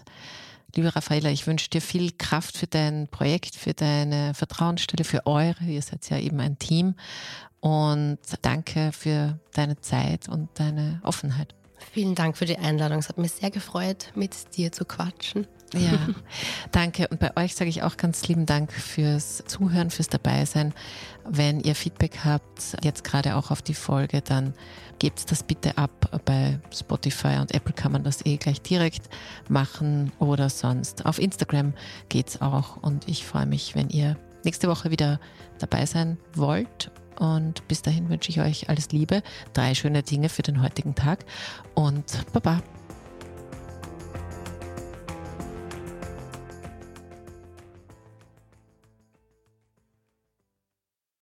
Liebe 0.76 0.96
Raffaella, 0.96 1.32
ich 1.32 1.48
wünsche 1.48 1.70
dir 1.70 1.82
viel 1.82 2.12
Kraft 2.12 2.56
für 2.56 2.68
dein 2.68 3.08
Projekt, 3.08 3.56
für 3.56 3.74
deine 3.74 4.34
Vertrauensstelle, 4.36 5.04
für 5.04 5.26
eure. 5.26 5.64
Ihr 5.66 5.82
seid 5.82 6.08
ja 6.10 6.20
eben 6.20 6.40
ein 6.40 6.60
Team. 6.60 6.96
Und 7.60 8.20
danke 8.42 8.92
für 8.94 9.40
deine 9.54 9.82
Zeit 9.82 10.30
und 10.30 10.48
deine 10.54 11.02
Offenheit. 11.04 11.56
Vielen 11.92 12.16
Dank 12.16 12.38
für 12.38 12.46
die 12.46 12.58
Einladung. 12.58 13.00
Es 13.00 13.10
hat 13.10 13.18
mich 13.18 13.32
sehr 13.32 13.52
gefreut, 13.52 14.12
mit 14.16 14.56
dir 14.56 14.72
zu 14.72 14.86
quatschen. 14.86 15.48
Ja, 15.74 16.00
danke. 16.72 17.08
Und 17.10 17.20
bei 17.20 17.36
euch 17.38 17.56
sage 17.56 17.70
ich 17.70 17.84
auch 17.84 17.98
ganz 17.98 18.28
lieben 18.28 18.46
Dank 18.46 18.72
fürs 18.72 19.44
Zuhören, 19.46 19.90
fürs 19.90 20.10
Dabeisein. 20.10 20.74
Wenn 21.28 21.60
ihr 21.60 21.76
Feedback 21.76 22.20
habt, 22.26 22.78
jetzt 22.82 23.04
gerade 23.04 23.36
auch 23.36 23.52
auf 23.52 23.62
die 23.62 23.74
Folge, 23.74 24.22
dann 24.22 24.54
gebt 24.98 25.32
das 25.32 25.44
bitte 25.44 25.78
ab. 25.78 26.22
Bei 26.26 26.60
Spotify 26.74 27.38
und 27.40 27.54
Apple 27.54 27.74
kann 27.74 27.92
man 27.92 28.04
das 28.04 28.26
eh 28.26 28.38
gleich 28.38 28.62
direkt 28.62 29.10
machen 29.48 30.12
oder 30.20 30.50
sonst. 30.50 31.06
Auf 31.06 31.20
Instagram 31.20 31.74
geht's 32.10 32.42
auch. 32.42 32.78
Und 32.78 33.08
ich 33.08 33.26
freue 33.26 33.46
mich, 33.46 33.76
wenn 33.76 33.90
ihr 33.90 34.18
nächste 34.44 34.68
Woche 34.68 34.92
wieder 34.92 35.20
dabei 35.60 35.86
sein 35.86 36.18
wollt. 36.34 36.92
Und 37.20 37.68
bis 37.68 37.82
dahin 37.82 38.10
wünsche 38.10 38.30
ich 38.30 38.40
euch 38.40 38.70
alles 38.70 38.92
Liebe, 38.92 39.22
drei 39.54 39.76
schöne 39.76 40.04
Dinge 40.04 40.30
für 40.30 40.42
den 40.42 40.62
heutigen 40.62 40.96
Tag 40.96 41.26
und 41.76 42.06
Baba. 42.32 42.62